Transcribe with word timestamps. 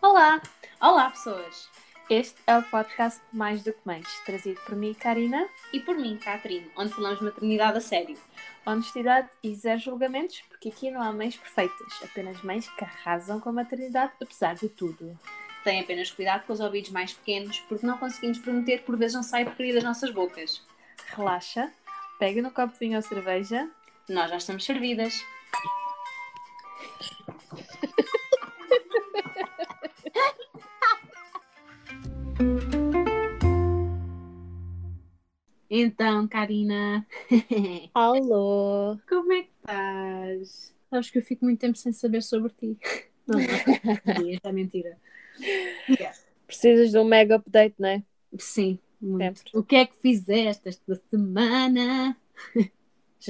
Olá, 0.00 0.40
Olá, 0.80 1.10
pessoas! 1.10 1.68
este 2.08 2.36
é 2.46 2.56
o 2.56 2.62
podcast 2.62 3.20
Mais 3.32 3.64
do 3.64 3.72
que 3.72 3.80
Mães, 3.84 4.06
trazido 4.24 4.60
por 4.60 4.76
mim, 4.76 4.94
Karina. 4.94 5.48
E 5.72 5.80
por 5.80 5.96
mim, 5.96 6.16
Catherine, 6.18 6.70
onde 6.76 6.92
falamos 6.92 7.18
de 7.18 7.24
maternidade 7.24 7.78
a 7.78 7.80
sério. 7.80 8.16
Honestidade 8.64 9.28
e 9.42 9.54
zero 9.54 9.80
julgamentos, 9.80 10.42
porque 10.48 10.68
aqui 10.68 10.90
não 10.90 11.02
há 11.02 11.12
mães 11.12 11.36
perfeitas, 11.36 12.00
apenas 12.02 12.40
mães 12.42 12.68
que 12.68 12.84
arrasam 12.84 13.40
com 13.40 13.48
a 13.48 13.52
maternidade, 13.52 14.12
apesar 14.22 14.54
de 14.54 14.68
tudo. 14.68 15.18
Tem 15.64 15.80
apenas 15.80 16.10
cuidado 16.10 16.46
com 16.46 16.52
os 16.52 16.60
ouvidos 16.60 16.90
mais 16.90 17.12
pequenos, 17.12 17.58
porque 17.60 17.86
não 17.86 17.98
conseguimos 17.98 18.38
prometer 18.38 18.78
que 18.78 18.84
por 18.84 18.96
vezes 18.96 19.14
não 19.16 19.22
sai 19.22 19.44
porcaria 19.44 19.74
das 19.74 19.84
nossas 19.84 20.10
bocas. 20.10 20.62
Relaxa, 21.16 21.72
pega 22.18 22.42
no 22.42 22.50
copo 22.50 22.74
de 22.74 22.78
vinho 22.78 22.96
ou 22.96 23.02
cerveja. 23.02 23.68
Nós 24.08 24.30
já 24.30 24.36
estamos 24.36 24.64
servidas. 24.64 25.14
Então, 35.70 36.26
Karina, 36.28 37.06
Alô! 37.94 38.98
como 39.08 39.32
é 39.32 39.42
que 39.42 39.50
estás? 39.60 40.74
Sabes 40.90 41.10
que 41.10 41.18
eu 41.18 41.22
fico 41.22 41.44
muito 41.44 41.60
tempo 41.60 41.76
sem 41.76 41.92
saber 41.92 42.22
sobre 42.22 42.52
ti. 42.52 42.78
Não, 43.26 43.38
não, 43.38 43.44
é 44.42 44.52
mentira. 44.52 44.96
Yeah. 45.88 46.16
Precisas 46.46 46.90
de 46.90 46.98
um 46.98 47.04
mega 47.04 47.36
update, 47.36 47.74
não 47.78 47.88
é? 47.88 48.02
Sim, 48.38 48.78
muito. 49.00 49.38
Sempre. 49.38 49.58
O 49.58 49.62
que 49.62 49.76
é 49.76 49.86
que 49.86 49.96
fizeste 49.96 50.68
esta 50.68 50.94
semana? 51.08 52.16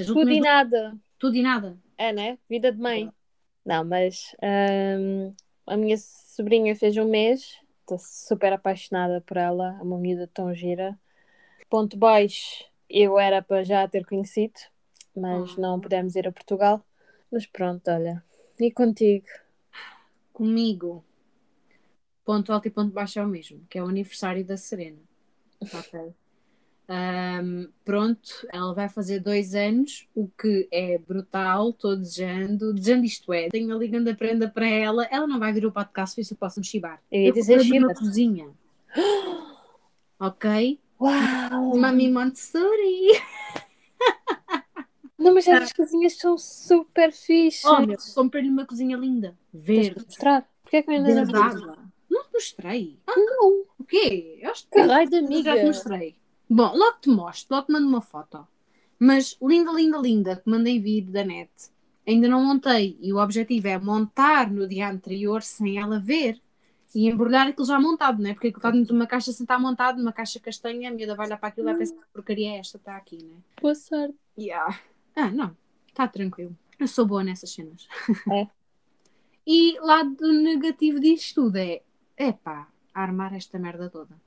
Tudo 0.05 0.31
e 0.31 0.41
nada. 0.41 0.97
Tudo 1.17 1.37
e 1.37 1.41
nada. 1.41 1.77
É, 1.97 2.11
né? 2.11 2.37
Vida 2.49 2.71
de 2.71 2.79
mãe. 2.79 3.09
Não, 3.65 3.83
mas 3.83 4.35
hum, 4.99 5.33
a 5.65 5.75
minha 5.75 5.97
sobrinha 5.97 6.75
fez 6.75 6.95
um 6.97 7.09
mês. 7.09 7.57
Estou 7.81 7.97
super 7.99 8.53
apaixonada 8.53 9.21
por 9.21 9.37
ela. 9.37 9.77
É 9.79 9.81
uma 9.83 9.97
miúda 9.97 10.29
tão 10.33 10.53
gira. 10.53 10.97
Ponto 11.69 11.97
baixo, 11.97 12.63
eu 12.89 13.17
era 13.19 13.41
para 13.41 13.63
já 13.63 13.87
ter 13.87 14.05
conhecido, 14.05 14.53
mas 15.15 15.57
Ah. 15.57 15.61
não 15.61 15.79
pudemos 15.79 16.15
ir 16.15 16.27
a 16.27 16.31
Portugal. 16.31 16.85
Mas 17.31 17.45
pronto, 17.47 17.89
olha. 17.89 18.23
E 18.59 18.71
contigo? 18.71 19.25
Comigo, 20.31 21.03
ponto 22.23 22.51
alto 22.53 22.67
e 22.67 22.71
ponto 22.71 22.93
baixo 22.93 23.19
é 23.19 23.23
o 23.23 23.27
mesmo, 23.27 23.65
que 23.69 23.77
é 23.77 23.83
o 23.83 23.87
aniversário 23.87 24.45
da 24.45 24.57
Serena. 24.57 24.99
Ok. 25.73 26.13
Ahm, 26.87 27.67
pronto, 27.83 28.47
ela 28.53 28.73
vai 28.73 28.87
fazer 28.87 29.19
dois 29.19 29.55
anos, 29.55 30.07
o 30.13 30.27
que 30.27 30.67
é 30.71 30.97
brutal. 30.97 31.69
Estou 31.69 31.95
desejando, 31.95 32.73
desejando 32.73 33.05
isto 33.05 33.33
é. 33.33 33.49
Tenho 33.49 33.73
a 33.75 33.77
ligando 33.77 34.07
a 34.09 34.13
prenda 34.15 34.47
para 34.47 34.67
ela. 34.67 35.05
Ela 35.05 35.27
não 35.27 35.39
vai 35.39 35.51
vir 35.51 35.65
o 35.65 35.71
podcast, 35.71 36.15
por 36.15 36.21
isso 36.21 36.33
eu 36.33 36.37
posso 36.37 36.59
me 36.59 36.65
chibar. 36.65 37.01
Eu 37.11 37.21
ia 37.21 37.31
dizer 37.33 37.55
uma 37.55 37.63
chiba. 37.63 37.93
cozinha. 37.93 38.49
Ok? 40.17 40.79
Uau! 40.99 41.75
Mami 41.77 42.09
Montessori. 42.09 43.11
Não, 45.17 45.33
mas 45.33 45.47
essas 45.47 45.73
cozinhas 45.73 46.17
são 46.17 46.37
super. 46.37 47.09
Oh, 47.65 47.85
meu, 47.85 47.97
comprei-lhe 48.13 48.49
uma 48.49 48.65
cozinha 48.65 48.97
linda. 48.97 49.37
Tens 49.51 49.63
Verde. 49.63 49.99
de 49.99 50.05
mostrar. 50.05 50.49
Porquê 50.61 50.77
é 50.77 50.81
que 50.83 50.89
eu 50.91 50.95
ainda 50.95 51.25
não. 51.25 51.75
Não 52.09 52.23
te 52.23 52.33
mostrei. 52.33 52.99
Ah, 53.07 53.13
não. 53.15 53.63
O 53.79 53.83
quê? 53.85 54.39
Eu 54.41 54.51
acho 54.51 54.63
que 54.65 54.71
Caralho 54.71 55.17
amiga. 55.17 55.51
já 55.55 55.59
te 55.59 55.65
mostrei. 55.65 56.15
Bom, 56.49 56.75
logo 56.75 56.97
te 57.01 57.09
mostro, 57.09 57.55
logo 57.55 57.67
te 57.67 57.71
mando 57.71 57.87
uma 57.87 58.01
foto. 58.01 58.47
Mas 58.99 59.37
linda, 59.41 59.71
linda, 59.71 59.97
linda, 59.97 60.35
que 60.35 60.49
mandei 60.49 60.79
vir 60.79 61.03
da 61.03 61.23
net. 61.23 61.51
Ainda 62.07 62.27
não 62.27 62.43
montei 62.43 62.97
e 63.01 63.11
o 63.11 63.17
objetivo 63.17 63.67
é 63.67 63.79
montar 63.79 64.51
no 64.51 64.67
dia 64.67 64.89
anterior 64.89 65.41
sem 65.41 65.79
ela 65.79 65.99
ver 65.99 66.39
e 66.93 67.09
embrulhar 67.09 67.47
aquilo 67.47 67.65
já 67.67 67.79
montado, 67.79 68.21
não 68.21 68.29
é? 68.29 68.33
Porque 68.33 68.47
aquilo 68.47 68.59
está 68.59 68.71
dentro 68.71 68.93
de 68.93 68.93
uma 68.93 69.05
caixa 69.05 69.33
sem 69.33 69.43
estar 69.43 69.59
montado, 69.59 69.97
numa 69.97 70.13
caixa 70.13 70.39
castanha, 70.39 70.89
a 70.89 70.93
miúda 70.93 71.13
vai 71.13 71.27
olhar 71.27 71.37
para 71.37 71.49
aquilo 71.49 71.67
e 71.67 71.71
vai 71.71 71.79
pensar 71.79 71.95
que 71.95 72.13
porcaria 72.13 72.51
é 72.51 72.59
esta, 72.59 72.77
está 72.77 72.95
aqui, 72.95 73.17
não 73.21 73.35
é? 73.35 73.61
Boa 73.61 73.75
sorte. 73.75 74.15
Yeah. 74.39 74.79
Ah, 75.13 75.29
não, 75.29 75.57
está 75.89 76.07
tranquilo. 76.07 76.55
Eu 76.79 76.87
sou 76.87 77.05
boa 77.05 77.23
nessas 77.23 77.51
cenas. 77.51 77.87
É. 78.31 78.47
E 79.47 79.77
lado 79.79 80.17
negativo 80.41 80.99
disto 80.99 81.43
tudo 81.43 81.57
é, 81.57 81.83
epá, 82.17 82.67
armar 82.91 83.31
esta 83.35 83.59
merda 83.59 83.91
toda. 83.91 84.19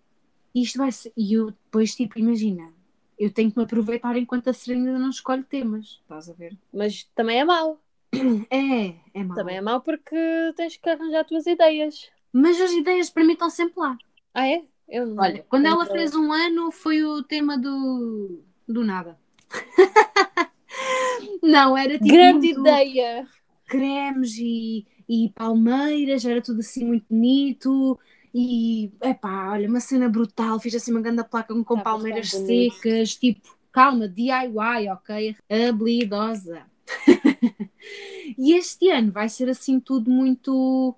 Isto 0.62 0.78
vai 0.78 0.92
ser. 0.92 1.12
E 1.16 1.34
eu 1.34 1.50
depois, 1.50 1.94
tipo, 1.94 2.18
imagina, 2.18 2.72
eu 3.18 3.30
tenho 3.30 3.50
que 3.50 3.58
me 3.58 3.64
aproveitar 3.64 4.16
enquanto 4.16 4.48
a 4.48 4.52
Serena 4.52 4.86
ainda 4.86 4.98
não 4.98 5.10
escolhe 5.10 5.42
temas. 5.42 6.00
Estás 6.02 6.28
a 6.28 6.32
ver? 6.32 6.56
Mas 6.72 7.04
também 7.14 7.40
é 7.40 7.44
mau. 7.44 7.80
É, 8.50 8.94
é 9.14 9.24
mau. 9.24 9.36
Também 9.36 9.56
é 9.56 9.60
mau 9.60 9.80
porque 9.80 10.16
tens 10.56 10.76
que 10.76 10.88
arranjar 10.88 11.24
tuas 11.24 11.46
ideias. 11.46 12.08
Mas 12.32 12.60
as 12.60 12.72
ideias 12.72 13.10
para 13.10 13.24
mim 13.24 13.32
estão 13.32 13.50
sempre 13.50 13.80
lá. 13.80 13.98
Ah, 14.32 14.46
é? 14.48 14.64
Eu 14.88 15.06
não. 15.06 15.22
Olha, 15.22 15.44
quando 15.48 15.66
ela 15.66 15.84
fez 15.86 16.14
um 16.14 16.32
ano 16.32 16.70
foi 16.70 17.04
o 17.04 17.22
tema 17.22 17.58
do. 17.58 18.40
do 18.66 18.84
nada. 18.84 19.18
não, 21.42 21.76
era 21.76 21.98
tipo. 21.98 22.06
Grande 22.06 22.48
ideia! 22.48 23.26
cremes 23.68 24.36
e, 24.38 24.86
e 25.08 25.30
palmeiras, 25.34 26.24
era 26.24 26.42
tudo 26.42 26.60
assim 26.60 26.84
muito 26.84 27.04
bonito. 27.08 27.98
E, 28.34 28.92
epá, 29.02 29.50
olha, 29.52 29.68
uma 29.68 29.80
cena 29.80 30.08
brutal. 30.08 30.58
Fiz 30.60 30.74
assim 30.74 30.90
uma 30.90 31.00
grande 31.00 31.24
placa 31.24 31.54
com, 31.54 31.64
com 31.64 31.76
Tá 31.76 31.82
palmeiras 31.82 32.30
secas, 32.30 33.14
tipo, 33.16 33.56
calma, 33.72 34.08
DIY, 34.08 34.88
ok? 34.92 35.36
Habilidosa. 35.48 36.62
e 38.38 38.54
este 38.54 38.90
ano 38.90 39.12
vai 39.12 39.28
ser 39.28 39.48
assim 39.48 39.78
tudo 39.78 40.10
muito 40.10 40.94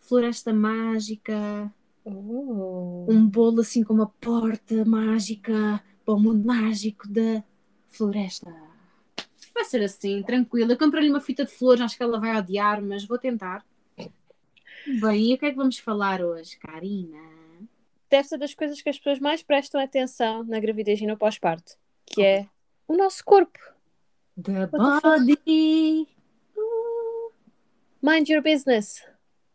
floresta 0.00 0.52
mágica, 0.52 1.72
Uh. 2.04 3.06
um 3.08 3.26
bolo 3.26 3.60
assim 3.60 3.84
com 3.84 3.92
uma 3.92 4.06
porta 4.06 4.84
mágica 4.84 5.82
para 6.04 6.14
o 6.14 6.18
mundo 6.18 6.44
mágico 6.44 7.06
da 7.08 7.44
floresta. 7.88 8.52
Vai 9.54 9.64
ser 9.64 9.82
assim, 9.82 10.22
tranquila. 10.22 10.72
Eu 10.72 10.78
comprei-lhe 10.78 11.10
uma 11.10 11.20
fita 11.20 11.44
de 11.44 11.50
flores, 11.50 11.82
acho 11.82 11.96
que 11.96 12.02
ela 12.02 12.18
vai 12.18 12.36
odiar, 12.36 12.82
mas 12.82 13.04
vou 13.04 13.18
tentar. 13.18 13.64
Bem, 14.86 15.30
e 15.30 15.34
o 15.34 15.38
que 15.38 15.46
é 15.46 15.50
que 15.50 15.56
vamos 15.56 15.78
falar 15.78 16.22
hoje, 16.22 16.56
Karina? 16.58 17.18
Deve 18.08 18.28
ser 18.28 18.38
das 18.38 18.54
coisas 18.54 18.80
que 18.82 18.88
as 18.88 18.98
pessoas 18.98 19.20
mais 19.20 19.42
prestam 19.42 19.80
atenção 19.80 20.42
na 20.44 20.58
gravidez 20.58 21.00
e 21.00 21.06
no 21.06 21.16
pós-parto, 21.16 21.76
que 22.06 22.22
é 22.22 22.48
o 22.88 22.96
nosso 22.96 23.24
corpo. 23.24 23.58
The 24.42 24.66
body. 24.66 26.08
Mind 28.02 28.28
your 28.28 28.42
business. 28.42 29.04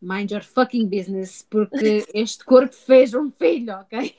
Mind 0.02 0.32
your 0.32 0.44
fucking 0.44 0.88
business, 0.88 1.46
porque 1.50 2.06
este 2.14 2.46
corpo 2.46 2.76
fez 2.76 3.14
um 3.14 3.32
filho, 3.32 3.74
ok? 3.74 4.16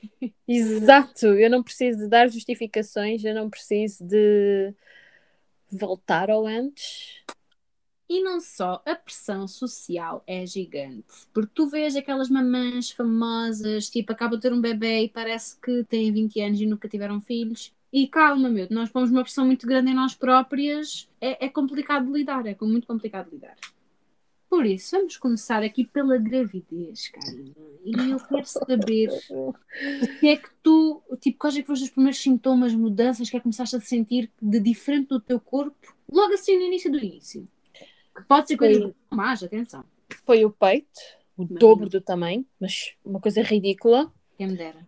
Exato, 0.48 1.26
eu 1.26 1.48
não 1.48 1.62
preciso 1.62 2.00
de 2.00 2.08
dar 2.08 2.28
justificações, 2.28 3.24
eu 3.24 3.34
não 3.34 3.48
preciso 3.48 4.04
de 4.04 4.74
voltar 5.70 6.30
ao 6.30 6.46
antes. 6.46 7.22
E 8.08 8.22
não 8.22 8.40
só, 8.40 8.80
a 8.86 8.94
pressão 8.94 9.48
social 9.48 10.22
é 10.26 10.46
gigante. 10.46 11.26
Porque 11.34 11.50
tu 11.52 11.66
vês 11.66 11.96
aquelas 11.96 12.30
mamãs 12.30 12.90
famosas, 12.90 13.90
tipo, 13.90 14.12
acabam 14.12 14.38
de 14.38 14.42
ter 14.42 14.52
um 14.52 14.60
bebê 14.60 15.04
e 15.04 15.08
parece 15.08 15.60
que 15.60 15.82
têm 15.84 16.12
20 16.12 16.40
anos 16.40 16.60
e 16.60 16.66
nunca 16.66 16.88
tiveram 16.88 17.20
filhos. 17.20 17.72
E 17.92 18.06
calma, 18.06 18.48
meu, 18.48 18.68
nós 18.70 18.90
pomos 18.90 19.10
uma 19.10 19.22
pressão 19.22 19.44
muito 19.44 19.66
grande 19.66 19.90
em 19.90 19.94
nós 19.94 20.14
próprias, 20.14 21.08
é, 21.20 21.46
é 21.46 21.48
complicado 21.48 22.06
de 22.06 22.12
lidar, 22.12 22.46
é 22.46 22.56
muito 22.60 22.86
complicado 22.86 23.26
de 23.26 23.36
lidar. 23.36 23.56
Por 24.48 24.64
isso, 24.64 24.96
vamos 24.96 25.16
começar 25.16 25.62
aqui 25.62 25.84
pela 25.84 26.16
gravidez, 26.16 27.08
Karina. 27.08 27.52
E 27.84 28.10
eu 28.10 28.18
quero 28.18 28.46
saber 28.46 29.10
o 29.30 29.52
que 30.20 30.28
é 30.28 30.36
que 30.36 30.48
tu, 30.62 31.02
tipo, 31.20 31.38
quais 31.38 31.56
é 31.56 31.60
que 31.60 31.66
foram 31.66 31.82
os 31.82 31.90
primeiros 31.90 32.18
sintomas, 32.18 32.72
mudanças 32.72 33.28
que 33.28 33.36
é 33.36 33.40
que 33.40 33.42
começaste 33.42 33.74
a 33.74 33.80
sentir 33.80 34.30
de 34.40 34.60
diferente 34.60 35.08
do 35.08 35.20
teu 35.20 35.40
corpo, 35.40 35.94
logo 36.10 36.32
assim 36.32 36.56
no 36.56 36.64
início 36.64 36.90
do 36.90 36.98
início? 36.98 37.48
Que 38.16 38.22
pode 38.24 38.48
ser 38.48 38.56
coisa 38.56 38.80
Foi- 38.80 38.94
mais, 39.10 39.42
atenção, 39.42 39.84
Foi 40.24 40.44
o 40.44 40.50
peito, 40.50 41.00
o 41.36 41.42
Mas 41.48 41.58
dobro 41.58 41.88
do 41.88 42.00
tamanho, 42.00 42.44
mas 42.60 42.94
uma 43.04 43.20
coisa 43.20 43.42
ridícula. 43.42 44.10
quem 44.38 44.46
me 44.48 44.56
dera. 44.56 44.86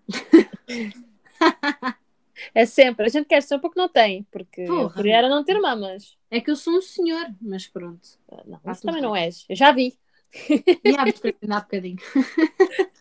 É 2.54 2.64
sempre, 2.64 3.04
a 3.06 3.08
gente 3.08 3.26
quer 3.26 3.42
ser 3.42 3.58
porque 3.58 3.78
não 3.78 3.88
tem, 3.88 4.22
porque 4.30 4.60
eu 4.62 4.66
Porra. 4.68 5.08
era 5.10 5.28
não 5.28 5.44
ter 5.44 5.58
mamas. 5.60 6.16
É 6.30 6.40
que 6.40 6.50
eu 6.50 6.56
sou 6.56 6.74
um 6.74 6.80
senhor, 6.82 7.26
mas 7.40 7.66
pronto. 7.66 8.08
Ah, 8.30 8.42
Não, 8.46 8.60
Ah, 8.64 8.72
isso 8.72 8.80
tudo 8.82 8.90
também 8.90 9.00
bem. 9.02 9.10
não 9.10 9.16
és. 9.16 9.44
Eu 9.48 9.56
já 9.56 9.72
vi. 9.72 9.98
E 10.84 10.94
há 10.96 11.02
há 11.56 11.60
bocadinho. 11.60 11.96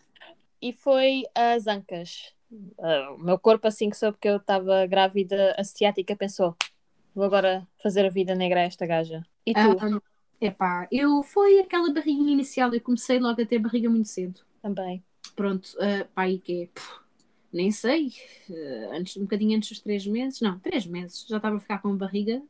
E 0.60 0.72
foi 0.72 1.22
as 1.36 1.68
ancas. 1.68 2.34
Ah, 2.80 3.12
o 3.12 3.18
meu 3.18 3.38
corpo, 3.38 3.68
assim 3.68 3.88
que 3.88 3.96
soube 3.96 4.18
que 4.20 4.28
eu 4.28 4.38
estava 4.38 4.84
grávida 4.86 5.54
asiática, 5.56 6.16
pensou: 6.16 6.56
vou 7.14 7.24
agora 7.24 7.64
fazer 7.80 8.04
a 8.04 8.10
vida 8.10 8.34
negra 8.34 8.58
a 8.60 8.64
esta 8.64 8.84
gaja. 8.84 9.24
E 9.46 9.54
tu 9.54 9.60
Ah, 9.60 10.00
epá, 10.40 10.86
eu 10.90 11.22
foi 11.22 11.60
aquela 11.60 11.92
barriguinha 11.92 12.32
inicial, 12.32 12.72
eu 12.72 12.80
comecei 12.80 13.18
logo 13.18 13.40
a 13.40 13.46
ter 13.46 13.58
barriga 13.58 13.88
muito 13.90 14.08
cedo. 14.08 14.40
também. 14.62 15.02
Pronto, 15.36 15.66
uh, 15.76 16.04
pá, 16.14 16.28
e 16.28 16.38
quê? 16.38 16.68
Pff, 16.74 17.00
nem 17.52 17.70
sei, 17.70 18.12
uh, 18.50 18.92
antes, 18.92 19.16
um 19.16 19.22
bocadinho 19.22 19.56
antes 19.56 19.68
dos 19.70 19.80
três 19.80 20.04
meses, 20.06 20.40
não, 20.40 20.58
três 20.58 20.84
meses, 20.86 21.24
já 21.28 21.36
estava 21.36 21.56
a 21.56 21.60
ficar 21.60 21.80
com 21.80 21.96
barriga 21.96 22.42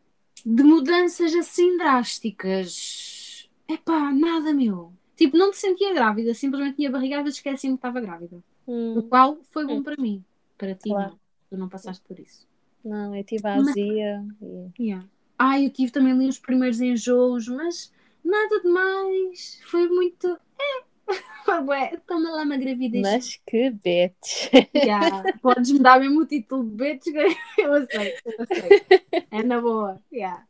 De 0.47 0.63
mudanças 0.63 1.35
assim 1.35 1.77
drásticas. 1.77 3.49
Epá, 3.69 4.13
nada, 4.13 4.53
meu. 4.53 4.93
Tipo, 5.17 5.37
não 5.37 5.49
me 5.49 5.55
sentia 5.55 5.93
grávida, 5.93 6.33
simplesmente 6.33 6.77
tinha 6.77 6.91
barriga, 6.91 7.23
vezes 7.23 7.37
esqueci-me 7.39 7.75
que 7.75 7.79
estava 7.79 8.01
grávida. 8.01 8.43
O 8.67 8.73
Hum, 8.73 9.03
qual 9.09 9.39
foi 9.43 9.67
bom 9.67 9.79
Hum. 9.79 9.83
para 9.83 10.01
mim. 10.01 10.25
Para 10.57 10.75
ti, 10.75 10.89
Claro. 10.91 11.11
não. 11.11 11.19
Tu 11.51 11.57
não 11.57 11.69
passaste 11.69 12.03
por 12.07 12.19
isso. 12.19 12.47
não, 12.85 13.15
eu 13.15 13.25
tive 13.25 13.47
a 13.47 13.57
Mas- 13.57 13.69
azia. 13.69 14.25
e- 14.41 14.83
Yeah. 14.89 15.07
Ah, 15.39 15.61
eu 15.61 15.71
tive 15.71 15.93
também 15.93 16.13
ali 16.13 16.29
os 16.29 16.39
primeiros 16.39 16.81
enjoos, 16.81 17.47
mas 17.49 17.93
nada 18.25 18.61
demais. 18.61 19.61
Foi 19.65 19.89
muito. 19.89 20.27
É. 20.59 20.89
Toma 22.07 22.31
lá 22.31 22.43
uma 22.43 22.57
gravidez. 22.57 23.03
Mas 23.03 23.41
que 23.47 23.71
bitch. 23.71 24.51
Yeah. 24.75 25.23
Podes 25.41 25.71
me 25.73 25.79
dar 25.79 25.99
mesmo 26.01 26.21
o 26.21 26.27
título 26.27 26.65
de 26.65 26.99
que 26.99 27.11
eu 27.59 27.73
aceito, 27.75 28.23
eu 28.27 28.43
aceito. 28.45 29.05
É 29.31 29.43
na 29.43 29.61
boa. 29.61 30.03
Yeah. 30.13 30.45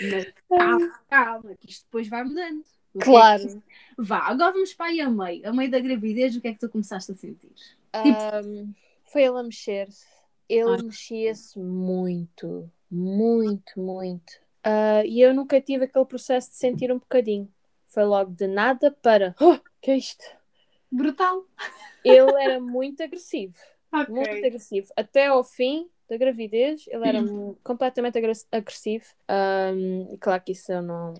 Mas 0.00 0.26
calma, 0.48 1.00
calma, 1.08 1.54
que 1.54 1.70
isto 1.70 1.84
depois 1.84 2.08
vai 2.08 2.24
mudando. 2.24 2.64
O 2.94 2.98
que 2.98 2.98
é 2.98 3.00
que- 3.00 3.04
Claro. 3.04 3.62
Vá, 3.98 4.18
agora 4.18 4.52
vamos 4.52 4.74
para 4.74 4.86
aí 4.86 5.00
a 5.00 5.08
meio. 5.08 5.48
A 5.48 5.52
meio 5.52 5.70
da 5.70 5.78
gravidez, 5.80 6.34
o 6.36 6.40
que 6.40 6.48
é 6.48 6.52
que 6.52 6.58
tu 6.60 6.68
começaste 6.68 7.12
a 7.12 7.14
sentir? 7.14 7.52
Ahm, 7.92 8.72
foi 9.04 9.22
ele 9.22 9.38
a 9.38 9.42
mexer-se. 9.42 10.04
Ele 10.48 10.70
Ai. 10.70 10.82
mexia-se 10.82 11.58
muito, 11.58 12.70
muito, 12.90 13.78
muito. 13.80 14.40
Ah, 14.62 15.04
e 15.04 15.20
eu 15.20 15.32
nunca 15.34 15.60
tive 15.60 15.84
aquele 15.84 16.04
processo 16.04 16.50
de 16.50 16.56
sentir 16.56 16.92
um 16.92 16.98
bocadinho. 16.98 17.52
Foi 17.88 18.04
logo 18.04 18.32
de 18.32 18.46
nada 18.46 18.90
para. 18.90 19.34
Oh, 19.40 19.58
que 19.80 19.90
é 19.92 19.96
isto? 19.96 20.24
Brutal. 20.90 21.44
Ele 22.02 22.42
era 22.42 22.60
muito 22.60 23.02
agressivo. 23.02 23.54
Ok. 23.92 24.12
Muito 24.12 24.44
agressivo. 24.46 24.88
Até 24.96 25.26
ao 25.26 25.42
fim 25.44 25.88
da 26.08 26.16
gravidez, 26.16 26.84
ele 26.88 27.06
era 27.06 27.22
mu- 27.22 27.58
completamente 27.64 28.18
agressivo. 28.52 29.04
E 30.12 30.18
claro 30.18 30.42
que 30.42 30.52
isso 30.52 30.72
eu 30.72 30.82
não, 30.82 31.14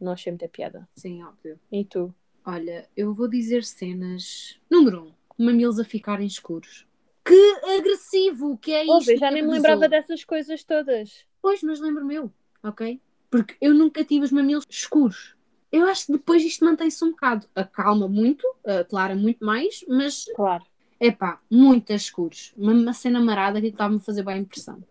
não 0.00 0.12
achei 0.12 0.32
muita 0.32 0.48
piada. 0.48 0.88
Sim, 0.96 1.22
óbvio. 1.22 1.58
E 1.70 1.84
tu? 1.84 2.14
Olha, 2.44 2.88
eu 2.96 3.14
vou 3.14 3.28
dizer 3.28 3.64
cenas. 3.64 4.58
Número 4.70 5.02
1. 5.04 5.06
Um, 5.08 5.44
mamilos 5.46 5.78
a 5.78 5.84
ficarem 5.84 6.26
escuros. 6.26 6.86
Que 7.24 7.54
agressivo 7.78 8.58
que 8.58 8.72
é 8.72 8.84
isto. 8.84 9.10
Eu 9.10 9.16
já 9.18 9.30
nem 9.30 9.42
me 9.42 9.50
lembrava 9.50 9.88
dessas 9.88 10.24
coisas 10.24 10.62
todas. 10.62 11.24
Pois, 11.40 11.62
mas 11.62 11.80
lembro-me 11.80 12.14
eu, 12.16 12.32
ok? 12.62 13.00
Porque 13.30 13.56
eu 13.60 13.74
nunca 13.74 14.04
tive 14.04 14.24
os 14.24 14.32
mamilos 14.32 14.64
escuros. 14.68 15.34
Eu 15.72 15.86
acho 15.86 16.06
que 16.06 16.12
depois 16.12 16.44
isto 16.44 16.64
mantém-se 16.64 17.02
um 17.04 17.10
bocado. 17.10 17.46
Acalma 17.54 18.06
muito, 18.06 18.46
aclara 18.64 19.16
muito 19.16 19.44
mais, 19.44 19.84
mas 19.88 20.26
Claro. 20.36 20.64
Epá, 21.00 21.40
muito 21.50 21.92
escuros. 21.92 22.54
Uma, 22.56 22.72
uma 22.72 22.92
cena 22.92 23.20
marada 23.20 23.60
que 23.60 23.66
estava-me 23.66 23.98
a 23.98 24.00
fazer 24.00 24.22
bem 24.22 24.40
impressão. 24.40 24.82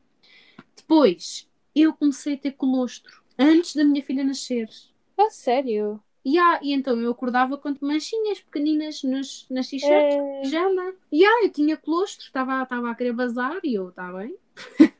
Depois, 0.76 1.50
eu 1.76 1.94
comecei 1.94 2.36
a 2.36 2.38
ter 2.38 2.52
colostro. 2.52 3.24
Antes 3.38 3.76
da 3.76 3.84
minha 3.84 4.04
filha 4.04 4.24
nascer. 4.24 4.70
Ah, 5.18 5.30
sério? 5.30 6.00
E, 6.26 6.38
ah, 6.40 6.60
e 6.62 6.72
então 6.72 7.00
eu 7.00 7.12
acordava 7.12 7.58
com 7.58 7.76
manchinhas 7.82 8.40
pequeninas 8.40 9.04
nos, 9.04 9.46
nas 9.50 9.68
t-shirts, 9.68 10.16
É... 10.16 10.42
pijama. 10.42 10.94
E 11.12 11.26
ah, 11.26 11.44
eu 11.44 11.50
tinha 11.52 11.76
colostro, 11.76 12.26
estava 12.26 12.62
a 12.62 12.96
querer 12.96 13.14
bazar 13.14 13.60
e 13.64 13.74
eu, 13.76 13.90
está 13.90 14.12
bem. 14.14 14.36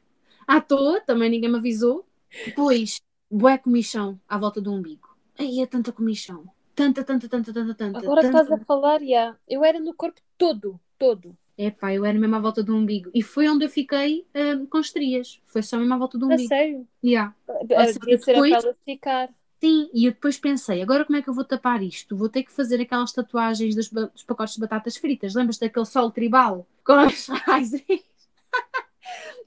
à 0.46 0.60
toa, 0.60 1.00
também 1.02 1.30
ninguém 1.30 1.50
me 1.50 1.58
avisou. 1.58 2.06
Depois, 2.46 3.00
bué 3.32 3.58
comichão 3.58 4.20
à 4.28 4.38
volta 4.38 4.60
do 4.60 4.74
umbigo. 4.74 5.16
Aí 5.40 5.62
é 5.62 5.66
tanta 5.66 5.92
comichão. 5.92 6.44
Tanta, 6.76 7.04
tanta, 7.04 7.30
tanta, 7.30 7.54
tanta, 7.54 7.74
tanta. 7.74 8.00
Agora 8.00 8.22
tanta. 8.22 8.42
estás 8.42 8.62
a 8.62 8.66
falar, 8.66 9.02
já. 9.02 9.36
Eu 9.48 9.64
era 9.64 9.80
no 9.80 9.94
corpo 9.94 10.20
todo, 10.38 10.80
todo. 10.98 11.38
Epá, 11.56 11.94
eu 11.94 12.04
era 12.04 12.18
mesmo 12.18 12.36
à 12.36 12.40
volta 12.40 12.64
do 12.64 12.76
umbigo. 12.76 13.12
E 13.14 13.22
foi 13.22 13.48
onde 13.48 13.66
eu 13.66 13.70
fiquei 13.70 14.26
hum, 14.36 14.66
com 14.66 14.80
estrias. 14.80 15.40
Foi 15.46 15.62
só 15.62 15.78
mesmo 15.78 15.94
à 15.94 15.98
volta 15.98 16.18
do 16.18 16.26
umbigo. 16.26 16.48
sério. 16.48 16.88
Yeah. 17.04 17.36
Era, 17.70 17.86
seja, 17.86 18.00
devia 18.00 18.18
ser 18.18 18.32
a 18.32 18.34
depois- 18.34 18.58
pele 18.58 18.70
a 18.70 18.76
ficar. 18.84 19.30
Sim, 19.64 19.90
e 19.94 20.06
eu 20.06 20.12
depois 20.12 20.38
pensei, 20.38 20.82
agora 20.82 21.06
como 21.06 21.18
é 21.18 21.22
que 21.22 21.30
eu 21.30 21.34
vou 21.34 21.46
tapar 21.46 21.82
isto? 21.82 22.18
Vou 22.18 22.28
ter 22.30 22.44
que 22.44 22.52
fazer 22.52 22.82
aquelas 22.82 23.14
tatuagens 23.14 23.74
dos, 23.76 23.90
dos 23.90 24.24
pacotes 24.24 24.56
de 24.56 24.60
batatas 24.62 24.98
fritas. 24.98 25.34
Lembras-te 25.36 25.62
daquele 25.62 25.86
sol 25.86 26.12
tribal 26.12 26.68
com 26.84 26.94
as 26.94 27.28
raízes? 27.48 27.82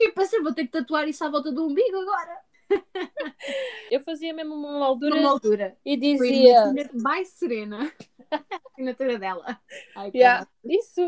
E 0.01 0.13
pensei, 0.13 0.41
vou 0.43 0.53
ter 0.55 0.65
que 0.67 0.73
tatuar 0.73 1.09
isso 1.09 1.25
à 1.25 1.29
volta 1.31 1.53
do 1.53 1.67
umbigo 1.67 1.97
agora. 1.99 2.46
Eu 3.91 4.01
fazia 4.01 4.33
mesmo 4.35 4.55
uma 4.55 4.79
moldura 4.79 5.15
Numa 5.17 5.31
altura. 5.31 5.77
e 5.85 5.97
dizia. 5.97 6.73
mais 6.95 7.29
serena. 7.29 7.91
A 8.29 8.41
assinatura 8.73 9.19
dela. 9.21 9.61
Ai, 9.95 10.11
Yeah, 10.13 10.49
isso. 10.65 11.01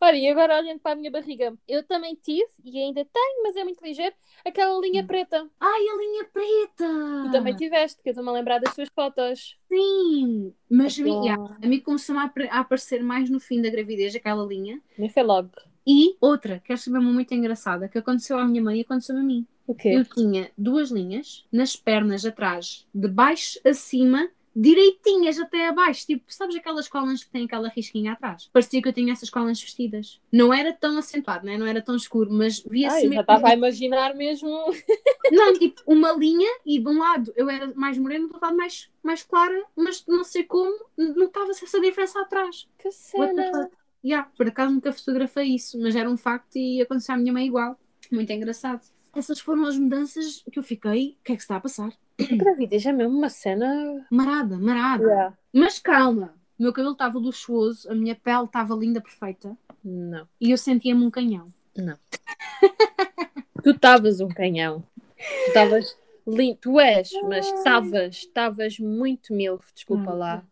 Olha, 0.00 0.16
e 0.16 0.28
agora 0.28 0.58
olhando 0.58 0.80
para 0.80 0.90
a 0.92 0.96
minha 0.96 1.10
barriga, 1.10 1.56
eu 1.68 1.84
também 1.84 2.16
tive, 2.20 2.48
e 2.64 2.76
ainda 2.80 3.04
tenho, 3.04 3.42
mas 3.44 3.54
é 3.54 3.62
muito 3.62 3.80
ligeiro, 3.82 4.12
aquela 4.44 4.78
linha 4.80 5.06
preta. 5.06 5.48
Ai, 5.60 5.80
a 5.88 5.96
linha 5.96 6.24
preta! 6.24 7.24
Tu 7.26 7.30
também 7.30 7.54
tiveste, 7.54 8.02
que 8.02 8.08
eu 8.08 8.10
estou-me 8.10 8.28
a 8.28 8.32
lembrar 8.32 8.58
das 8.58 8.74
tuas 8.74 8.88
fotos. 8.92 9.56
Sim! 9.72 10.52
Mas 10.68 10.98
a 10.98 11.02
mim, 11.04 11.10
Então- 11.10 11.24
yeah, 11.24 11.56
a 11.62 11.66
mim 11.66 11.78
começou 11.80 12.16
a, 12.18 12.24
aparecer 12.50 13.04
mais 13.04 13.30
no 13.30 13.38
fim 13.38 13.62
da 13.62 13.70
gravidez 13.70 14.14
aquela 14.16 14.44
linha. 14.44 14.82
Nem 14.98 15.08
foi 15.08 15.22
logo. 15.22 15.50
E 15.86 16.16
outra, 16.20 16.60
quero 16.64 16.78
saber 16.80 16.98
uma 16.98 17.12
muito 17.12 17.32
engraçada, 17.32 17.88
que 17.88 17.98
aconteceu 17.98 18.36
à 18.36 18.44
minha 18.44 18.62
mãe 18.62 18.78
e 18.78 18.82
aconteceu 18.82 19.16
a 19.16 19.22
mim. 19.22 19.46
O 19.66 19.74
quê? 19.74 19.88
Eu 19.88 20.04
tinha 20.04 20.50
duas 20.56 20.90
linhas 20.90 21.44
nas 21.50 21.76
pernas 21.76 22.24
atrás, 22.24 22.86
de 22.94 23.08
baixo 23.08 23.58
a 23.64 23.72
cima, 23.72 24.28
direitinhas 24.54 25.38
até 25.38 25.68
abaixo. 25.68 26.06
Tipo, 26.06 26.24
sabes 26.28 26.54
aquelas 26.56 26.86
colãs 26.86 27.24
que 27.24 27.30
têm 27.30 27.44
aquela 27.44 27.68
risquinha 27.68 28.12
atrás? 28.12 28.48
Parecia 28.52 28.80
que 28.80 28.88
eu 28.88 28.92
tinha 28.92 29.12
essas 29.12 29.30
colãs 29.30 29.60
vestidas. 29.60 30.20
Não 30.30 30.52
era 30.52 30.72
tão 30.72 30.96
acentuado, 30.96 31.44
né? 31.44 31.56
não 31.58 31.66
era 31.66 31.82
tão 31.82 31.96
escuro, 31.96 32.30
mas 32.32 32.60
via-se 32.60 32.98
eu 32.98 33.02
já 33.02 33.08
mesmo. 33.08 33.20
estava 33.22 33.48
a 33.48 33.54
imaginar 33.54 34.14
mesmo. 34.14 34.50
Não, 35.32 35.54
tipo, 35.54 35.82
uma 35.86 36.12
linha 36.12 36.48
e 36.64 36.78
de 36.78 36.88
um 36.88 36.98
lado 36.98 37.32
eu 37.36 37.48
era 37.48 37.72
mais 37.74 37.98
morena, 37.98 38.26
do 38.26 38.34
outro 38.34 38.46
lado 38.46 38.56
mais, 38.56 38.90
mais 39.02 39.22
clara, 39.22 39.64
mas 39.74 40.04
não 40.06 40.22
sei 40.22 40.44
como, 40.44 40.76
notava-se 40.96 41.64
essa 41.64 41.80
diferença 41.80 42.20
atrás. 42.20 42.68
Que 42.78 42.90
cena. 42.92 43.70
Yeah, 44.04 44.30
por 44.36 44.46
acaso 44.46 44.70
nunca 44.70 44.92
fotografei 44.92 45.54
isso, 45.54 45.80
mas 45.80 45.96
era 45.96 46.10
um 46.10 46.16
facto 46.16 46.56
e 46.56 46.82
aconteceu 46.82 47.14
à 47.14 47.18
minha 47.18 47.32
mãe 47.32 47.46
igual. 47.46 47.78
Muito 48.12 48.30
engraçado. 48.30 48.82
Essas 49.16 49.40
foram 49.40 49.66
as 49.66 49.76
mudanças 49.78 50.42
que 50.50 50.58
eu 50.58 50.62
fiquei. 50.62 51.16
O 51.20 51.24
que 51.24 51.32
é 51.32 51.36
que 51.36 51.42
se 51.42 51.44
está 51.44 51.56
a 51.56 51.60
passar? 51.60 51.92
Gravidez 52.18 52.84
é 52.86 52.92
mesmo 52.92 53.16
uma 53.16 53.28
cena. 53.28 54.06
Marada, 54.10 54.56
marada. 54.58 55.04
Yeah. 55.04 55.38
Mas 55.52 55.78
calma, 55.78 56.34
o 56.58 56.62
meu 56.62 56.72
cabelo 56.72 56.92
estava 56.92 57.18
luxuoso, 57.18 57.90
a 57.90 57.94
minha 57.94 58.14
pele 58.14 58.44
estava 58.44 58.74
linda, 58.74 59.00
perfeita 59.00 59.56
Não. 59.84 60.26
e 60.40 60.50
eu 60.50 60.58
sentia-me 60.58 61.04
um 61.04 61.10
canhão. 61.10 61.46
Tu 63.62 63.70
estavas 63.70 64.20
um 64.20 64.28
canhão. 64.28 64.84
Tu 65.16 65.48
estavas 65.48 65.96
lindo. 66.26 66.58
Tu 66.60 66.78
és, 66.80 67.10
mas 67.28 67.46
estavas. 67.46 68.16
Estavas 68.16 68.78
muito 68.78 69.32
milf, 69.32 69.72
desculpa 69.74 70.12
Hum. 70.12 70.18
lá. 70.18 70.44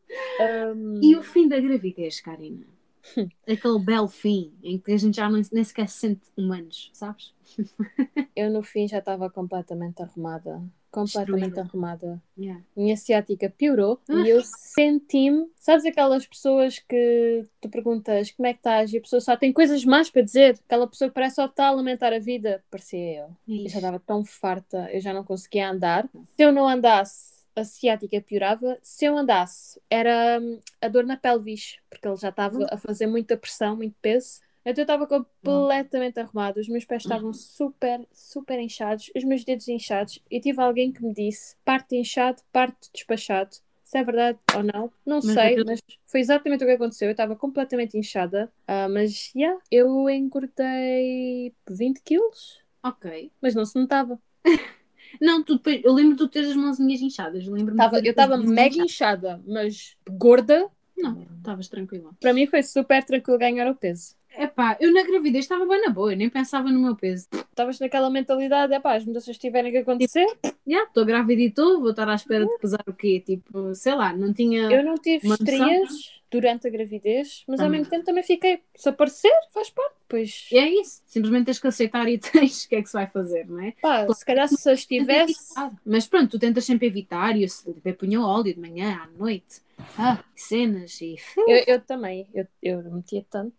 Um, 0.75 1.01
E 1.03 1.15
o 1.17 1.23
fim 1.23 1.47
da 1.47 1.61
gravidez, 1.61 2.21
Karina? 2.21 2.67
Aquele 3.49 3.79
belo 3.79 4.09
fim 4.09 4.53
em 4.63 4.79
que 4.79 4.93
a 4.93 4.97
gente 4.97 5.17
já 5.17 5.29
nem, 5.29 5.43
nem 5.53 5.65
sequer 5.65 5.89
se 5.89 5.99
sente 5.99 6.23
humanos, 6.37 6.91
sabes? 6.93 7.35
Eu 8.37 8.51
no 8.51 8.63
fim 8.63 8.87
já 8.89 8.99
estava 8.99 9.29
completamente 9.31 10.03
arrumada. 10.03 10.63
Completamente 10.91 11.55
Destruída. 11.55 11.61
arrumada. 11.63 12.23
Yeah. 12.39 12.63
Minha 12.77 12.97
ciática 12.99 13.49
piorou 13.49 13.99
Ah. 14.11 14.13
e 14.27 14.29
eu 14.29 14.43
senti-me. 14.45 15.51
Sabes 15.57 15.87
aquelas 15.87 16.27
pessoas 16.27 16.79
que 16.81 17.47
tu 17.63 17.71
perguntas 17.71 18.31
como 18.33 18.47
é 18.47 18.53
que 18.53 18.59
estás 18.59 18.93
e 18.93 18.99
a 18.99 19.01
pessoa 19.01 19.19
só 19.21 19.35
tem 19.35 19.55
coisas 19.55 19.83
más 19.87 20.11
para 20.11 20.21
dizer? 20.21 20.59
Aquela 20.67 20.87
pessoa 20.87 21.09
que 21.09 21.15
parece 21.15 21.37
só 21.37 21.47
estar 21.47 21.69
a 21.69 21.71
lamentar 21.71 22.13
a 22.13 22.19
vida. 22.19 22.63
Parecia 22.71 23.21
eu. 23.21 23.37
Eu 23.49 23.69
já 23.71 23.79
estava 23.79 23.99
tão 24.01 24.23
farta, 24.23 24.87
eu 24.93 25.01
já 25.01 25.15
não 25.15 25.25
conseguia 25.25 25.71
andar. 25.71 26.07
Se 26.37 26.45
eu 26.45 26.53
não 26.53 26.69
andasse, 26.69 27.42
a 27.57 27.65
ciática 27.65 28.21
piorava. 28.21 28.79
Se 28.83 29.05
eu 29.05 29.17
andasse, 29.17 29.81
era 29.91 30.41
hum, 30.41 30.59
a 30.81 30.89
dor 30.89 31.05
na 31.05 31.17
pelvis, 31.17 31.77
porque 31.91 32.07
ele 32.09 32.17
já 32.17 32.29
estava 32.31 32.67
a 32.71 32.77
fazer 32.77 33.07
muita 33.07 33.37
pressão, 33.37 33.77
muito 33.77 33.97
peso. 34.01 34.41
Então 34.65 34.83
eu 34.83 34.85
estava 34.85 35.07
completamente 35.09 36.21
arrumada, 36.21 36.61
os 36.61 36.69
meus 36.69 36.85
pés 36.85 37.03
estavam 37.03 37.33
super, 37.33 38.07
super 38.13 38.59
inchados, 38.61 39.11
os 39.15 39.25
meus 39.25 39.45
dedos 39.45 39.67
inchados. 39.69 40.21
E 40.31 40.41
tive 40.41 40.61
alguém 40.63 40.93
que 40.93 41.03
me 41.03 41.13
disse: 41.13 41.57
parte 41.65 41.97
inchado, 41.97 42.41
parte 42.53 42.89
despachado. 42.93 43.57
Se 43.85 43.99
é 43.99 44.05
verdade 44.05 44.39
ou 44.57 44.63
não, 44.63 44.91
não 45.05 45.21
Mas 45.23 45.35
sei, 45.35 45.63
mas 45.65 45.81
foi 46.07 46.21
exatamente 46.21 46.65
o 46.65 46.67
que 46.67 46.73
aconteceu. 46.73 47.09
Eu 47.09 47.13
estava 47.13 47.37
completamente 47.37 47.99
inchada, 47.99 48.51
Ah, 48.67 48.89
mas 48.89 49.31
yeah, 49.35 49.61
eu 49.71 50.09
engordei 50.09 51.53
20 51.69 52.01
quilos, 52.03 52.63
Ok. 52.83 53.31
mas 53.43 53.55
não 53.55 53.67
se 53.67 53.79
notava. 53.79 54.19
Não, 55.21 55.43
tu 55.43 55.61
eu 55.85 55.93
lembro 55.93 56.13
de 56.13 56.19
tu 56.19 56.29
ter 56.29 56.45
as 56.45 56.57
mãozinhas 56.57 57.01
inchadas. 57.01 57.47
Lembro-me 57.47 57.77
Tava, 57.77 57.99
eu 57.99 58.11
estava 58.11 58.37
mega 58.37 58.83
inchada, 58.83 59.41
mas 59.47 59.97
gorda. 60.11 60.69
Não, 60.97 61.27
estavas 61.39 61.69
tranquila. 61.69 62.11
Para 62.21 62.33
mim 62.33 62.47
foi 62.47 62.63
super 62.63 63.03
tranquilo 63.05 63.39
ganhar 63.39 63.69
o 63.71 63.75
peso. 63.75 64.15
Epá, 64.37 64.77
eu 64.81 64.93
na 64.93 65.03
gravidez 65.03 65.45
estava 65.45 65.67
bem 65.67 65.81
na 65.83 65.91
boa, 65.91 66.13
eu 66.13 66.17
nem 66.17 66.29
pensava 66.31 66.71
no 66.71 66.81
meu 66.81 66.97
peso. 66.97 67.27
Estavas 67.33 67.79
naquela 67.79 68.11
mentalidade, 68.11 68.73
é 68.73 68.81
pá, 68.81 68.95
as 68.97 69.05
mudanças 69.05 69.37
tiverem 69.39 69.71
que 69.71 69.79
acontecer. 69.79 70.27
Já, 70.67 70.85
estou 70.85 71.05
grávida 71.05 71.43
e 71.43 71.47
estou, 71.47 71.81
vou 71.81 71.91
estar 71.91 72.09
à 72.09 72.15
espera 72.15 72.47
de 72.47 72.59
pesar 72.59 72.83
o 72.87 72.93
quê? 72.93 73.21
Tipo, 73.25 73.75
sei 73.75 73.95
lá, 73.95 74.13
não 74.13 74.33
tinha. 74.33 74.71
Eu 74.71 74.85
não 74.85 74.95
tive 74.95 75.27
estrias, 75.29 76.23
durante 76.31 76.67
a 76.67 76.71
gravidez, 76.71 77.45
mas 77.47 77.61
ao 77.61 77.69
mesmo 77.69 77.87
tempo 77.87 78.05
também 78.05 78.23
fiquei, 78.23 78.61
se 78.75 78.89
aparecer, 78.89 79.33
faz 79.53 79.69
parte, 79.69 79.95
pois 80.09 80.49
E 80.51 80.57
é 80.59 80.81
isso. 80.81 81.03
Simplesmente 81.07 81.47
tens 81.47 81.59
que 81.59 81.67
aceitar 81.67 82.09
e 82.09 82.17
tens 82.19 82.65
o 82.65 82.69
que 82.69 82.77
é 82.77 82.83
que 82.83 82.89
se 82.89 82.95
vai 82.95 83.07
fazer, 83.07 83.47
não 83.47 83.61
é? 83.61 83.73
pá, 83.83 84.09
se 84.13 84.25
calhar 84.25 84.49
se 84.49 84.71
as 84.71 84.87
tivesse. 84.87 85.53
Mas 85.85 86.07
pronto, 86.07 86.31
tu 86.31 86.39
tentas 86.39 86.65
sempre 86.65 86.87
evitar 86.87 87.37
e 87.37 87.43
eu 87.43 87.49
se- 87.49 87.69
eu 87.85 87.95
punha 87.95 88.21
óleo 88.23 88.55
de 88.55 88.61
manhã, 88.61 88.99
à 89.03 89.07
noite. 89.19 89.61
Ah, 89.99 90.23
cenas 90.35 91.01
e. 91.01 91.17
eu, 91.37 91.65
eu 91.67 91.81
também, 91.81 92.27
eu, 92.35 92.47
eu 92.63 92.83
metia 92.91 93.25
tanto. 93.31 93.57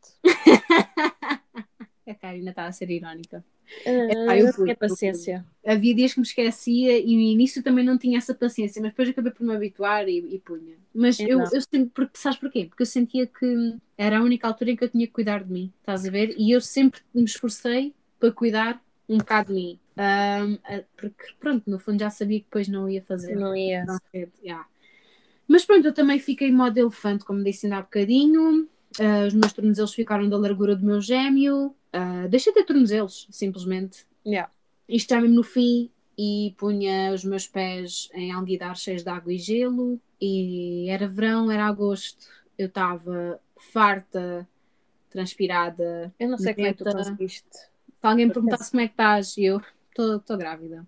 A 2.07 2.15
Karina 2.15 2.49
está 2.49 2.65
a 2.65 2.71
ser 2.71 2.89
irónica. 2.89 3.43
Ah, 4.27 4.37
eu 4.37 4.47
eu 4.47 4.53
tinha 4.53 4.75
paciência. 4.75 5.45
Havia 5.65 5.95
dias 5.95 6.13
que 6.13 6.19
me 6.19 6.25
esquecia 6.25 6.99
e 6.99 7.15
no 7.15 7.21
início 7.21 7.63
também 7.63 7.85
não 7.85 7.97
tinha 7.97 8.17
essa 8.17 8.33
paciência, 8.33 8.81
mas 8.81 8.91
depois 8.91 9.07
acabei 9.09 9.31
por 9.31 9.45
me 9.45 9.55
habituar 9.55 10.07
e, 10.09 10.19
e 10.35 10.39
punha. 10.39 10.75
Mas 10.93 11.19
Eu 11.19 11.29
eu, 11.29 11.39
não. 11.39 11.45
eu 11.51 11.61
sempre, 11.61 11.89
porque, 11.93 12.17
sabes 12.17 12.37
porquê? 12.37 12.65
Porque 12.65 12.83
eu 12.83 12.87
sentia 12.87 13.25
que 13.25 13.77
era 13.97 14.19
a 14.19 14.21
única 14.23 14.45
altura 14.47 14.71
em 14.71 14.75
que 14.75 14.83
eu 14.83 14.89
tinha 14.89 15.07
que 15.07 15.13
cuidar 15.13 15.43
de 15.43 15.51
mim, 15.51 15.71
estás 15.79 16.05
a 16.05 16.11
ver? 16.11 16.35
E 16.37 16.51
eu 16.51 16.59
sempre 16.59 16.99
me 17.13 17.23
esforcei 17.23 17.93
para 18.19 18.31
cuidar 18.31 18.83
um 19.07 19.17
bocado 19.17 19.47
de 19.49 19.53
mim. 19.53 19.79
Ahm, 19.95 20.57
a- 20.65 20.83
porque, 20.97 21.33
pronto, 21.39 21.69
no 21.69 21.79
fundo 21.79 21.99
já 21.99 22.09
sabia 22.09 22.39
que 22.39 22.45
depois 22.45 22.67
não 22.67 22.89
ia 22.89 23.01
fazer. 23.01 23.35
Não 23.37 23.55
ia. 23.55 23.85
cedo, 24.11 24.31
yeah. 24.43 24.67
Mas 25.47 25.65
pronto, 25.65 25.85
eu 25.85 25.93
também 25.93 26.19
fiquei 26.19 26.49
em 26.49 26.53
modo 26.53 26.77
elefante, 26.77 27.25
como 27.25 27.43
disse 27.43 27.65
ainda 27.65 27.77
há 27.77 27.81
bocadinho. 27.81 28.67
Ah, 28.99 29.25
os 29.27 29.33
meus 29.33 29.53
tornozelos 29.53 29.93
ficaram 29.93 30.29
da 30.29 30.37
largura 30.37 30.75
do 30.75 30.85
meu 30.85 31.01
gêmeo. 31.01 31.75
Uh, 31.93 32.27
deixei 32.29 32.53
de 32.53 32.59
ter 32.59 32.65
tornozelos, 32.65 33.27
simplesmente. 33.29 34.05
Yeah. 34.25 34.51
Isto 34.87 35.13
já 35.13 35.21
mesmo 35.21 35.35
no 35.35 35.43
fim 35.43 35.89
e 36.17 36.53
punha 36.57 37.11
os 37.13 37.23
meus 37.23 37.47
pés 37.47 38.09
em 38.13 38.31
alguidar 38.31 38.75
cheios 38.75 39.03
de 39.03 39.09
água 39.09 39.33
e 39.33 39.37
gelo. 39.37 39.99
E 40.19 40.87
era 40.89 41.07
verão, 41.07 41.51
era 41.51 41.65
agosto. 41.65 42.27
Eu 42.57 42.67
estava 42.67 43.39
farta, 43.57 44.47
transpirada. 45.09 46.13
Eu 46.19 46.29
não 46.29 46.37
sei 46.37 46.53
como 46.53 46.67
é 46.67 46.73
que 46.73 46.83
tu 46.83 46.91
conseguiste. 46.91 47.49
Se 47.51 48.07
alguém 48.07 48.27
me 48.27 48.33
perguntasse 48.33 48.71
como 48.71 48.81
é 48.81 48.87
que 48.87 48.93
estás, 48.93 49.37
eu 49.37 49.61
estou 49.89 50.37
grávida. 50.37 50.87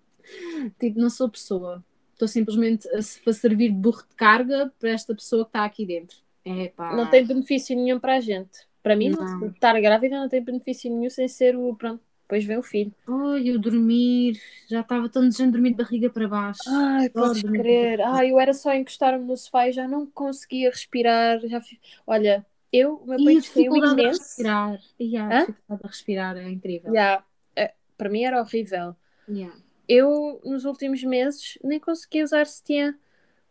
Tipo, 0.78 0.98
não 0.98 1.10
sou 1.10 1.28
pessoa. 1.28 1.84
Estou 2.16 2.26
simplesmente 2.26 2.88
a, 2.88 2.98
a 2.98 3.32
servir 3.32 3.68
de 3.68 3.74
burro 3.76 4.02
de 4.08 4.14
carga 4.16 4.72
para 4.80 4.88
esta 4.88 5.14
pessoa 5.14 5.44
que 5.44 5.50
está 5.50 5.66
aqui 5.66 5.84
dentro. 5.84 6.16
Epá. 6.42 6.96
Não 6.96 7.10
tem 7.10 7.26
benefício 7.26 7.76
nenhum 7.76 8.00
para 8.00 8.16
a 8.16 8.20
gente. 8.20 8.66
Para 8.82 8.96
mim, 8.96 9.10
Não. 9.10 9.48
estar 9.48 9.78
grávida 9.80 10.18
não 10.18 10.26
tem 10.28 10.42
benefício 10.42 10.90
nenhum 10.90 11.10
sem 11.10 11.28
ser 11.28 11.54
o. 11.56 11.74
Pronto, 11.74 12.00
depois 12.22 12.42
vem 12.44 12.56
o 12.56 12.62
filho. 12.62 12.90
Ai, 13.06 13.48
eu 13.50 13.58
dormir, 13.58 14.40
já 14.66 14.80
estava 14.80 15.10
tão 15.10 15.22
desejando 15.22 15.52
dormir 15.52 15.72
de 15.72 15.76
barriga 15.76 16.08
para 16.08 16.26
baixo. 16.26 16.60
Ai, 16.68 17.10
podes 17.10 17.42
crer. 17.42 18.00
Ai, 18.00 18.30
eu 18.30 18.40
era 18.40 18.54
só 18.54 18.72
encostar-me 18.72 19.24
no 19.26 19.36
sofá 19.36 19.68
e 19.68 19.72
já 19.72 19.86
não 19.86 20.06
conseguia 20.06 20.70
respirar. 20.70 21.40
Já 21.46 21.60
fi- 21.60 21.78
Olha, 22.06 22.46
eu, 22.72 22.94
o 22.94 23.06
meu 23.06 23.20
e 23.20 23.24
peito 23.26 23.46
saiu 23.46 23.76
imenso. 23.76 24.20
respirar. 24.22 24.80
E 24.98 25.16
a 25.18 25.28
dificuldade 25.40 25.80
a 25.84 25.86
respirar 25.86 26.36
é 26.38 26.48
incrível. 26.48 26.94
Já, 26.94 27.22
é, 27.54 27.74
para 27.98 28.08
mim 28.08 28.22
era 28.22 28.40
horrível. 28.40 28.96
Yeah. 29.28 29.54
Eu, 29.88 30.40
nos 30.44 30.64
últimos 30.64 31.02
meses, 31.02 31.58
nem 31.62 31.78
conseguia 31.78 32.24
usar 32.24 32.46
sutiã 32.46 32.94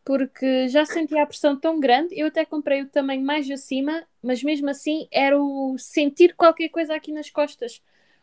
porque 0.04 0.68
já 0.68 0.86
sentia 0.86 1.24
a 1.24 1.26
pressão 1.26 1.60
tão 1.60 1.80
grande. 1.80 2.18
Eu 2.18 2.28
até 2.28 2.46
comprei 2.46 2.84
o 2.84 2.88
tamanho 2.88 3.26
mais 3.26 3.50
acima, 3.50 4.04
mas 4.22 4.44
mesmo 4.44 4.70
assim 4.70 5.08
era 5.12 5.42
o 5.42 5.76
sentir 5.80 6.36
qualquer 6.36 6.70
coisa 6.70 6.96
aqui 6.96 7.12
nas 7.12 7.30
costas. 7.32 7.82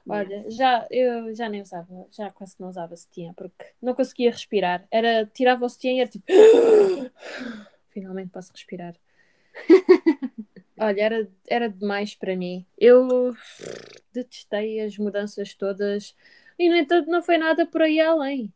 Olha, 0.08 0.44
já 0.50 0.86
eu 0.90 1.34
já 1.34 1.48
nem 1.48 1.62
usava, 1.62 2.06
já 2.10 2.30
quase 2.30 2.56
que 2.56 2.62
não 2.62 2.68
usava 2.68 2.96
sutiã 2.96 3.32
porque 3.34 3.66
não 3.80 3.94
conseguia 3.94 4.30
respirar. 4.30 4.86
Era 4.90 5.26
tirava 5.26 5.64
o 5.64 5.68
sutiã 5.68 5.92
e 5.92 6.00
era 6.00 6.10
tipo 6.10 6.24
finalmente 7.90 8.30
posso 8.30 8.52
respirar. 8.52 8.94
Olha, 10.78 11.00
era, 11.00 11.28
era 11.46 11.68
demais 11.68 12.14
para 12.14 12.34
mim. 12.36 12.64
Eu 12.78 13.36
detestei 14.12 14.80
as 14.80 14.96
mudanças 14.98 15.54
todas 15.54 16.16
e, 16.62 16.68
no 16.68 16.76
entanto, 16.76 17.10
não 17.10 17.20
foi 17.20 17.36
nada 17.38 17.66
por 17.66 17.82
aí 17.82 18.00
além. 18.00 18.52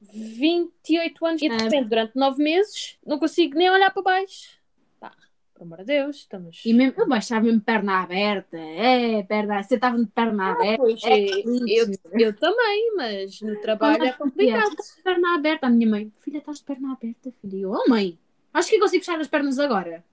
28 0.00 1.26
anos 1.26 1.42
e 1.42 1.48
de 1.48 1.56
repente, 1.56 1.88
durante 1.88 2.16
9 2.16 2.42
meses, 2.42 2.96
não 3.04 3.18
consigo 3.18 3.56
nem 3.56 3.68
olhar 3.68 3.90
para 3.90 4.02
baixo. 4.02 4.60
Pá, 5.00 5.12
pelo 5.52 5.66
amor 5.66 5.78
de 5.78 5.84
Deus, 5.86 6.16
estamos. 6.18 6.62
E 6.64 6.72
mesmo, 6.72 7.00
eu 7.00 7.08
baixava 7.08 7.44
mesmo 7.44 7.60
perna 7.60 8.00
aberta. 8.00 8.56
É, 8.56 9.24
perna, 9.24 9.60
você 9.60 9.74
estava 9.74 9.98
de 9.98 10.06
perna 10.06 10.52
aberta. 10.52 10.82
Pois, 10.82 11.02
é, 11.02 11.26
eu, 11.66 11.86
eu 12.12 12.36
também, 12.36 12.94
mas 12.96 13.40
no 13.40 13.60
trabalho 13.60 14.04
é 14.04 14.12
complicado. 14.12 14.70
De 14.70 15.02
perna 15.02 15.34
aberta, 15.34 15.66
a 15.66 15.70
minha 15.70 15.88
mãe. 15.88 16.12
Filha, 16.18 16.38
estás 16.38 16.58
de 16.58 16.64
perna 16.64 16.92
aberta, 16.92 17.32
filha. 17.40 17.56
Eu, 17.56 17.72
oh 17.72 17.88
mãe, 17.88 18.16
acho 18.54 18.70
que 18.70 18.78
consigo 18.78 19.04
fechar 19.04 19.20
as 19.20 19.26
pernas 19.26 19.58
agora. 19.58 20.04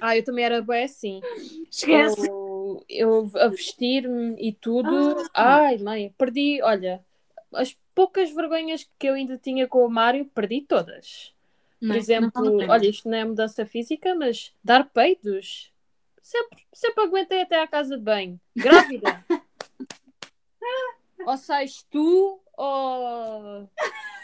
Ah, 0.00 0.16
eu 0.16 0.24
também 0.24 0.46
era 0.46 0.62
bem 0.62 0.84
assim. 0.84 1.20
Esquece. 1.70 2.26
Eu, 2.26 2.47
eu 2.88 3.30
a 3.36 3.48
vestir-me 3.48 4.36
e 4.38 4.52
tudo. 4.52 5.16
Ah. 5.34 5.60
Ai, 5.66 5.78
mãe, 5.78 6.14
perdi. 6.16 6.60
Olha, 6.62 7.04
as 7.52 7.76
poucas 7.94 8.30
vergonhas 8.30 8.88
que 8.98 9.08
eu 9.08 9.14
ainda 9.14 9.36
tinha 9.38 9.66
com 9.66 9.84
o 9.84 9.90
Mário, 9.90 10.24
perdi 10.26 10.60
todas. 10.62 11.34
Não 11.80 11.90
Por 11.90 11.96
exemplo, 11.96 12.70
olha, 12.70 12.88
isto 12.88 13.08
não 13.08 13.18
é 13.18 13.24
mudança 13.24 13.64
física, 13.64 14.14
mas 14.14 14.52
dar 14.62 14.88
peitos. 14.90 15.72
Sempre, 16.20 16.58
sempre 16.72 17.04
aguentei 17.04 17.42
até 17.42 17.60
à 17.60 17.66
casa 17.66 17.96
de 17.96 18.02
banho. 18.02 18.40
Grávida. 18.56 19.24
ou 21.26 21.36
sais 21.36 21.84
tu 21.90 22.40
ou, 22.56 23.70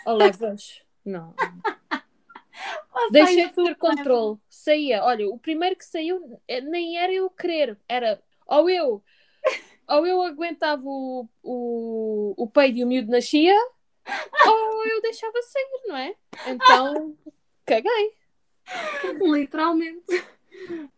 ou 0.07 0.17
levas. 0.17 0.83
Não. 1.05 1.35
Ou 2.95 3.11
Deixei 3.11 3.49
de 3.49 3.55
ter 3.55 3.75
controle. 3.77 4.39
Saía. 4.49 5.05
Olha, 5.05 5.29
o 5.29 5.39
primeiro 5.39 5.77
que 5.77 5.85
saiu 5.85 6.41
eh, 6.47 6.61
nem 6.61 6.97
era 6.97 7.13
eu 7.13 7.29
querer. 7.29 7.79
Era 7.89 8.21
ou 8.47 8.69
eu, 8.71 9.03
ou 9.89 10.07
eu 10.07 10.23
aguentava 10.23 10.83
o, 10.85 11.29
o, 11.43 12.35
o 12.37 12.49
peido 12.49 12.79
e 12.79 12.85
o 12.85 12.87
miúdo 12.87 13.11
nascia, 13.11 13.57
ou 14.47 14.87
eu 14.87 15.03
deixava 15.03 15.41
sair, 15.43 15.83
não 15.87 15.97
é? 15.97 16.15
Então, 16.47 17.17
caguei. 17.65 18.15
Literalmente. 19.21 20.05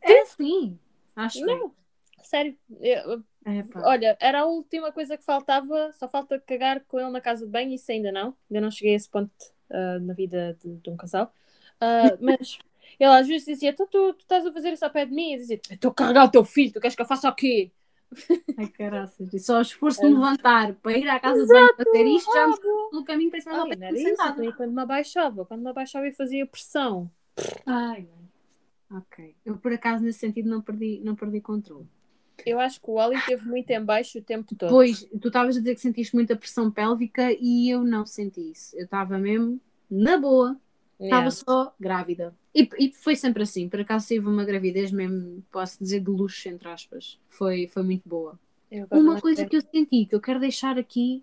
É 0.01 0.21
assim. 0.21 0.79
Acho 1.15 1.39
que 1.39 1.45
Não, 1.45 1.75
sério. 2.23 2.57
Eu- 2.81 3.23
é. 3.45 3.63
olha, 3.77 4.17
era 4.21 4.41
a 4.41 4.47
última 4.47 4.91
coisa 4.93 5.17
que 5.17 5.25
faltava. 5.25 5.93
Só 5.93 6.09
falta 6.09 6.39
cagar 6.41 6.81
com 6.85 6.99
ele 6.99 7.11
na 7.11 7.21
casa 7.21 7.47
de 7.47 7.51
banho. 7.51 7.73
Isso 7.73 7.91
ainda 7.93 8.11
não. 8.11 8.37
Ainda 8.51 8.61
não 8.61 8.71
cheguei 8.71 8.95
a 8.95 8.97
esse 8.97 9.09
ponto 9.09 9.31
ah, 9.71 9.99
na 10.01 10.15
vida 10.15 10.59
de, 10.61 10.77
de 10.77 10.91
um 10.91 10.97
casal. 10.97 11.33
Ah, 11.81 12.17
mas 12.21 12.59
ele 12.99 13.11
às 13.11 13.27
vezes 13.27 13.47
dizia: 13.47 13.75
"Tu, 13.75 13.87
tu, 13.87 14.13
tu 14.15 14.21
estás 14.21 14.47
a 14.47 14.53
fazer 14.53 14.73
isso 14.73 14.85
ao 14.85 14.91
pé 14.91 15.05
de 15.07 15.13
mim? 15.13 15.33
Eu 15.33 15.39
dizia: 15.39 15.61
Estou 15.71 15.91
a 15.91 15.95
carregar 15.95 16.25
o 16.25 16.31
teu 16.31 16.45
filho. 16.45 16.73
Tu 16.73 16.81
queres 16.81 16.97
que 16.97 17.03
eu 17.03 17.07
faça 17.07 17.29
o 17.29 17.35
quê? 17.35 17.71
Ai, 18.57 18.69
caraças. 18.69 19.33
E 19.33 19.39
só 19.39 19.59
o 19.59 19.63
esforço 19.63 20.01
de 20.01 20.07
me 20.07 20.15
levantar 20.15 20.75
para 20.75 20.97
ir 20.97 21.09
à 21.09 21.19
casa 21.19 21.45
de 21.45 21.53
banho 21.53 21.75
para 21.75 21.85
ter 21.91 22.07
isto 22.07 22.33
já 22.33 22.47
me 22.47 22.55
no 22.93 23.05
caminho 23.05 23.31
para 23.31 23.41
cima 23.41 23.67
da. 23.67 24.45
E 24.45 24.53
quando 24.53 24.73
me 24.73 24.81
abaixava, 24.83 25.45
quando 25.45 25.63
me 25.63 25.71
abaixava, 25.71 26.07
eu 26.07 26.13
fazia 26.13 26.47
pressão. 26.47 27.11
Ai, 27.67 28.09
ok. 28.91 29.35
Eu, 29.45 29.57
por 29.59 29.73
acaso, 29.73 30.05
nesse 30.05 30.21
sentido, 30.21 30.49
não 30.49 30.63
perdi, 30.63 31.01
não 31.05 31.15
perdi 31.15 31.41
controle. 31.41 31.87
Eu 32.45 32.61
acho 32.61 32.81
que 32.81 32.91
o 32.91 32.95
Oli 32.95 33.17
esteve 33.17 33.47
muito 33.49 33.71
em 33.71 33.83
baixo 33.83 34.19
o 34.19 34.23
tempo 34.23 34.55
todo. 34.55 34.71
Pois, 34.71 35.05
tu 35.21 35.29
estavas 35.29 35.57
a 35.57 35.59
dizer 35.59 35.75
que 35.75 35.81
sentiste 35.81 36.15
muita 36.15 36.37
pressão 36.37 36.71
pélvica 36.71 37.33
e 37.33 37.71
eu 37.71 37.83
não 37.83 38.05
senti 38.05 38.53
isso. 38.53 38.77
Eu 38.77 38.85
estava 38.85 39.19
mesmo 39.19 39.61
na 39.91 40.19
boa. 40.19 40.59
Estava 40.99 41.27
Yeah. 41.27 41.31
só 41.31 41.75
grávida. 41.79 42.35
E, 42.55 42.69
e 42.79 42.93
foi 42.93 43.15
sempre 43.15 43.43
assim. 43.43 43.69
Por 43.69 43.81
acaso 43.81 44.07
tive 44.09 44.27
uma 44.27 44.45
gravidez 44.45 44.91
mesmo, 44.91 45.45
posso 45.53 45.79
dizer, 45.79 46.01
de 46.01 46.11
luxo, 46.11 46.49
entre 46.49 46.69
aspas. 46.69 47.21
Foi, 47.29 47.67
foi 47.67 47.83
muito 47.83 48.09
boa. 48.09 48.39
Uma 48.91 49.21
coisa 49.21 49.45
que 49.47 49.57
eu 49.57 49.61
senti, 49.61 50.07
que 50.07 50.15
eu 50.15 50.21
quero 50.21 50.41
deixar 50.41 50.79
aqui, 50.79 51.23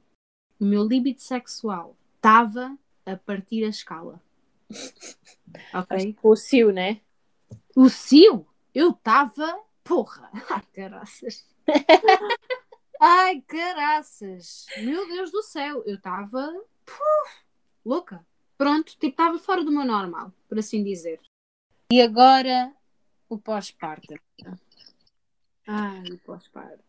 o 0.59 0.65
meu 0.65 0.83
libido 0.83 1.19
sexual 1.21 1.97
estava 2.15 2.77
a 3.05 3.17
partir 3.17 3.63
a 3.63 3.69
escala. 3.69 4.21
Ok? 5.71 6.15
O 6.23 6.35
Cio, 6.35 6.71
né? 6.71 6.99
O 7.75 7.87
Cio, 7.87 8.47
eu 8.73 8.89
estava. 8.89 9.59
Porra! 9.83 10.29
Ai, 10.49 10.63
caraças! 10.73 11.45
Ai, 12.99 13.41
caraças! 13.41 14.65
Meu 14.77 15.07
Deus 15.07 15.31
do 15.31 15.43
céu! 15.43 15.83
Eu 15.85 15.95
estava. 15.95 16.51
Louca! 17.85 18.25
Pronto, 18.57 18.91
tipo, 18.91 19.07
estava 19.07 19.37
fora 19.39 19.63
do 19.63 19.71
meu 19.71 19.85
normal, 19.85 20.31
por 20.47 20.59
assim 20.59 20.83
dizer. 20.83 21.19
E 21.91 22.01
agora, 22.01 22.73
o 23.29 23.37
pós-parto. 23.37 24.13
Ai, 25.67 26.03
o 26.11 26.17
pós-parto. 26.19 26.83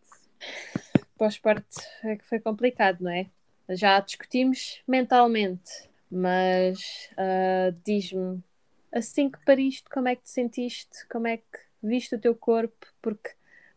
Pós-parto 1.16 1.80
é 2.02 2.16
que 2.16 2.26
foi 2.26 2.40
complicado, 2.40 3.02
não 3.02 3.10
é? 3.10 3.30
Já 3.70 4.00
discutimos 4.00 4.82
mentalmente, 4.86 5.88
mas 6.10 7.10
ah, 7.16 7.74
diz-me, 7.84 8.42
assim 8.92 9.30
que 9.30 9.44
pariste, 9.44 9.88
como 9.90 10.08
é 10.08 10.16
que 10.16 10.22
te 10.22 10.30
sentiste? 10.30 11.06
Como 11.08 11.26
é 11.26 11.38
que 11.38 11.58
viste 11.82 12.14
o 12.14 12.20
teu 12.20 12.34
corpo? 12.34 12.86
Porque 13.00 13.30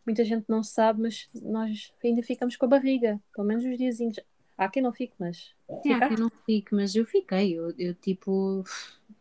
muita 0.06 0.24
gente 0.24 0.46
não 0.48 0.62
sabe, 0.62 1.02
mas 1.02 1.28
nós 1.34 1.92
ainda 2.02 2.22
ficamos 2.22 2.56
com 2.56 2.66
a 2.66 2.68
barriga, 2.68 3.20
pelo 3.34 3.46
menos 3.46 3.64
os 3.64 3.76
diazinhos. 3.76 4.18
Há 4.58 4.68
quem 4.68 4.82
não 4.82 4.92
fique, 4.92 5.14
mas 5.18 5.54
Sim, 5.82 5.92
há 5.92 6.08
quem 6.08 6.16
não 6.16 6.28
fique, 6.44 6.74
mas 6.74 6.94
eu 6.96 7.06
fiquei. 7.06 7.56
Eu, 7.56 7.72
eu, 7.78 7.94
tipo, 7.94 8.64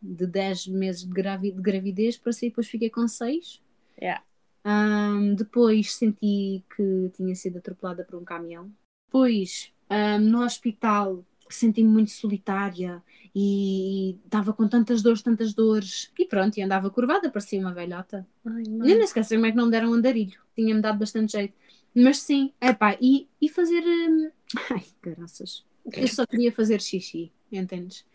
de 0.02 0.26
10 0.26 0.68
meses 0.68 1.04
de, 1.04 1.14
gravi 1.14 1.52
de 1.52 1.62
gravidez, 1.62 2.18
para 2.18 2.34
sair 2.34 2.50
depois 2.50 2.68
fiquei 2.68 2.90
com 2.90 3.08
6. 3.08 3.62
Yeah. 4.02 4.24
Um, 4.66 5.36
depois 5.36 5.94
senti 5.94 6.64
que 6.76 7.12
tinha 7.14 7.36
sido 7.36 7.60
atropelada 7.60 8.04
por 8.04 8.20
um 8.20 8.26
caminhão. 8.26 8.72
Depois, 9.08 9.72
um, 9.92 10.20
no 10.20 10.44
hospital, 10.44 11.24
senti-me 11.50 11.90
muito 11.90 12.12
solitária 12.12 13.02
e 13.34 14.18
estava 14.26 14.54
com 14.54 14.68
tantas 14.68 15.04
dores, 15.04 15.22
tantas 15.22 15.54
dores. 15.54 16.12
E 16.18 16.26
pronto, 16.26 16.58
e 16.58 16.64
andava 16.64 16.90
curvada, 16.90 17.30
parecia 17.30 17.60
uma 17.60 17.74
velhota. 17.74 18.28
Ai, 18.44 18.64
Eu 18.66 18.80
nem 18.80 19.04
esqueci 19.04 19.36
como 19.36 19.46
é 19.46 19.52
que 19.52 19.58
não 19.58 19.66
me 19.66 19.72
deram 19.72 19.92
um 19.92 19.94
andarilho. 19.94 20.40
Tinha-me 20.56 20.82
dado 20.82 20.98
bastante 20.98 21.34
jeito. 21.34 21.54
Mas 21.94 22.20
sim, 22.20 22.52
epá, 22.60 22.98
e, 23.00 23.28
e 23.40 23.48
fazer. 23.48 23.84
hum, 23.84 24.32
Ai, 24.56 24.86
graças. 25.02 25.66
Eu 25.94 26.08
só 26.08 26.26
queria 26.26 26.52
fazer 26.52 26.82
xixi, 26.82 27.32
entendes? 27.52 28.06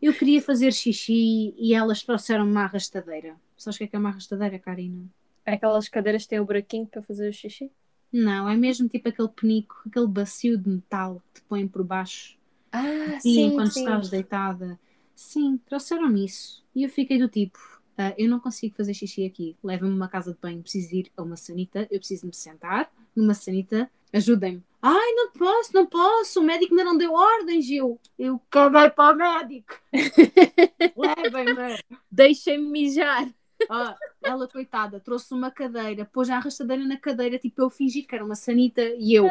Eu 0.00 0.14
queria 0.14 0.40
fazer 0.40 0.72
xixi 0.72 1.54
e 1.58 1.74
elas 1.74 2.02
trouxeram 2.02 2.46
uma 2.46 2.64
arrastadeira. 2.64 3.36
Sabes 3.56 3.76
o 3.76 3.78
que 3.78 3.84
é 3.84 3.86
que 3.88 3.96
é 3.96 3.98
uma 3.98 4.08
arrastadeira, 4.10 4.58
Karina? 4.58 5.04
É 5.44 5.54
aquelas 5.54 5.88
cadeiras 5.88 6.22
que 6.22 6.30
têm 6.30 6.40
o 6.40 6.44
buraquinho 6.44 6.86
para 6.86 7.02
fazer 7.02 7.28
o 7.28 7.32
xixi? 7.32 7.70
Não, 8.10 8.48
é 8.48 8.56
mesmo 8.56 8.88
tipo 8.88 9.08
aquele 9.08 9.28
penico, 9.28 9.82
aquele 9.86 10.06
bacio 10.06 10.56
de 10.56 10.68
metal 10.68 11.22
que 11.34 11.40
te 11.40 11.46
põe 11.46 11.66
por 11.66 11.84
baixo. 11.84 12.36
Ah, 12.72 13.18
E 13.24 13.40
enquanto 13.40 13.76
estás 13.76 14.08
deitada. 14.08 14.78
Sim, 15.14 15.58
trouxeram-me 15.66 16.24
isso. 16.24 16.64
E 16.74 16.82
eu 16.82 16.88
fiquei 16.88 17.18
do 17.18 17.28
tipo: 17.28 17.58
ah, 17.98 18.14
eu 18.16 18.28
não 18.28 18.40
consigo 18.40 18.74
fazer 18.76 18.94
xixi 18.94 19.24
aqui. 19.24 19.56
Leva-me 19.62 19.92
a 19.92 19.94
uma 19.94 20.08
casa 20.08 20.32
de 20.32 20.38
banho, 20.40 20.62
preciso 20.62 20.94
ir 20.94 21.12
a 21.16 21.22
uma 21.22 21.36
sanita, 21.36 21.86
eu 21.90 21.98
preciso 21.98 22.26
me 22.26 22.34
sentar 22.34 22.90
numa 23.14 23.34
sanita, 23.34 23.90
ajudem-me. 24.12 24.62
Ai, 24.86 25.12
não 25.14 25.30
posso, 25.30 25.72
não 25.72 25.86
posso, 25.86 26.40
o 26.40 26.42
médico 26.42 26.74
ainda 26.74 26.84
não 26.84 26.98
deu 26.98 27.14
ordem, 27.14 27.62
Gil. 27.62 27.98
Eu 28.18 28.38
caguei 28.50 28.90
para 28.90 29.14
o 29.14 29.16
médico. 29.16 29.80
Levem-me. 30.94 31.78
Deixem-me 32.12 32.70
mijar. 32.70 33.26
Ah, 33.70 33.96
ela, 34.22 34.46
coitada, 34.46 35.00
trouxe 35.00 35.32
uma 35.32 35.50
cadeira, 35.50 36.04
pôs 36.04 36.28
a 36.28 36.36
arrastadeira 36.36 36.84
na 36.84 36.98
cadeira, 36.98 37.38
tipo 37.38 37.62
eu 37.62 37.70
fingi 37.70 38.02
que 38.02 38.14
era 38.14 38.22
uma 38.22 38.34
sanita 38.34 38.82
e 38.82 39.14
eu, 39.14 39.26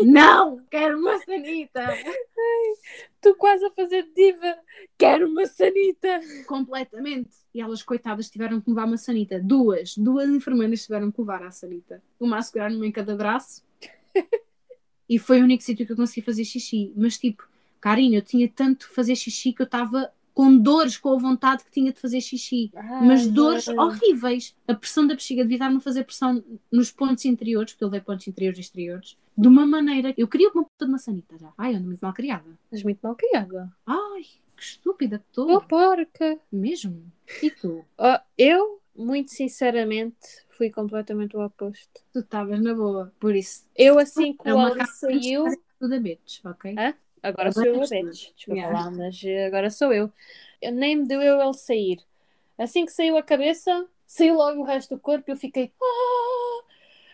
não, 0.00 0.60
quero 0.68 0.98
uma 0.98 1.16
sanita. 1.20 1.86
Tu 3.20 3.32
quase 3.36 3.64
a 3.64 3.70
fazer 3.70 4.10
diva. 4.12 4.58
Quero 4.98 5.28
uma 5.28 5.46
sanita. 5.46 6.20
Completamente. 6.48 7.30
E 7.54 7.60
elas, 7.60 7.80
coitadas, 7.80 8.28
tiveram 8.28 8.60
que 8.60 8.70
levar 8.70 8.86
uma 8.86 8.98
sanita. 8.98 9.40
Duas, 9.40 9.96
duas 9.96 10.28
enfermeiras 10.28 10.84
tiveram 10.84 11.12
que 11.12 11.20
levar 11.20 11.44
a 11.44 11.52
sanita. 11.52 12.02
Uma 12.18 12.38
a 12.38 12.42
segurar-me 12.42 12.88
em 12.88 12.90
cada 12.90 13.14
braço. 13.14 13.64
e 15.08 15.18
foi 15.18 15.40
o 15.40 15.44
único 15.44 15.62
sítio 15.62 15.86
que 15.86 15.92
eu 15.92 15.96
consegui 15.96 16.24
fazer 16.24 16.44
xixi. 16.44 16.92
Mas, 16.96 17.18
tipo, 17.18 17.48
Karina, 17.80 18.16
eu 18.16 18.22
tinha 18.22 18.48
tanto 18.48 18.88
que 18.88 18.94
fazer 18.94 19.14
xixi 19.14 19.52
que 19.52 19.62
eu 19.62 19.66
estava 19.66 20.10
com 20.36 20.54
dores, 20.58 20.98
com 20.98 21.14
a 21.14 21.18
vontade 21.18 21.64
que 21.64 21.70
tinha 21.70 21.90
de 21.90 21.98
fazer 21.98 22.20
xixi. 22.20 22.70
Mas 23.02 23.26
dores 23.26 23.68
horríveis. 23.68 24.54
A 24.68 24.74
pressão 24.74 25.06
da 25.06 25.14
bexiga 25.14 25.42
devia 25.42 25.56
estar-me 25.56 25.78
a 25.78 25.80
fazer 25.80 26.04
pressão 26.04 26.44
nos 26.70 26.92
pontos 26.92 27.24
interiores, 27.24 27.72
porque 27.72 27.84
eu 27.84 27.88
levei 27.88 28.02
pontos 28.02 28.28
interiores 28.28 28.58
e 28.58 28.60
exteriores, 28.60 29.16
de 29.34 29.48
uma 29.48 29.66
maneira. 29.66 30.12
Eu 30.14 30.28
queria 30.28 30.50
uma 30.50 30.64
puta 30.64 30.84
de 30.84 30.90
uma 30.90 30.98
sanita 30.98 31.38
já. 31.38 31.52
Ai, 31.56 31.74
ando 31.74 31.86
muito 31.86 32.00
mal 32.00 32.12
criada. 32.12 32.44
És 32.70 32.82
muito 32.82 32.98
mal 33.02 33.14
criada. 33.14 33.72
Ai, 33.86 34.26
que 34.54 34.62
estúpida 34.62 35.18
que 35.18 35.24
estou. 35.30 35.50
Oh, 35.50 35.60
porca. 35.62 36.38
Mesmo. 36.52 37.10
E 37.42 37.50
tu? 37.50 37.82
Oh, 37.96 38.18
eu, 38.36 38.78
muito 38.96 39.30
sinceramente, 39.32 40.16
fui 40.48 40.70
completamente 40.70 41.36
o 41.36 41.44
oposto. 41.44 42.02
Tu 42.12 42.20
estavas 42.20 42.60
na 42.62 42.74
boa. 42.74 43.12
Por 43.20 43.34
isso. 43.34 43.66
Eu, 43.76 43.98
assim 43.98 44.32
que 44.34 44.48
É 44.48 44.52
o 44.54 44.56
uma 44.56 44.70
Oli 44.70 44.78
casa 44.80 44.92
saiu. 44.92 45.44
Tu 45.78 45.88
da 45.88 45.98
bitch, 46.00 46.40
ok? 46.44 46.74
Hã? 46.78 46.94
Agora 47.22 47.52
sou 47.52 47.64
eu 47.64 47.82
a. 47.82 47.86
Betes. 47.86 48.32
Desculpa 48.36 48.60
Yeah. 48.60 48.84
lá, 48.84 48.90
mas 48.90 49.22
eh, 49.24 49.46
agora 49.46 49.70
sou 49.70 49.92
eu. 49.92 50.12
eu. 50.62 50.72
Nem 50.72 50.96
me 50.96 51.06
deu 51.06 51.20
eu 51.20 51.40
ele 51.40 51.52
sair. 51.54 52.00
Assim 52.58 52.86
que 52.86 52.92
saiu 52.92 53.16
a 53.16 53.22
cabeça, 53.22 53.86
saiu 54.06 54.36
logo 54.36 54.60
o 54.60 54.64
resto 54.64 54.94
do 54.94 55.00
corpo 55.00 55.30
e 55.30 55.32
eu 55.32 55.36
fiquei. 55.36 55.72
"Ah!" 55.82 56.64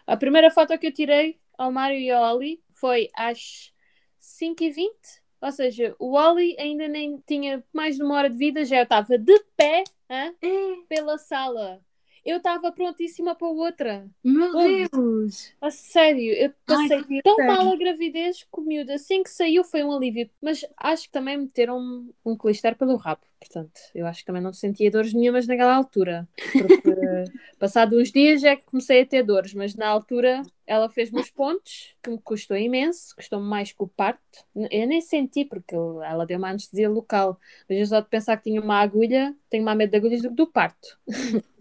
A 0.06 0.16
primeira 0.16 0.50
foto 0.50 0.76
que 0.78 0.86
eu 0.86 0.92
tirei 0.92 1.38
ao 1.56 1.72
Mário 1.72 1.98
e 1.98 2.10
ao 2.10 2.36
Oli 2.36 2.62
foi 2.74 3.08
às 3.14 3.72
5h20. 4.20 5.21
Ou 5.42 5.52
seja, 5.52 5.94
o 5.99 6.16
Oli 6.16 6.56
ainda 6.58 6.87
nem 6.88 7.18
tinha 7.26 7.62
mais 7.72 7.96
de 7.96 8.02
uma 8.02 8.14
hora 8.16 8.30
de 8.30 8.37
vida, 8.37 8.64
já 8.64 8.78
eu 8.78 8.84
estava 8.84 9.18
de 9.18 9.38
pé 9.56 9.82
hã, 10.08 10.32
É, 10.40 10.76
pela 10.88 11.18
sala. 11.18 11.80
Eu 12.24 12.36
estava 12.36 12.70
prontíssima 12.70 13.35
para 13.35 13.48
outra. 13.48 14.08
meu 14.22 14.54
Ouve. 14.54 14.88
Deus! 14.88 15.52
A 15.61 15.70
sério, 15.70 16.32
eu 16.35 16.52
passei 16.64 17.02
que 17.02 17.20
tão 17.22 17.35
sério. 17.35 17.52
mal 17.52 17.72
a 17.72 17.76
gravidez 17.76 18.44
que 18.44 18.61
o 18.61 18.62
miúdo 18.62 18.92
assim 18.92 19.22
que 19.22 19.30
saiu 19.30 19.64
foi 19.64 19.82
um 19.82 19.90
alívio. 19.90 20.30
Mas 20.40 20.64
acho 20.76 21.04
que 21.04 21.11
também 21.11 21.37
meteram 21.37 21.78
um, 21.78 22.12
um 22.24 22.37
clister 22.37 22.76
pelo 22.76 22.96
rabo. 22.96 23.22
Portanto, 23.40 23.72
eu 23.92 24.06
acho 24.06 24.20
que 24.20 24.26
também 24.26 24.40
não 24.40 24.52
sentia 24.52 24.88
dores 24.88 25.12
nenhumas 25.12 25.48
naquela 25.48 25.74
altura. 25.74 26.28
Porque 26.52 26.94
passado 27.58 27.98
uns 27.98 28.12
dias 28.12 28.44
é 28.44 28.54
que 28.54 28.64
comecei 28.66 29.02
a 29.02 29.06
ter 29.06 29.24
dores. 29.24 29.52
Mas 29.52 29.74
na 29.74 29.88
altura 29.88 30.42
ela 30.64 30.88
fez-me 30.88 31.20
os 31.20 31.28
pontos, 31.28 31.96
que 32.00 32.08
me 32.08 32.18
custou 32.18 32.56
imenso. 32.56 33.16
Custou-me 33.16 33.46
mais 33.46 33.72
que 33.72 33.82
o 33.82 33.88
parto. 33.88 34.20
Eu 34.54 34.87
nem 34.87 35.00
senti, 35.00 35.44
porque 35.44 35.74
ela 35.74 36.24
deu 36.24 36.38
uma 36.38 36.50
anestesia 36.50 36.88
local. 36.88 37.37
Mas 37.68 37.78
eu 37.78 37.87
só 37.87 38.00
de 38.00 38.08
pensar 38.08 38.37
que 38.37 38.44
tinha 38.44 38.61
uma 38.61 38.78
agulha, 38.80 39.35
tenho 39.50 39.64
mais 39.64 39.76
medo 39.76 39.90
de 39.90 39.96
agulhas 39.96 40.22
do 40.22 40.28
que 40.28 40.35
do 40.37 40.46
parto. 40.46 40.96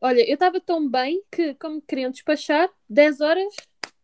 Olha, 0.00 0.20
eu 0.28 0.34
estava 0.34 0.60
tão 0.60 0.88
bem 0.88 1.22
que, 1.30 1.54
como 1.54 1.80
queriam 1.82 2.10
despachar, 2.10 2.68
10 2.88 3.20
horas 3.20 3.54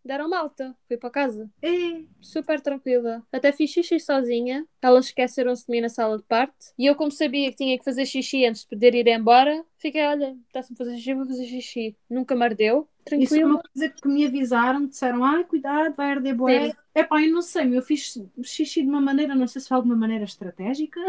deram 0.04 0.28
malta. 0.28 0.76
Fui 0.88 0.96
para 0.96 1.10
casa. 1.10 1.50
É. 1.62 2.02
Super 2.20 2.60
tranquila. 2.60 3.22
Até 3.32 3.52
fiz 3.52 3.70
xixi 3.70 3.98
sozinha. 4.00 4.66
Elas 4.80 5.06
esqueceram-se 5.06 5.66
de 5.66 5.70
mim 5.70 5.80
na 5.80 5.88
sala 5.88 6.18
de 6.18 6.24
parte. 6.24 6.72
E 6.78 6.86
eu, 6.86 6.94
como 6.94 7.10
sabia 7.10 7.50
que 7.50 7.56
tinha 7.56 7.78
que 7.78 7.84
fazer 7.84 8.06
xixi 8.06 8.44
antes 8.46 8.62
de 8.62 8.68
poder 8.68 8.94
ir 8.94 9.06
embora, 9.08 9.64
fiquei, 9.78 10.04
olha, 10.04 10.36
está-se 10.46 10.72
a 10.72 10.76
fazer 10.76 10.96
xixi, 10.96 11.14
vou 11.14 11.26
fazer 11.26 11.46
xixi. 11.46 11.96
Nunca 12.08 12.34
me 12.34 12.44
ardeu. 12.44 12.88
Isso 13.04 13.34
é 13.34 13.38
Tranquilo. 13.38 13.50
uma 13.50 13.62
coisa 13.62 13.88
que 13.88 14.08
me 14.08 14.24
avisaram, 14.24 14.86
disseram, 14.86 15.24
ah, 15.24 15.42
cuidado, 15.42 15.94
vai 15.94 16.12
arder. 16.12 16.36
Sim. 16.36 16.76
É 16.94 17.02
pá, 17.02 17.20
eu 17.22 17.32
não 17.32 17.42
sei, 17.42 17.76
eu 17.76 17.82
fiz 17.82 18.16
xixi 18.42 18.82
de 18.82 18.88
uma 18.88 19.00
maneira, 19.00 19.34
não 19.34 19.46
sei 19.46 19.60
se 19.60 19.68
foi 19.68 19.80
de 19.80 19.86
uma 19.86 19.96
maneira 19.96 20.24
estratégica. 20.24 21.00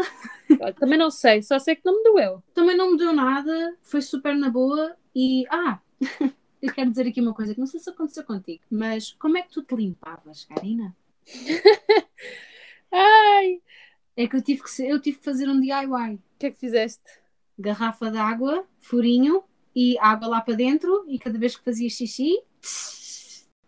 Também 0.80 0.98
não 0.98 1.10
sei, 1.10 1.42
só 1.42 1.58
sei 1.58 1.76
que 1.76 1.82
não 1.84 1.96
me 1.96 2.02
doeu. 2.02 2.42
Também 2.52 2.76
não 2.76 2.92
me 2.92 2.98
deu 2.98 3.12
nada, 3.12 3.76
foi 3.82 4.00
super 4.00 4.34
na 4.34 4.50
boa 4.50 4.96
e, 5.14 5.46
ah, 5.50 5.78
eu 6.64 6.72
quero 6.74 6.90
dizer 6.90 7.06
aqui 7.06 7.20
uma 7.20 7.34
coisa 7.34 7.54
que 7.54 7.60
não 7.60 7.66
sei 7.66 7.78
se 7.80 7.90
aconteceu 7.90 8.24
contigo, 8.24 8.62
mas 8.70 9.12
como 9.12 9.36
é 9.38 9.42
que 9.42 9.50
tu 9.50 9.62
te 9.62 9.74
limpavas, 9.76 10.44
Karina? 10.44 10.96
Ai! 12.92 13.60
É 14.16 14.26
que 14.28 14.36
eu 14.36 14.42
tive 14.42 14.62
que, 14.62 14.82
eu 14.82 15.00
tive 15.00 15.18
que 15.18 15.24
fazer 15.24 15.48
um 15.48 15.60
DIY. 15.60 16.14
O 16.14 16.20
que 16.38 16.46
é 16.46 16.50
que 16.50 16.58
fizeste? 16.58 17.08
Garrafa 17.58 18.10
de 18.10 18.18
água, 18.18 18.64
furinho 18.78 19.42
e 19.74 19.98
água 19.98 20.28
lá 20.28 20.40
para 20.40 20.54
dentro 20.54 21.04
e 21.08 21.18
cada 21.18 21.38
vez 21.38 21.56
que 21.56 21.64
fazia 21.64 21.88
xixi, 21.90 22.32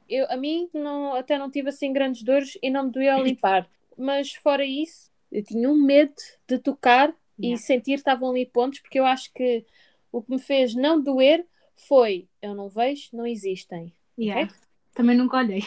Eu, 0.09 0.27
a 0.31 0.37
mim 0.37 0.69
não, 0.73 1.15
até 1.17 1.39
não 1.39 1.51
tive 1.51 1.69
assim 1.69 1.93
grandes 1.93 2.23
dores 2.23 2.57
e 2.63 2.71
não 2.71 2.85
me 2.87 2.93
doía 2.93 3.17
a 3.17 3.19
limpar. 3.23 3.69
Mas 3.97 4.33
fora 4.35 4.65
isso, 4.65 5.11
eu 5.33 5.43
tinha 5.43 5.69
um 5.69 5.77
medo 5.83 6.15
de 6.49 6.59
tocar 6.59 7.15
e 7.43 7.49
Yeah. 7.49 7.59
sentir 7.59 7.93
que 7.93 7.99
estavam 7.99 8.31
ali 8.31 8.47
pontos, 8.47 8.81
porque 8.81 8.99
eu 8.99 9.05
acho 9.05 9.33
que 9.35 9.65
o 10.11 10.23
que 10.23 10.31
me 10.31 10.39
fez 10.39 10.75
não 10.75 11.01
doer 11.03 11.47
foi 11.77 12.29
eu 12.43 12.55
não 12.55 12.69
vejo, 12.69 13.11
não 13.13 13.27
existem. 13.27 13.93
yeah. 14.19 14.53
também 14.95 15.17
nunca 15.17 15.37
olhei. 15.37 15.63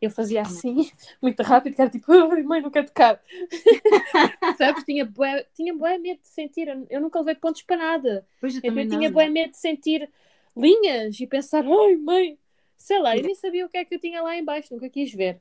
Eu 0.00 0.10
fazia 0.10 0.42
assim, 0.42 0.90
muito 1.22 1.40
rápido, 1.44 1.76
que 1.76 1.80
era 1.80 1.88
tipo, 1.88 2.10
ai 2.10 2.42
mãe, 2.42 2.60
não 2.60 2.72
quero 2.72 2.88
tocar. 2.88 3.22
Sabes? 4.58 4.82
Tinha 4.82 5.04
bué, 5.04 5.46
tinha 5.54 5.72
bué 5.72 5.96
medo 5.96 6.20
de 6.20 6.26
sentir, 6.26 6.66
eu, 6.90 7.00
nunca 7.00 7.20
levei 7.20 7.36
pontos 7.36 7.62
para 7.62 7.76
nada. 7.76 8.26
Pois 8.40 8.54
eu 8.54 8.58
Então 8.58 8.70
também 8.70 8.84
eu 8.84 8.90
tinha 8.90 9.10
bué 9.12 9.28
medo 9.28 9.52
de 9.52 9.58
sentir 9.58 10.10
linhas 10.56 11.20
e 11.20 11.26
pensar, 11.26 11.64
ai 11.64 11.96
mãe, 11.96 12.36
sei 12.76 12.98
lá, 12.98 13.16
eu 13.16 13.22
nem 13.22 13.34
sabia 13.36 13.64
o 13.64 13.68
que 13.68 13.78
é 13.78 13.84
que 13.84 13.94
eu 13.94 14.00
tinha 14.00 14.20
lá 14.20 14.36
em 14.36 14.44
baixo, 14.44 14.74
nunca 14.74 14.90
quis 14.90 15.12
ver. 15.14 15.40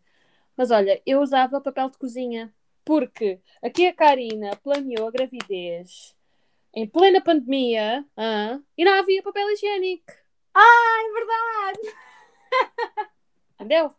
Mas 0.56 0.70
olha, 0.70 1.02
eu 1.08 1.22
usava 1.22 1.60
papel 1.60 1.90
de 1.90 1.98
cozinha, 1.98 2.54
porque 2.86 3.40
aqui 3.64 3.88
a 3.88 3.94
Karina 3.94 4.56
planeou 4.58 5.08
a 5.08 5.12
gravidez 5.12 6.16
em 6.74 6.88
plena 6.88 7.22
pandemia 7.22 8.06
ah, 8.18 8.60
e 8.78 8.86
não 8.86 8.94
havia 9.00 9.22
papel 9.24 9.50
higiênico, 9.52 10.12
Ah, 10.54 11.04
é 11.06 11.14
verdade! 11.14 11.96
entendeu? 13.56 13.94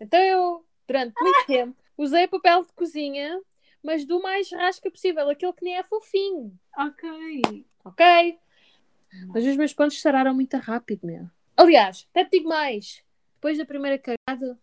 Então 0.00 0.20
eu, 0.20 0.66
durante 0.86 1.14
muito 1.20 1.44
tempo, 1.46 1.76
usei 1.96 2.26
papel 2.28 2.64
de 2.64 2.72
cozinha, 2.72 3.40
mas 3.82 4.04
do 4.04 4.20
mais 4.20 4.50
rasca 4.50 4.90
possível, 4.90 5.28
aquele 5.30 5.52
que 5.52 5.64
nem 5.64 5.76
é 5.76 5.82
fofinho, 5.82 6.58
Ok. 6.76 7.64
ok? 7.84 8.38
Mas 9.28 9.46
os 9.46 9.56
meus 9.56 9.72
pontos 9.72 10.00
sararam 10.00 10.34
muito 10.34 10.56
rápido, 10.58 11.06
meu. 11.06 11.26
Aliás, 11.56 12.06
até 12.10 12.24
te 12.24 12.32
digo 12.38 12.48
mais. 12.48 13.02
Depois 13.36 13.56
da 13.56 13.64
primeira 13.64 13.98
cagada, 13.98 14.58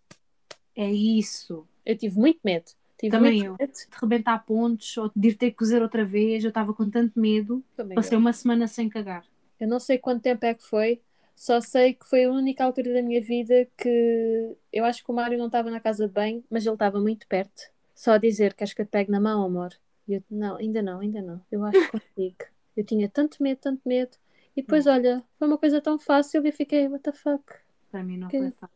É 0.75 0.91
isso. 0.91 1.67
eu 1.85 1.97
tive 1.97 2.17
muito 2.19 2.39
medo. 2.43 2.71
Tive 3.03 3.11
Também 3.17 3.31
muito 3.33 3.45
eu. 3.45 3.55
medo. 3.59 3.73
De 3.73 3.97
rebentar 4.01 4.45
pontos 4.45 4.95
ou 4.97 5.11
de 5.13 5.27
ir 5.27 5.35
ter 5.35 5.51
que 5.51 5.57
cozer 5.57 5.81
outra 5.81 6.05
vez, 6.05 6.41
eu 6.43 6.47
estava 6.47 6.73
com 6.73 6.89
tanto 6.89 7.19
medo. 7.19 7.61
Também 7.75 7.95
Passei 7.95 8.15
eu. 8.15 8.19
uma 8.19 8.31
semana 8.31 8.65
sem 8.65 8.87
cagar. 8.87 9.25
eu 9.59 9.67
não 9.67 9.77
sei 9.79 9.97
quanto 9.97 10.21
tempo 10.21 10.45
é 10.45 10.53
que 10.53 10.63
foi. 10.63 11.01
Só 11.35 11.59
sei 11.59 11.95
que 11.95 12.05
foi 12.07 12.23
a 12.23 12.31
única 12.31 12.63
altura 12.63 12.93
da 12.93 13.01
minha 13.01 13.19
vida 13.21 13.67
que 13.77 14.55
eu 14.71 14.85
acho 14.85 15.03
que 15.03 15.11
o 15.11 15.13
Mário 15.13 15.37
não 15.37 15.47
estava 15.47 15.69
na 15.69 15.79
casa 15.81 16.07
de 16.07 16.13
banho, 16.13 16.43
mas 16.49 16.65
ele 16.65 16.75
estava 16.75 16.99
muito 17.01 17.27
perto. 17.27 17.63
Só 17.93 18.11
a 18.13 18.17
dizer, 18.17 18.53
queres 18.53 18.73
que 18.73 18.81
eu 18.81 18.85
te 18.85 18.89
pegue 18.89 19.11
na 19.11 19.19
mão, 19.19 19.43
amor? 19.43 19.73
E 20.07 20.13
eu, 20.13 20.23
não, 20.31 20.55
ainda 20.55 20.81
não, 20.81 20.99
ainda 20.99 21.21
não. 21.21 21.41
Eu 21.51 21.63
acho 21.65 21.79
que 21.81 21.91
consigo. 21.99 22.37
Eu 22.77 22.83
tinha 22.83 23.07
tanto 23.09 23.43
medo, 23.43 23.59
tanto 23.59 23.81
medo. 23.85 24.17
E 24.55 24.61
depois, 24.61 24.87
olha, 24.87 25.23
foi 25.37 25.47
uma 25.47 25.57
coisa 25.59 25.79
tão 25.81 25.99
fácil 25.99 26.43
e 26.43 26.47
eu 26.49 26.53
fiquei, 26.53 26.87
what 26.87 27.03
the 27.03 27.11
fuck? 27.11 27.43
Para 27.91 28.03
mim 28.03 28.17
não 28.17 28.27
Que- 28.29 28.39
foi 28.39 28.49
fácil. 28.51 28.75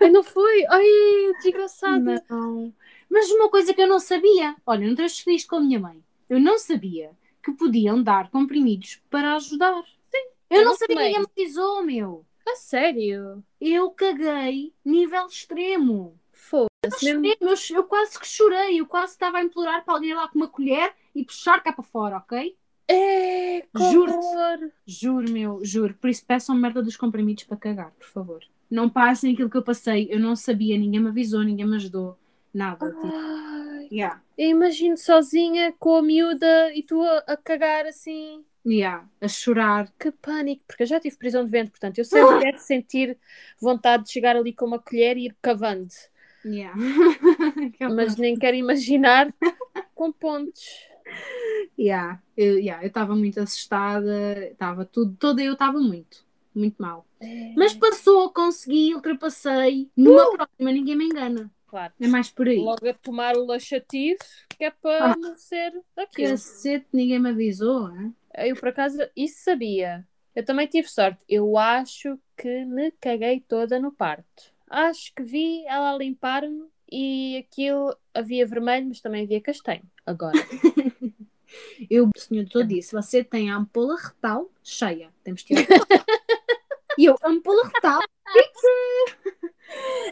Ai, 0.00 0.10
não 0.10 0.22
foi? 0.22 0.66
Ai, 0.66 1.32
desgraçada. 1.42 2.24
Não. 2.28 2.72
Mas 3.08 3.30
uma 3.30 3.48
coisa 3.48 3.72
que 3.72 3.80
eu 3.80 3.86
não 3.86 4.00
sabia, 4.00 4.56
olha, 4.66 4.86
não 4.86 4.94
transferi 4.94 5.36
isto 5.36 5.48
com 5.48 5.56
a 5.56 5.60
minha 5.60 5.78
mãe. 5.78 6.02
Eu 6.28 6.40
não 6.40 6.58
sabia 6.58 7.12
que 7.42 7.52
podiam 7.52 8.02
dar 8.02 8.30
comprimidos 8.30 9.00
para 9.08 9.36
ajudar. 9.36 9.82
Sim. 9.82 10.28
Eu, 10.50 10.58
eu 10.58 10.64
não 10.64 10.70
não 10.72 10.76
sabia 10.76 10.96
ninguém 10.96 11.20
me 11.20 11.26
avisou, 11.30 11.82
meu. 11.82 12.26
A 12.46 12.56
sério? 12.56 13.42
Eu 13.60 13.90
caguei 13.90 14.72
nível 14.84 15.26
extremo. 15.26 16.18
Foda-se. 16.32 17.10
Eu, 17.40 17.54
eu 17.76 17.84
quase 17.84 18.18
que 18.18 18.26
chorei. 18.26 18.80
Eu 18.80 18.86
quase 18.86 19.12
estava 19.12 19.38
a 19.38 19.42
implorar 19.42 19.84
para 19.84 19.94
alguém 19.94 20.10
ir 20.10 20.14
lá 20.14 20.28
com 20.28 20.38
uma 20.38 20.48
colher 20.48 20.94
e 21.14 21.24
puxar 21.24 21.60
cá 21.62 21.72
para 21.72 21.82
fora, 21.82 22.18
ok? 22.18 22.56
É, 22.88 23.62
que 23.62 23.82
horror. 23.82 24.70
Juro, 24.86 25.30
meu, 25.30 25.60
juro. 25.64 25.94
Por 25.94 26.08
isso 26.08 26.24
peçam 26.24 26.54
merda 26.54 26.82
dos 26.82 26.96
comprimidos 26.96 27.44
para 27.44 27.56
cagar, 27.56 27.90
por 27.92 28.06
favor. 28.06 28.44
Não 28.70 28.88
passem 28.88 29.32
aquilo 29.32 29.50
que 29.50 29.56
eu 29.56 29.62
passei. 29.62 30.08
Eu 30.10 30.18
não 30.18 30.34
sabia, 30.34 30.76
ninguém 30.76 31.00
me 31.00 31.08
avisou, 31.08 31.42
ninguém 31.42 31.66
me 31.66 31.76
ajudou. 31.76 32.18
Nada. 32.52 32.90
tipo, 32.90 33.06
yeah. 33.92 34.22
eu 34.38 34.48
imagino 34.48 34.96
sozinha 34.96 35.74
com 35.78 35.96
a 35.96 36.02
miúda 36.02 36.72
e 36.74 36.82
tu 36.82 37.02
a, 37.02 37.18
a 37.18 37.36
cagar 37.36 37.84
assim. 37.84 38.42
Yeah. 38.66 39.06
A 39.20 39.28
chorar. 39.28 39.92
Que 39.98 40.10
pânico, 40.10 40.64
porque 40.66 40.82
eu 40.82 40.86
já 40.86 40.98
tive 40.98 41.16
prisão 41.16 41.44
de 41.44 41.50
vento, 41.50 41.70
portanto 41.70 41.98
eu 41.98 42.04
sei 42.04 42.22
o 42.22 42.38
que 42.38 42.48
é 42.48 42.56
sentir 42.56 43.16
vontade 43.60 44.04
de 44.04 44.10
chegar 44.10 44.36
ali 44.36 44.52
com 44.52 44.64
uma 44.64 44.78
colher 44.78 45.16
e 45.18 45.26
ir 45.26 45.36
cavando. 45.40 45.92
Yeah. 46.44 46.74
Mas 47.94 48.16
nem 48.16 48.36
quero 48.36 48.56
imaginar 48.56 49.32
com 49.94 50.10
pontos. 50.10 50.64
Yeah. 51.78 52.20
Eu 52.36 52.58
yeah, 52.58 52.82
eu 52.82 52.88
estava 52.88 53.14
muito 53.14 53.38
assustada, 53.38 54.46
estava 54.46 54.84
tudo, 54.84 55.14
toda 55.18 55.42
eu 55.42 55.52
estava 55.52 55.78
muito, 55.78 56.24
muito 56.58 56.80
mal. 56.80 57.06
Mas 57.56 57.74
passou, 57.74 58.30
consegui, 58.32 58.94
ultrapassei. 58.94 59.90
Numa 59.96 60.30
próxima, 60.32 60.72
ninguém 60.72 60.96
me 60.96 61.04
engana. 61.06 61.50
claro, 61.66 61.92
É 62.00 62.06
mais 62.06 62.30
por 62.30 62.48
aí. 62.48 62.58
logo 62.58 62.88
a 62.88 62.94
tomar 62.94 63.36
o 63.36 63.44
laxativo, 63.44 64.18
que 64.56 64.64
é 64.64 64.70
para 64.70 65.12
Ah. 65.12 65.16
não 65.16 65.36
ser 65.36 65.72
aquilo. 65.96 66.30
Cacete, 66.30 66.86
ninguém 66.92 67.18
me 67.18 67.30
avisou. 67.30 67.90
hein? 67.94 68.14
Eu 68.38 68.54
por 68.56 68.68
acaso 68.68 68.98
isso 69.16 69.42
sabia. 69.44 70.06
Eu 70.34 70.44
também 70.44 70.66
tive 70.66 70.88
sorte. 70.88 71.18
Eu 71.28 71.56
acho 71.56 72.18
que 72.36 72.64
me 72.66 72.90
caguei 73.00 73.40
toda 73.40 73.78
no 73.80 73.90
parto. 73.90 74.52
Acho 74.68 75.14
que 75.14 75.22
vi 75.22 75.64
ela 75.66 75.96
limpar-me 75.96 76.64
e 76.92 77.38
aquilo 77.38 77.96
havia 78.12 78.46
vermelho, 78.46 78.86
mas 78.88 79.00
também 79.00 79.24
havia 79.24 79.40
castanho. 79.40 79.82
Agora, 80.04 80.32
Eu, 81.90 82.10
o 82.14 82.18
senhor 82.18 82.42
doutor 82.44 82.64
disse: 82.66 82.92
você 82.92 83.22
tem 83.24 83.50
a 83.50 83.56
ampola 83.56 83.96
retal 83.96 84.50
cheia. 84.62 85.10
Temos 85.24 85.42
que 85.42 85.54
ir. 85.54 85.66
E 86.98 87.04
eu, 87.04 87.16
ampola 87.22 87.62
retal? 87.66 88.00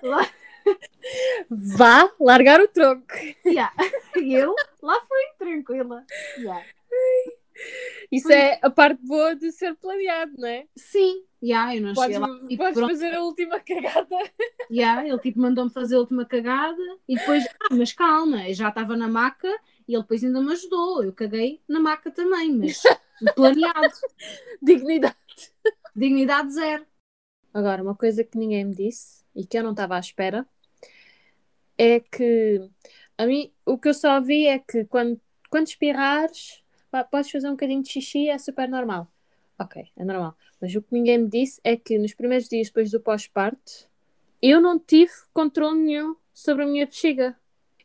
lá, 0.03 0.29
vá 1.51 2.11
largar 2.21 2.61
o 2.61 2.69
tronco. 2.69 3.15
yeah. 3.47 3.73
E 4.17 4.35
eu, 4.35 4.55
lá 4.83 5.01
fui, 5.01 5.25
tranquila. 5.39 6.05
Yeah. 6.39 6.65
Isso 8.11 8.29
Foi. 8.29 8.37
é 8.37 8.59
a 8.63 8.71
parte 8.71 9.01
boa 9.03 9.35
de 9.35 9.53
ser 9.53 9.75
planeado, 9.77 10.33
não 10.37 10.49
é? 10.49 10.67
Sim, 10.77 11.25
yeah, 11.43 11.75
eu 11.77 11.83
não 11.83 11.95
Podes, 11.95 12.19
lá. 12.19 12.27
tipo, 12.49 12.57
podes 12.65 12.81
fazer 12.81 13.15
a 13.15 13.23
última 13.23 13.61
cagada. 13.61 14.17
Yeah, 14.71 15.07
ele 15.07 15.19
tipo 15.19 15.41
mandou-me 15.41 15.71
fazer 15.71 15.97
a 15.97 16.01
última 16.01 16.25
cagada 16.25 16.83
e 17.09 17.17
depois, 17.17 17.45
ah, 17.47 17.75
mas 17.75 17.93
calma, 17.93 18.49
eu 18.49 18.55
já 18.55 18.69
estava 18.69 18.97
na 18.97 19.09
maca 19.09 19.49
e 19.87 19.95
ele 19.95 20.03
depois 20.03 20.25
ainda 20.25 20.41
me 20.41 20.53
ajudou. 20.53 21.05
Eu 21.05 21.13
caguei 21.13 21.63
na 21.69 21.79
maca 21.81 22.11
também, 22.11 22.53
mas 22.53 22.83
planeado, 23.37 23.95
Dignidade. 24.61 25.15
Dignidade 25.95 26.53
zero. 26.53 26.87
Agora, 27.53 27.83
uma 27.83 27.95
coisa 27.95 28.25
que 28.25 28.37
ninguém 28.39 28.65
me 28.65 28.75
disse 28.75 29.25
e 29.35 29.47
que 29.47 29.57
eu 29.59 29.63
não 29.63 29.71
estava 29.71 29.97
à 29.97 30.01
espera 30.01 30.47
é 31.79 32.01
que 32.01 32.61
a 33.19 33.27
mim 33.27 33.53
o 33.65 33.79
que 33.79 33.89
eu 33.89 33.95
só 33.95 34.21
vi 34.21 34.47
é 34.47 34.59
que 34.59 34.85
quando, 34.87 35.21
quando 35.51 35.67
espirrares 35.69 36.63
pá, 36.91 37.05
podes 37.05 37.31
fazer 37.31 37.49
um 37.49 37.53
bocadinho 37.53 37.83
de 37.83 37.91
xixi, 37.91 38.29
é 38.29 38.39
super 38.39 38.69
normal. 38.69 39.09
Ok, 39.59 39.85
é 39.97 40.05
normal. 40.05 40.37
Mas 40.61 40.75
o 40.75 40.83
que 40.83 40.93
ninguém 40.93 41.19
me 41.19 41.29
disse 41.29 41.61
é 41.63 41.77
que 41.77 41.99
nos 41.99 42.13
primeiros 42.15 42.49
dias 42.49 42.69
depois 42.69 42.91
do 42.91 43.01
pós-parto 43.01 43.89
eu 44.43 44.61
não 44.61 44.79
tive 44.79 45.13
controle 45.33 45.79
nenhum 45.81 46.17
sobre 46.33 46.65
a 46.65 46.67
minha 46.67 46.87
bexiga. 46.87 47.37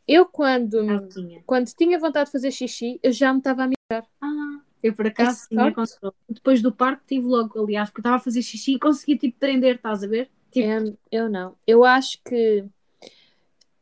Eu, 0.08 0.26
quando, 0.26 0.80
Ah, 0.90 1.08
tinha. 1.08 1.44
quando 1.46 1.68
tinha 1.68 2.00
vontade 2.00 2.26
de 2.26 2.32
fazer 2.32 2.50
xixi, 2.52 3.00
eu 3.04 3.12
já 3.12 3.32
me 3.32 3.38
estava 3.40 3.64
a 3.64 3.68
mijar. 3.68 4.08
Ah, 4.20 4.62
eu 4.82 4.94
por 4.94 5.08
acaso 5.08 5.40
Esse 5.40 5.50
tinha 5.50 5.74
controle. 5.74 6.16
Depois 6.30 6.62
do 6.62 6.72
parto 6.72 7.04
tive 7.08 7.26
logo, 7.26 7.62
aliás, 7.62 7.90
porque 7.90 8.02
estava 8.02 8.16
a 8.18 8.20
fazer 8.20 8.42
xixi 8.42 8.74
e 8.76 8.80
consegui 8.80 9.18
tipo 9.18 9.38
prender, 9.40 9.76
estás 9.76 10.04
a 10.04 10.08
ver? 10.08 10.30
Tipo, 10.52 10.68
Eu, 10.70 10.98
eu 11.12 11.30
não. 11.30 11.56
Eu 11.68 11.84
acho 11.84 12.22
que 12.24 12.66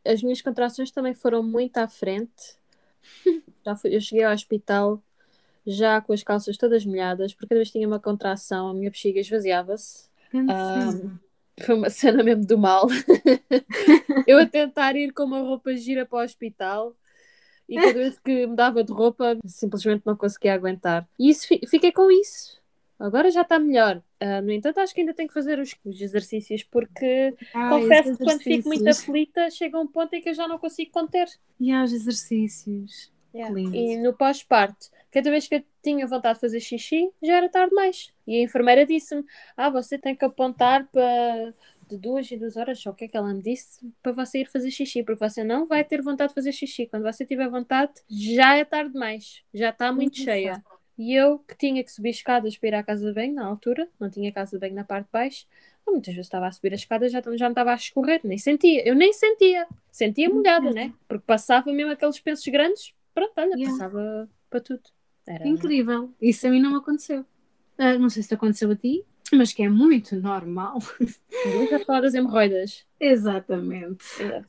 as 0.05 0.23
minhas 0.23 0.41
contrações 0.41 0.89
também 0.91 1.13
foram 1.13 1.43
muito 1.43 1.77
à 1.77 1.87
frente. 1.87 2.57
Já 3.65 3.75
fui- 3.75 3.95
eu 3.95 4.01
cheguei 4.01 4.23
ao 4.23 4.33
hospital 4.33 5.01
já 5.67 6.01
com 6.01 6.13
as 6.13 6.23
calças 6.23 6.57
todas 6.57 6.85
molhadas, 6.85 7.33
porque 7.33 7.47
cada 7.47 7.59
vez 7.59 7.71
tinha 7.71 7.87
uma 7.87 7.99
contração, 7.99 8.69
a 8.69 8.73
minha 8.73 8.91
bexiga 8.91 9.19
esvaziava-se. 9.19 10.09
cansei. 10.31 11.11
Foi 11.65 11.75
uma 11.75 11.89
cena 11.89 12.23
mesmo 12.23 12.45
do 12.45 12.57
mal. 12.57 12.87
eu 14.25 14.39
a 14.39 14.45
tentar 14.45 14.95
ir 14.95 15.11
com 15.13 15.23
uma 15.23 15.39
roupa 15.39 15.75
gira 15.75 16.05
para 16.05 16.19
o 16.19 16.23
hospital 16.23 16.93
e 17.67 17.79
cada 17.79 17.99
vez 17.99 18.17
que 18.19 18.47
me 18.47 18.55
dava 18.55 18.83
de 18.83 18.91
roupa 18.93 19.37
simplesmente 19.45 20.03
não 20.05 20.15
conseguia 20.15 20.53
aguentar. 20.53 21.07
E 21.19 21.29
isso, 21.29 21.47
fi- 21.47 21.61
fiquei 21.67 21.91
com 21.91 22.09
isso. 22.11 22.57
Agora 22.99 23.29
já 23.29 23.41
está 23.41 23.59
melhor. 23.59 24.01
Ah, 24.19 24.41
no 24.41 24.51
entanto, 24.51 24.79
acho 24.79 24.93
que 24.93 25.01
ainda 25.01 25.13
tenho 25.13 25.27
que 25.27 25.33
fazer 25.33 25.59
os, 25.59 25.75
os 25.85 26.01
exercícios 26.01 26.63
porque 26.63 27.35
Ah, 27.53 27.69
confesso 27.69 28.11
que 28.17 28.23
quando 28.23 28.41
fico 28.41 28.69
muito 28.69 28.87
aflita 28.87 29.49
chega 29.51 29.79
um 29.79 29.87
ponto 29.87 30.13
em 30.15 30.21
que 30.21 30.29
eu 30.29 30.33
já 30.33 30.47
não 30.47 30.57
consigo 30.57 30.91
conter. 30.91 31.27
E 31.59 31.71
há 31.71 31.83
os 31.83 31.93
exercícios. 31.93 33.11
Lindo. 33.33 33.75
E 33.75 33.97
no 33.97 34.13
pós-parto, 34.13 34.87
cada 35.11 35.29
vez 35.29 35.47
que 35.47 35.55
eu 35.55 35.63
tinha 35.83 36.07
vontade 36.07 36.35
de 36.35 36.41
fazer 36.41 36.59
xixi, 36.59 37.11
já 37.21 37.35
era 37.37 37.49
tarde 37.49 37.69
demais. 37.69 38.11
E 38.25 38.37
a 38.37 38.41
enfermeira 38.41 38.85
disse-me: 38.85 39.23
Ah, 39.55 39.69
você 39.69 39.97
tem 39.97 40.15
que 40.15 40.25
apontar 40.25 40.87
para 40.87 41.53
de 41.87 41.97
duas 41.97 42.31
em 42.31 42.37
duas 42.37 42.57
horas, 42.57 42.79
só 42.79 42.89
o 42.89 42.93
que 42.93 43.05
é 43.05 43.07
que 43.07 43.17
ela 43.17 43.33
me 43.33 43.41
disse, 43.41 43.79
para 44.01 44.11
você 44.11 44.39
ir 44.41 44.47
fazer 44.47 44.71
xixi, 44.71 45.03
porque 45.03 45.19
você 45.19 45.43
não 45.43 45.65
vai 45.65 45.83
ter 45.83 46.01
vontade 46.01 46.29
de 46.29 46.35
fazer 46.35 46.51
xixi. 46.51 46.87
Quando 46.87 47.03
você 47.03 47.25
tiver 47.25 47.49
vontade, 47.49 47.93
já 48.09 48.55
é 48.55 48.65
tarde 48.65 48.91
demais, 48.93 49.43
já 49.53 49.69
está 49.69 49.91
muito 49.91 50.17
Muito 50.17 50.21
cheia. 50.21 50.63
E 50.97 51.13
eu 51.13 51.39
que 51.39 51.55
tinha 51.55 51.83
que 51.83 51.91
subir 51.91 52.09
escadas 52.09 52.57
para 52.57 52.69
ir 52.69 52.75
à 52.75 52.83
casa 52.83 53.07
de 53.07 53.13
banho 53.13 53.33
na 53.33 53.45
altura, 53.45 53.87
não 53.99 54.09
tinha 54.09 54.31
casa 54.31 54.51
de 54.51 54.59
banho 54.59 54.73
na 54.73 54.83
parte 54.83 55.05
de 55.05 55.11
baixo, 55.11 55.45
muitas 55.87 56.13
vezes 56.13 56.25
estava 56.25 56.47
a 56.47 56.51
subir 56.51 56.73
as 56.73 56.81
escadas 56.81 57.11
já, 57.11 57.21
já 57.21 57.47
me 57.47 57.51
estava 57.51 57.71
a 57.71 57.75
escorrer, 57.75 58.19
nem 58.23 58.37
sentia, 58.37 58.87
eu 58.87 58.95
nem 58.95 59.13
sentia, 59.13 59.67
sentia 59.91 60.29
molhada, 60.29 60.71
né? 60.71 60.93
Porque 61.07 61.23
passava 61.25 61.71
mesmo 61.71 61.91
aqueles 61.91 62.19
pensos 62.19 62.47
grandes, 62.47 62.93
pronto, 63.13 63.31
olha, 63.37 63.55
Yeah. 63.55 63.71
passava 63.71 64.29
para 64.49 64.59
tudo. 64.59 64.81
Era 65.25 65.47
Incrível. 65.47 66.11
Isso 66.21 66.47
a 66.47 66.49
mim 66.49 66.59
não 66.59 66.71
me 66.71 66.77
aconteceu. 66.77 67.25
Ah, 67.77 67.97
não 67.97 68.09
sei 68.09 68.23
se 68.23 68.29
te 68.29 68.33
aconteceu 68.33 68.71
a 68.71 68.75
ti, 68.75 69.05
mas 69.33 69.53
que 69.53 69.63
é 69.63 69.69
muito 69.69 70.15
normal. 70.15 70.79
A 71.71 71.79
falar 71.79 72.01
das 72.01 72.13
hemorroidas. 72.13 72.85
Exatamente. 72.99 74.05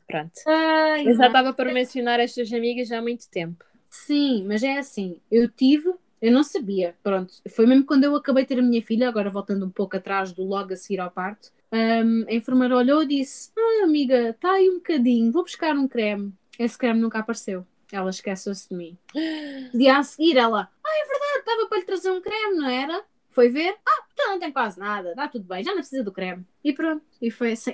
Pronto. 0.07 0.31
Ai, 0.47 1.07
Eu 1.07 1.15
já 1.15 1.27
estava 1.27 1.53
para 1.53 1.73
mencionar 1.73 2.19
estas 2.19 2.51
amigas 2.51 2.91
há 2.91 3.01
muito 3.01 3.29
tempo. 3.29 3.63
Sim, 3.89 4.45
mas 4.47 4.61
é 4.63 4.77
assim, 4.77 5.19
eu 5.31 5.49
tive, 5.49 5.91
eu 6.21 6.31
não 6.31 6.43
sabia, 6.43 6.95
pronto, 7.01 7.33
foi 7.49 7.65
mesmo 7.65 7.85
quando 7.85 8.03
eu 8.03 8.15
acabei 8.15 8.43
de 8.43 8.49
ter 8.49 8.59
a 8.59 8.61
minha 8.61 8.81
filha, 8.83 9.09
agora 9.09 9.31
voltando 9.31 9.65
um 9.65 9.69
pouco 9.69 9.97
atrás 9.97 10.31
do 10.31 10.43
logo 10.43 10.71
a 10.73 10.75
seguir 10.75 10.99
ao 10.99 11.09
parto, 11.09 11.51
hum, 11.71 12.23
a 12.27 12.33
enfermeira 12.33 12.77
olhou 12.77 13.01
e 13.01 13.07
disse, 13.07 13.51
ah 13.57 13.83
amiga, 13.83 14.29
está 14.29 14.51
aí 14.53 14.69
um 14.69 14.75
bocadinho, 14.75 15.31
vou 15.31 15.43
buscar 15.43 15.75
um 15.75 15.87
creme. 15.87 16.31
Esse 16.59 16.77
creme 16.77 16.99
nunca 16.99 17.17
apareceu, 17.19 17.65
ela 17.91 18.11
esqueceu-se 18.11 18.69
de 18.69 18.75
mim. 18.75 18.97
Dia 19.73 19.97
a 19.97 20.03
seguir 20.03 20.37
ela, 20.37 20.69
ah 20.83 20.89
é 20.89 21.07
verdade, 21.07 21.39
estava 21.39 21.67
para 21.67 21.79
lhe 21.79 21.85
trazer 21.85 22.11
um 22.11 22.21
creme, 22.21 22.57
não 22.57 22.69
era? 22.69 23.03
Foi 23.29 23.49
ver, 23.49 23.75
ah, 23.87 24.03
então 24.13 24.31
não 24.31 24.39
tem 24.39 24.51
quase 24.51 24.79
nada, 24.79 25.09
está 25.11 25.27
tudo 25.27 25.45
bem, 25.45 25.63
já 25.63 25.71
não 25.71 25.77
precisa 25.79 26.03
do 26.03 26.11
creme. 26.11 26.45
E 26.63 26.73
pronto, 26.73 27.03
e 27.21 27.31
foi 27.31 27.53
assim. 27.53 27.73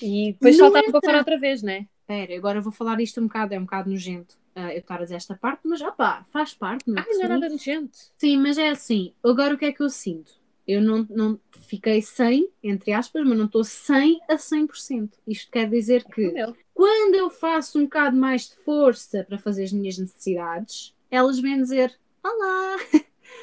E 0.00 0.32
depois 0.32 0.56
No 0.56 0.58
saltava 0.58 0.90
para 0.90 1.02
fora 1.02 1.18
outra 1.18 1.38
vez, 1.38 1.62
né? 1.62 1.88
Espera, 2.02 2.36
agora 2.36 2.58
eu 2.58 2.62
vou 2.62 2.72
falar 2.72 3.00
isto 3.00 3.20
um 3.20 3.26
bocado, 3.26 3.54
é 3.54 3.58
um 3.58 3.64
bocado 3.64 3.90
nojento. 3.90 4.36
ah, 4.54 4.72
eu 4.72 4.78
estar 4.80 4.96
a 4.96 5.02
dizer 5.02 5.16
esta 5.16 5.36
parte, 5.36 5.60
mas 5.64 5.80
opá, 5.80 6.24
faz 6.32 6.54
parte, 6.54 6.88
não 6.90 7.02
é? 7.02 7.06
Não 7.08 7.24
é 7.24 7.28
nada 7.28 7.48
nojento. 7.48 7.98
Sim, 8.16 8.38
mas 8.38 8.58
é 8.58 8.68
assim. 8.70 9.14
Agora 9.24 9.54
o 9.54 9.58
que 9.58 9.66
é 9.66 9.72
que 9.72 9.82
eu 9.82 9.90
sinto? 9.90 10.32
Eu 10.66 10.82
não, 10.82 11.06
não 11.08 11.40
fiquei 11.66 12.02
100, 12.02 12.48
entre 12.62 12.92
aspas, 12.92 13.26
mas 13.26 13.38
não 13.38 13.46
estou 13.46 13.64
100 13.64 14.20
a 14.28 14.36
100%. 14.36 15.10
Isto 15.26 15.50
quer 15.50 15.68
dizer 15.68 16.04
que 16.04 16.30
Meu. 16.32 16.56
quando 16.74 17.14
eu 17.14 17.30
faço 17.30 17.78
um 17.78 17.84
bocado 17.84 18.16
mais 18.16 18.48
de 18.50 18.56
força 18.56 19.24
para 19.24 19.38
fazer 19.38 19.64
as 19.64 19.72
minhas 19.72 19.98
necessidades, 19.98 20.94
elas 21.10 21.38
vêm 21.40 21.56
dizer: 21.62 21.98
Olá, 22.22 22.76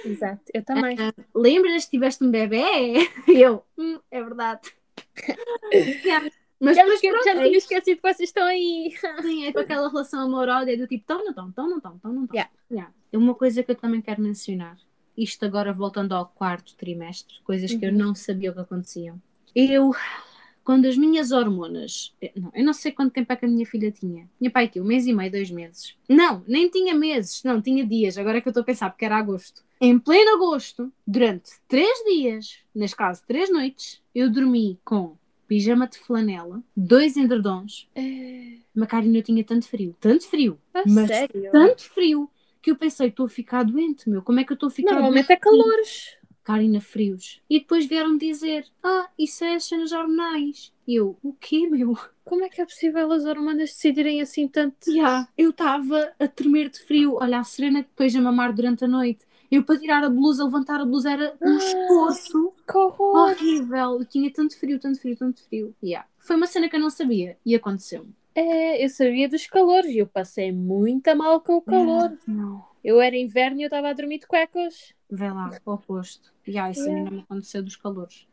Exato, 0.03 0.43
eu 0.53 0.63
também. 0.63 0.97
lembras 1.35 1.85
que 1.85 1.91
tiveste 1.91 2.23
um 2.23 2.31
bebê? 2.31 2.63
E 3.27 3.33
eu, 3.41 3.63
hum, 3.77 3.99
é 4.11 4.23
verdade. 4.23 4.61
Yeah. 6.05 6.29
Mas 6.59 6.77
Já, 6.77 6.83
depois 6.83 7.01
me 7.01 7.07
esque- 7.07 7.09
pronto, 7.11 7.23
já 7.25 7.31
é 7.31 7.35
tinha 7.35 7.47
isso. 7.57 7.57
esquecido 7.73 8.01
que 8.01 8.13
vocês 8.13 8.29
estão 8.29 8.45
aí. 8.45 8.95
Sim, 9.21 9.45
é 9.45 9.51
com 9.53 9.59
aquela 9.59 9.89
relação 9.89 10.21
amor-ódio 10.21 10.77
do 10.77 10.87
tipo, 10.87 11.01
estão, 11.01 11.17
não 11.23 11.29
estão, 11.31 11.49
estão, 11.49 11.67
não 11.69 11.77
estão, 11.77 11.95
estão, 11.95 12.13
não 12.13 12.23
estão. 12.23 12.35
Yeah. 12.35 12.51
Yeah. 12.71 12.93
É 13.11 13.17
uma 13.17 13.35
coisa 13.35 13.61
que 13.61 13.71
eu 13.71 13.75
também 13.75 14.01
quero 14.01 14.21
mencionar. 14.21 14.77
Isto 15.17 15.45
agora 15.45 15.73
voltando 15.73 16.13
ao 16.13 16.25
quarto 16.27 16.75
trimestre, 16.75 17.35
coisas 17.43 17.73
que 17.73 17.85
eu 17.85 17.89
Uhum. 17.91 17.97
não 17.97 18.15
sabia 18.15 18.51
o 18.51 18.53
que 18.53 18.59
aconteciam. 18.61 19.21
Eu, 19.53 19.91
quando 20.65 20.85
as 20.87 20.97
minhas 20.97 21.31
hormonas. 21.31 22.13
eu- 22.21 22.31
Não, 22.35 22.51
eu 22.53 22.65
não 22.65 22.73
sei 22.73 22.91
quanto 22.91 23.13
tempo 23.13 23.31
é 23.31 23.35
que 23.37 23.45
a 23.45 23.47
minha 23.47 23.65
filha 23.65 23.91
tinha. 23.91 24.27
Minha 24.41 24.51
pai 24.51 24.67
tinha 24.67 24.83
um 24.83 24.87
mês 24.87 25.05
e 25.07 25.13
meio, 25.13 25.31
dois 25.31 25.49
meses. 25.51 25.95
Não, 26.09 26.43
nem 26.47 26.67
tinha 26.69 26.93
meses, 26.93 27.41
não, 27.43 27.61
tinha 27.61 27.85
dias. 27.85 28.17
Agora 28.17 28.39
é 28.39 28.41
que 28.41 28.47
eu 28.47 28.51
estou 28.51 28.61
a 28.61 28.65
pensar, 28.65 28.89
porque 28.89 29.05
era 29.05 29.15
agosto. 29.15 29.63
Em 29.79 29.97
pleno 29.99 30.31
agosto, 30.35 30.91
durante 31.05 31.51
três 31.67 31.97
dias, 32.05 32.57
neste 32.73 32.97
caso 32.97 33.21
três 33.27 33.49
noites, 33.51 34.01
eu 34.13 34.29
dormi 34.29 34.79
com 34.83 35.15
pijama 35.47 35.87
de 35.87 35.99
flanela, 35.99 36.63
dois 36.75 37.15
endredons, 37.15 37.87
uma 38.75 38.87
Karina, 38.87 39.17
eu 39.19 39.23
tinha 39.23 39.43
tanto 39.43 39.67
frio, 39.67 39.95
tanto 39.99 40.25
frio, 40.27 40.57
mas 40.87 41.07
sério? 41.07 41.51
tanto 41.51 41.83
frio, 41.83 42.29
que 42.61 42.71
eu 42.71 42.75
pensei, 42.75 43.09
estou 43.09 43.27
a 43.27 43.29
ficar 43.29 43.63
doente, 43.63 44.09
meu. 44.09 44.23
Como 44.23 44.39
é 44.39 44.43
que 44.43 44.51
eu 44.51 44.55
estou 44.55 44.67
a 44.67 44.71
ficar 44.71 44.93
Normalmente 44.95 45.27
doente? 45.27 45.37
é 45.37 45.39
calores. 45.39 46.17
Karina, 46.45 46.79
frios. 46.79 47.41
E 47.49 47.59
depois 47.59 47.85
vieram 47.87 48.15
dizer, 48.17 48.65
ah, 48.81 49.09
isso 49.19 49.43
é 49.43 49.55
as 49.55 49.65
cenas 49.65 49.91
hormonais. 49.91 50.71
E 50.87 50.95
eu, 50.95 51.17
o 51.21 51.33
quê, 51.33 51.67
meu? 51.67 51.97
Como 52.23 52.43
é 52.45 52.49
que 52.49 52.61
é 52.61 52.65
possível 52.65 53.11
as 53.11 53.25
hormonas 53.25 53.69
decidirem 53.71 54.21
assim 54.21 54.47
tanto? 54.47 54.93
Já, 54.93 55.27
eu 55.37 55.49
estava 55.49 56.13
a 56.19 56.27
tremer 56.27 56.69
de 56.69 56.79
frio. 56.79 57.15
Olha, 57.19 57.39
a 57.39 57.43
Serena 57.43 57.81
depois 57.81 58.15
a 58.15 58.21
mamar 58.21 58.53
durante 58.53 58.85
a 58.85 58.87
noite. 58.87 59.25
Eu 59.51 59.63
para 59.63 59.79
tirar 59.79 60.03
a 60.03 60.09
blusa, 60.09 60.43
levantar 60.43 60.79
a 60.81 60.85
blusa 60.85 61.11
era 61.11 61.35
um 61.41 61.53
Ah. 61.53 61.57
esforço 61.57 62.53
horror! 62.73 63.29
horrível. 63.31 63.99
Eu 63.99 64.05
tinha 64.05 64.31
tanto 64.31 64.57
frio, 64.59 64.79
tanto 64.79 64.99
frio, 64.99 65.15
tanto 65.15 65.41
frio. 65.43 65.75
Yeah. 65.83 66.07
Foi 66.19 66.35
uma 66.35 66.47
cena 66.47 66.67
que 66.69 66.75
eu 66.75 66.79
não 66.79 66.89
sabia 66.89 67.37
e 67.45 67.53
aconteceu. 67.55 68.05
É, 68.33 68.83
eu 68.83 68.89
sabia 68.89 69.29
dos 69.29 69.45
calores 69.47 69.91
e 69.91 69.99
eu 69.99 70.07
passei 70.07 70.51
muito 70.51 71.15
mal 71.15 71.39
com 71.41 71.57
o 71.57 71.61
calor. 71.61 72.17
Não. 72.27 72.63
Eu 72.83 72.99
era 72.99 73.15
inverno 73.15 73.59
e 73.59 73.63
eu 73.63 73.67
estava 73.67 73.89
a 73.89 73.93
dormir 73.93 74.19
de 74.19 74.27
cuecas. 74.27 74.93
Vê 75.09 75.29
lá, 75.31 75.49
o 75.65 75.71
oposto. 75.71 76.33
Yeah, 76.47 76.71
isso 76.71 76.81
Yeah. 76.81 76.99
ainda 76.99 77.11
me 77.11 77.21
aconteceu 77.21 77.63
dos 77.63 77.75
calores. 77.75 78.27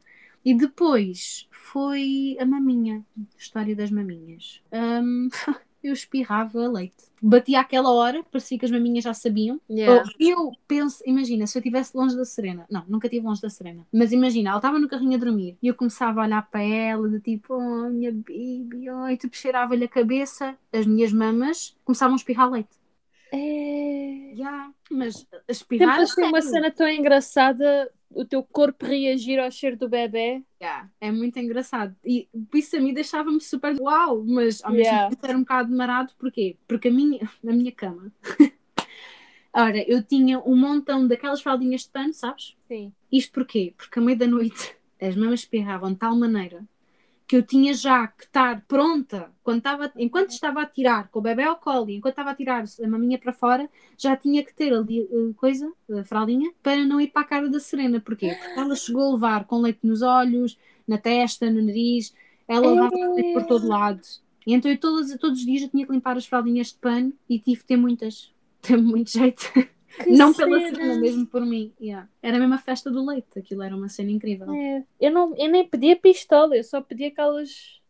E 0.45 0.55
depois 0.55 1.47
foi 1.51 2.37
a 2.41 2.45
maminha, 2.45 3.05
a 3.17 3.39
história 3.39 3.77
das 3.77 3.91
maminhas. 3.91 4.61
Hum, 4.73 5.29
eu 5.83 5.93
espirrava 5.93 6.69
leite. 6.69 7.05
Batia 7.21 7.61
àquela 7.61 7.91
hora, 7.93 8.25
parecia 8.25 8.59
que 8.59 8.65
as 8.65 8.71
maminhas 8.71 9.05
já 9.05 9.15
sabiam. 9.15 9.61
Yeah. 9.71 10.03
Ou 10.03 10.11
eu 10.19 10.53
penso, 10.67 11.03
imagina, 11.07 11.47
se 11.47 11.57
eu 11.57 11.61
estivesse 11.61 11.97
longe 11.97 12.17
da 12.17 12.25
Serena, 12.25 12.67
não, 12.71 12.85
nunca 12.89 13.07
estive 13.07 13.25
longe 13.25 13.41
da 13.41 13.49
Serena, 13.51 13.87
mas 13.93 14.11
imagina, 14.13 14.51
ela 14.51 14.59
estava 14.59 14.79
no 14.79 14.89
carrinho 14.89 15.15
a 15.15 15.19
dormir 15.19 15.57
e 15.63 15.69
eu 15.69 15.75
começava 15.75 16.21
a 16.21 16.25
olhar 16.25 16.49
para 16.51 16.63
ela, 16.63 17.09
de 17.09 17.21
tipo, 17.21 17.55
oh, 17.55 17.89
minha 17.91 18.13
baby, 18.13 18.91
oh, 18.91 19.09
e 19.09 19.17
tipo, 19.17 19.37
cheirava-lhe 19.37 19.85
a 19.85 19.89
cabeça, 19.89 20.57
as 20.73 20.87
minhas 20.87 21.13
mamas 21.13 21.77
começavam 21.85 22.15
a 22.15 22.17
espirrar 22.17 22.51
leite. 22.51 22.82
É... 23.33 24.33
Yeah, 24.35 24.73
mas 24.91 25.17
Sempre 25.17 25.45
espirrar. 25.49 25.99
a 25.99 26.03
achei 26.03 26.25
uma 26.25 26.43
cena 26.43 26.71
tão 26.71 26.89
engraçada 26.89 27.91
o 28.15 28.25
teu 28.25 28.43
corpo 28.43 28.85
reagir 28.85 29.39
ao 29.39 29.51
cheiro 29.51 29.77
do 29.77 29.89
bebê. 29.89 30.43
Yeah, 30.61 30.89
é 31.01 31.11
muito 31.11 31.39
engraçado. 31.39 31.97
E 32.05 32.29
isso 32.55 32.77
a 32.77 32.81
mim 32.81 32.93
deixava-me 32.93 33.41
super 33.41 33.75
uau, 33.81 34.23
mas 34.25 34.63
ao 34.63 34.73
mesmo 34.73 35.11
tempo 35.11 35.27
era 35.27 35.37
um 35.37 35.41
bocado 35.41 35.75
marado, 35.75 36.13
porquê? 36.19 36.57
Porque 36.69 36.89
a 36.89 36.91
minha, 36.91 37.21
na 37.43 37.53
minha 37.53 37.73
cama, 37.73 38.13
ora, 39.53 39.83
eu 39.91 40.03
tinha 40.03 40.39
um 40.41 40.57
montão 40.57 41.07
daquelas 41.07 41.41
fraldinhas 41.41 41.83
de 41.83 41.91
pano, 41.91 42.13
sabes? 42.13 42.57
Sim. 42.69 42.93
Isto 43.11 43.33
porquê? 43.33 43.75
Porque 43.77 43.99
à 43.99 44.03
meia 44.03 44.17
da 44.17 44.27
noite 44.27 44.77
as 45.01 45.17
mamas 45.17 45.41
espirravam 45.41 45.93
de 45.93 45.99
tal 45.99 46.17
maneira 46.17 46.65
que 47.33 47.37
eu 47.37 47.43
tinha 47.43 47.73
já 47.73 48.09
que 48.09 48.25
estar 48.25 48.63
pronta 48.69 49.33
quando 49.43 49.57
estava, 49.57 49.91
enquanto 49.97 50.33
estava 50.33 50.61
a 50.61 50.67
tirar 50.67 51.09
com 51.09 51.19
o 51.19 51.23
bebê 51.23 51.45
ao 51.45 51.57
colo 51.57 51.89
e 51.89 51.95
enquanto 51.95 52.13
estava 52.13 52.33
a 52.33 52.35
tirar 52.35 52.63
a 52.63 52.87
maminha 52.87 53.17
para 53.17 53.33
fora, 53.33 53.71
já 53.97 54.15
tinha 54.15 54.45
que 54.45 54.53
ter 54.55 54.71
ali 54.71 55.09
eh, 55.11 55.33
coisa, 55.35 55.73
a 55.99 56.05
fraldinha, 56.05 56.53
para 56.63 56.85
não 56.85 57.01
ir 57.01 57.09
para 57.09 57.23
a 57.23 57.25
cara 57.25 57.49
da 57.49 57.59
Serena. 57.59 57.99
Porquê? 58.03 58.35
Porque 58.35 58.61
ela 58.61 58.77
chegou 58.77 59.09
a 59.09 59.15
levar 59.15 59.45
com 59.47 59.63
leite 59.63 59.79
nos 59.83 60.03
olhos, 60.03 60.59
na 60.87 60.99
testa, 60.99 61.51
no 61.51 61.63
nariz, 61.63 62.15
ela 62.47 62.71
levava 62.71 63.15
leite 63.15 63.33
por 63.33 63.47
todo 63.47 63.67
lado. 63.67 64.03
E 64.47 64.53
então 64.53 64.71
eu 64.71 64.79
todos, 64.79 65.17
todos 65.17 65.39
os 65.39 65.47
dias 65.47 65.63
eu 65.63 65.71
tinha 65.71 65.87
que 65.87 65.93
limpar 65.93 66.19
as 66.19 66.27
fraldinhas 66.27 66.67
de 66.67 66.75
pano 66.75 67.15
e 67.31 67.39
tive 67.39 67.63
que 67.63 67.67
ter 67.67 67.79
muitas. 67.79 68.31
Teve 68.61 68.83
muito 68.83 69.11
jeito. 69.11 69.51
Que 70.03 70.11
Não 70.11 70.33
pela 70.33 70.59
cena. 70.61 70.99
Mesmo 70.99 71.27
por 71.27 71.43
mim. 71.45 71.73
Yeah. 71.81 72.09
Era 72.23 72.39
mesmo 72.39 72.55
a 72.55 72.59
festa 72.59 72.91
do 72.91 73.05
leite, 73.05 73.39
aquilo 73.39 73.63
era 73.63 73.75
uma 73.77 73.89
cena 73.89 74.11
incrível. 74.11 74.51
É, 74.53 74.85
Eu, 75.01 75.11
não, 75.11 75.35
eu 75.37 75.49
nem 75.51 75.67
pedia 75.69 75.97
pistola, 75.97 76.57
eu 76.57 76.65
só 76.65 76.81
pedia 76.81 77.11
que 77.11 77.21
elas 77.21 77.81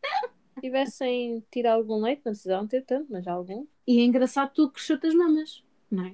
tivessem 0.61 1.43
tido 1.51 1.67
algum 1.67 2.01
leite, 2.03 2.23
não 2.25 2.33
precisavam 2.33 2.67
ter 2.67 2.83
tanto, 2.85 3.07
mas 3.11 3.27
algum. 3.27 3.67
E 3.87 4.01
é 4.01 4.05
engraçado 4.05 4.51
tu 4.55 4.71
cresceu-te 4.71 5.07
as 5.07 5.15
mamas, 5.15 5.63
não 5.91 6.05
é? 6.07 6.13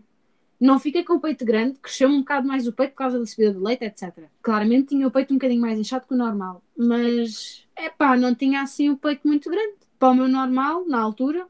Não 0.60 0.78
fiquei 0.80 1.04
com 1.04 1.14
o 1.14 1.20
peito 1.20 1.44
grande, 1.44 1.78
cresceu-me 1.78 2.16
um 2.16 2.20
bocado 2.20 2.46
mais 2.46 2.66
o 2.66 2.72
peito 2.72 2.90
por 2.90 2.96
causa 2.98 3.18
da 3.18 3.24
subida 3.26 3.52
do 3.52 3.62
leite, 3.62 3.84
etc. 3.84 4.24
Claramente 4.42 4.88
tinha 4.88 5.06
o 5.06 5.10
peito 5.10 5.32
um 5.32 5.36
bocadinho 5.36 5.60
mais 5.60 5.78
inchado 5.78 6.06
que 6.06 6.14
o 6.14 6.16
normal, 6.16 6.62
mas 6.76 7.64
é 7.76 7.88
pá, 7.88 8.16
não 8.16 8.34
tinha 8.34 8.62
assim 8.62 8.90
o 8.90 8.96
peito 8.96 9.26
muito 9.26 9.48
grande. 9.48 9.74
Para 9.98 10.10
o 10.10 10.14
meu 10.14 10.28
normal, 10.28 10.84
na 10.86 11.00
altura, 11.00 11.46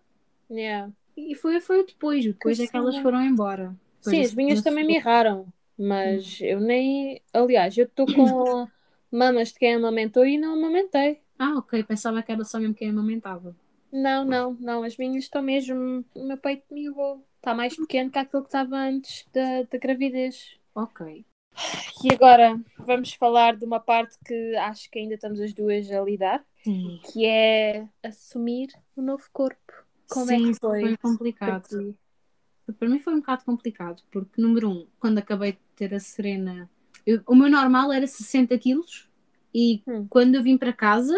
Yeah. 0.50 0.90
e 1.16 1.34
foi, 1.34 1.60
foi 1.60 1.80
o 1.82 1.86
depois. 1.86 2.24
Depois 2.24 2.56
Que 2.56 2.64
é 2.64 2.66
que 2.66 2.76
elas 2.76 2.94
cena. 2.94 3.02
foram 3.02 3.22
embora. 3.22 3.74
Depois 3.98 4.16
Sim, 4.16 4.22
as 4.22 4.34
minhas 4.34 4.62
também 4.62 4.84
me 4.84 4.96
erraram, 4.96 5.46
mas 5.78 6.40
eu 6.40 6.60
nem. 6.60 7.20
Aliás, 7.32 7.76
eu 7.76 7.84
estou 7.84 8.06
com 8.06 8.66
mamas 9.10 9.52
de 9.52 9.58
quem 9.58 9.74
amamentou 9.74 10.24
e 10.24 10.38
não 10.38 10.54
amamentei. 10.54 11.20
Ah, 11.38 11.54
ok, 11.56 11.82
pensava 11.84 12.22
que 12.22 12.32
era 12.32 12.44
só 12.44 12.58
mesmo 12.58 12.74
quem 12.74 12.90
amamentava. 12.90 13.54
Não, 13.92 14.24
não, 14.24 14.54
não, 14.60 14.82
as 14.82 14.96
minhas 14.96 15.24
estão 15.24 15.42
mesmo. 15.42 16.04
O 16.14 16.24
meu 16.24 16.36
peito 16.36 16.64
miúdo 16.72 17.22
está 17.36 17.54
mais 17.54 17.76
pequeno 17.76 18.10
que 18.10 18.18
aquilo 18.18 18.42
que 18.42 18.48
estava 18.48 18.76
antes 18.76 19.26
da, 19.32 19.62
da 19.62 19.78
gravidez. 19.78 20.58
Ok. 20.74 21.24
E 22.04 22.12
agora 22.12 22.60
vamos 22.78 23.12
falar 23.14 23.56
de 23.56 23.64
uma 23.64 23.80
parte 23.80 24.16
que 24.24 24.56
acho 24.56 24.90
que 24.90 24.98
ainda 24.98 25.14
estamos 25.14 25.40
as 25.40 25.52
duas 25.52 25.90
a 25.90 26.00
lidar, 26.00 26.44
Sim, 26.62 27.00
que 27.04 27.26
é 27.26 27.88
assumir 28.02 28.68
o 28.94 29.02
novo 29.02 29.24
corpo. 29.32 29.72
Como 30.08 30.30
é 30.30 30.36
Sim, 30.36 30.52
que 30.52 30.58
foi? 30.60 30.80
foi 30.80 30.96
complicado. 30.96 31.96
Para 32.72 32.88
mim 32.88 32.98
foi 32.98 33.14
um 33.14 33.20
bocado 33.20 33.44
complicado, 33.44 34.02
porque, 34.10 34.40
número 34.40 34.68
um, 34.70 34.86
quando 35.00 35.18
acabei 35.18 35.52
de 35.52 35.58
ter 35.76 35.94
a 35.94 36.00
Serena, 36.00 36.68
eu- 37.06 37.22
o 37.26 37.34
meu 37.34 37.50
normal 37.50 37.92
era 37.92 38.06
60 38.06 38.58
quilos 38.58 39.08
e 39.54 39.82
Hum. 39.86 40.06
quando 40.08 40.34
eu 40.34 40.42
vim 40.42 40.56
para 40.58 40.72
casa 40.72 41.14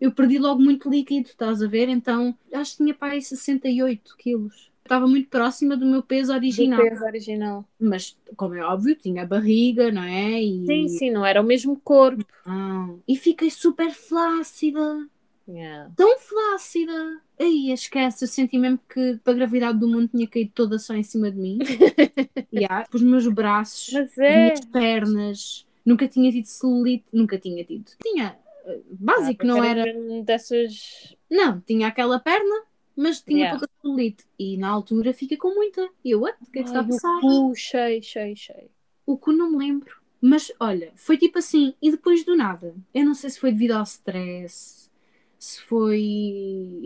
eu 0.00 0.10
perdi 0.12 0.36
logo 0.38 0.60
muito 0.60 0.90
líquido, 0.90 1.28
estás 1.28 1.62
a 1.62 1.68
ver? 1.68 1.88
Então 1.88 2.36
acho 2.52 2.72
que 2.72 2.78
tinha 2.78 2.94
para 2.94 3.12
aí 3.12 3.22
68 3.22 4.16
quilos. 4.16 4.70
Estava 4.82 5.06
muito 5.06 5.28
próxima 5.28 5.76
do 5.76 5.86
meu 5.86 6.02
peso 6.02 6.32
Do 6.32 6.36
original, 6.36 6.82
peso 6.82 7.04
original. 7.04 7.64
mas 7.78 8.18
como 8.36 8.54
é 8.54 8.64
óbvio, 8.64 8.96
tinha 8.96 9.24
barriga, 9.24 9.92
não 9.92 10.02
é? 10.02 10.42
E, 10.42 10.66
Sim, 10.66 10.88
sim, 10.88 11.10
não 11.10 11.24
era 11.24 11.40
o 11.40 11.44
mesmo 11.44 11.78
corpo. 11.80 12.24
Ah, 12.44 12.88
e 13.06 13.16
fiquei 13.16 13.48
super 13.50 13.92
flácida. 13.92 15.08
Yeah. 15.48 15.90
tão 15.96 16.18
flácida. 16.18 17.20
Aí, 17.42 17.72
esquece, 17.72 18.24
eu 18.24 18.28
senti 18.28 18.56
mesmo 18.56 18.78
que 18.88 19.18
para 19.24 19.32
a 19.32 19.36
gravidade 19.36 19.78
do 19.78 19.88
mundo 19.88 20.08
tinha 20.08 20.26
caído 20.28 20.52
toda 20.54 20.78
só 20.78 20.94
em 20.94 21.02
cima 21.02 21.30
de 21.30 21.38
mim. 21.38 21.58
yeah, 22.54 22.86
os 22.92 23.02
meus 23.02 23.26
braços, 23.26 23.92
Mas 23.92 24.12
as 24.12 24.18
é. 24.18 24.36
minhas 24.36 24.60
pernas. 24.66 25.66
Nunca 25.84 26.06
tinha 26.06 26.30
tido 26.30 26.44
celulite, 26.44 27.06
nunca 27.12 27.36
tinha 27.38 27.64
tido. 27.64 27.90
Tinha, 28.00 28.38
eh, 28.66 28.80
básico, 28.90 29.42
Ah, 29.42 29.46
não 29.46 29.64
era 29.64 29.84
dessas. 30.24 31.16
Não, 31.28 31.60
tinha 31.60 31.88
aquela 31.88 32.20
perna, 32.20 32.62
mas 32.94 33.20
tinha 33.20 33.38
Yeah. 33.46 33.58
pouca 33.58 33.72
celulite. 33.82 34.24
E 34.38 34.56
na 34.56 34.68
altura 34.68 35.12
fica 35.12 35.36
com 35.36 35.52
muita. 35.52 35.88
E 36.04 36.12
eu, 36.12 36.20
what? 36.20 36.36
O 36.46 36.50
que 36.52 36.60
é 36.60 36.62
que 36.62 36.68
está 36.68 36.80
a 36.80 36.84
passar? 36.84 37.18
o 37.18 37.48
cu 37.48 37.56
cheio, 37.56 38.00
cheio, 38.02 38.36
cheio. 38.36 38.70
O 39.04 39.16
que 39.18 39.32
não 39.32 39.50
me 39.50 39.58
lembro. 39.58 40.00
Mas 40.20 40.52
olha, 40.60 40.92
foi 40.94 41.18
tipo 41.18 41.38
assim, 41.38 41.74
e 41.82 41.90
depois 41.90 42.24
do 42.24 42.36
nada. 42.36 42.72
Eu 42.94 43.04
não 43.04 43.14
sei 43.14 43.28
se 43.30 43.40
foi 43.40 43.50
devido 43.50 43.72
ao 43.72 43.82
stress, 43.82 44.88
se 45.36 45.60
foi. 45.62 46.84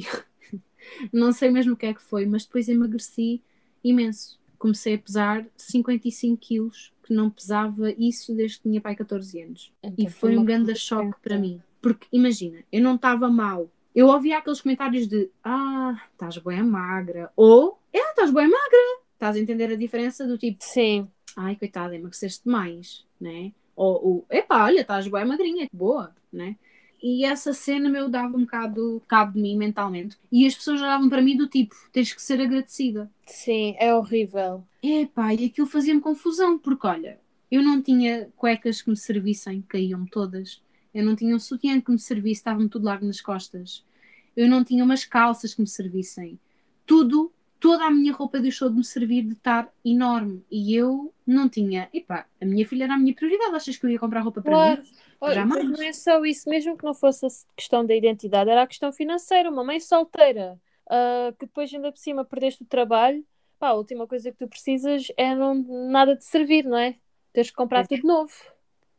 Não 1.13 1.33
sei 1.33 1.51
mesmo 1.51 1.75
o 1.75 1.77
que 1.77 1.87
é 1.87 1.95
que 1.95 2.03
foi, 2.03 2.27
mas 2.27 2.45
depois 2.45 2.69
emagreci 2.69 3.43
imenso. 3.83 4.39
Comecei 4.59 4.95
a 4.95 4.99
pesar 4.99 5.47
55 5.57 6.37
quilos, 6.39 6.93
que 7.05 7.13
não 7.13 7.31
pesava 7.31 7.91
isso 7.93 8.35
desde 8.35 8.59
que 8.59 8.63
tinha 8.65 8.81
pai 8.81 8.97
14 8.97 9.43
anos. 9.43 9.73
E 9.83 9.89
Então, 10.03 10.13
foi 10.13 10.37
um 10.37 10.45
grande 10.45 10.75
choque 10.75 11.21
para 11.23 11.39
mim. 11.39 11.61
Porque 11.81 12.07
imagina, 12.13 12.65
eu 12.73 12.81
não 12.83 12.97
estava 12.97 13.29
mal. 13.29 13.71
Eu 13.95 14.09
ouvia 14.09 14.39
aqueles 14.39 14.61
comentários 14.61 15.07
de 15.07 15.31
Ah, 15.43 16.01
estás 16.13 16.37
bem 16.39 16.63
magra. 16.63 17.31
Ou 17.37 17.79
É, 17.93 18.11
estás 18.11 18.31
bem 18.31 18.49
magra. 18.49 18.79
Estás 19.15 19.37
a 19.37 19.41
entender 19.41 19.73
a 19.73 19.77
diferença 19.77 20.27
do 20.27 20.37
tipo 20.37 20.59
Sim, 20.61 21.09
ai, 21.37 21.57
coitada, 21.57 21.95
emagreceste 21.95 22.45
demais, 22.45 23.07
né? 23.21 23.53
Ou, 23.75 24.07
ou 24.07 24.27
epá, 24.31 24.65
olha, 24.65 24.81
estás 24.81 25.07
bem 25.07 25.25
magrinha, 25.25 25.67
que 25.69 25.77
boa, 25.77 26.15
né? 26.33 26.57
E 27.03 27.25
essa 27.25 27.53
cena 27.53 27.89
meu 27.89 28.09
dava 28.09 28.37
um 28.37 28.41
bocado 28.41 29.03
cabo 29.07 29.33
de 29.33 29.41
mim 29.41 29.57
mentalmente. 29.57 30.17
E 30.31 30.47
as 30.47 30.55
pessoas 30.55 30.81
olhavam 30.81 31.09
para 31.09 31.23
mim 31.23 31.37
do 31.37 31.47
tipo, 31.47 31.75
tens 31.93 32.13
que 32.13 32.23
ser 32.23 32.41
agradecida. 32.41 33.11
sim, 33.27 33.77
é 33.79 33.95
horrível. 33.95 34.65
Epá, 34.83 35.35
e 35.35 35.47
aquilo 35.47 35.67
fazia-me 35.67 36.01
confusão, 36.01 36.59
porque 36.59 36.87
olha, 36.87 37.19
eu 37.51 37.63
não 37.63 37.81
tinha 37.83 38.29
cuecas 38.37 38.83
que 38.83 38.91
me 38.91 38.97
servissem, 38.97 39.63
caíam-me 39.69 40.09
todas. 40.09 40.63
Eu 40.95 41.05
não 41.05 41.15
tinha 41.15 41.35
um 41.35 41.39
sutiã 41.39 41.81
que 41.81 41.91
me 41.91 41.99
servisse, 41.99 42.41
estava-me 42.41 42.69
tudo 42.69 42.85
largo 42.87 43.07
nas 43.07 43.21
costas. 43.21 43.85
eu 44.37 44.49
não 44.49 44.63
tinha 44.65 44.85
umas 44.85 45.05
calças 45.05 45.55
que 45.55 45.61
me 45.61 45.67
servissem. 45.67 46.39
Tudo, 46.87 47.33
toda 47.67 47.85
a 47.85 47.91
minha 47.91 48.13
roupa 48.13 48.39
deixou 48.41 48.69
de 48.71 48.77
me 48.77 48.85
servir 48.85 49.23
de 49.23 49.33
estar 49.33 49.69
enorme. 49.85 50.45
E 50.51 50.75
eu 50.75 51.13
não 51.27 51.49
tinha. 51.49 51.89
Epá, 51.93 52.27
a 52.41 52.45
minha 52.45 52.67
filha 52.67 52.85
era 52.85 52.95
a 52.95 52.99
minha 52.99 53.15
prioridade. 53.15 53.55
Achas 53.55 53.77
que 53.77 53.85
eu 53.87 53.91
ia 53.91 53.99
comprar 53.99 54.21
roupa 54.21 54.41
para 54.43 54.53
Claro. 54.53 54.83
mim? 54.83 54.89
Olha, 55.21 55.35
Jamais. 55.35 55.69
mas 55.69 55.79
não 55.79 55.87
é 55.87 55.93
só 55.93 56.25
isso, 56.25 56.49
mesmo 56.49 56.77
que 56.77 56.85
não 56.85 56.95
fosse 56.95 57.27
a 57.27 57.29
questão 57.57 57.85
da 57.87 57.95
identidade, 57.95 58.51
era 58.51 58.63
a 58.63 58.67
questão 58.67 58.93
financeira. 58.93 59.51
Uma 59.51 59.65
mãe 59.65 59.81
solteira, 59.81 60.61
ah, 60.89 61.33
que 61.39 61.47
depois 61.47 61.73
ainda 61.73 61.91
por 61.91 61.99
cima 61.99 62.25
perdeste 62.25 62.63
o 62.63 62.67
trabalho, 62.67 63.25
pá, 63.59 63.69
a 63.69 63.75
última 63.75 64.07
coisa 64.07 64.31
que 64.31 64.39
tu 64.39 64.47
precisas 64.49 65.09
é 65.17 65.35
não, 65.35 65.55
nada 65.91 66.15
de 66.15 66.25
servir, 66.25 66.65
não 66.65 66.77
é? 66.79 66.97
Teres 67.33 67.51
que 67.51 67.57
comprar 67.57 67.81
É. 67.81 67.87
tudo 67.87 68.07
novo. 68.07 68.33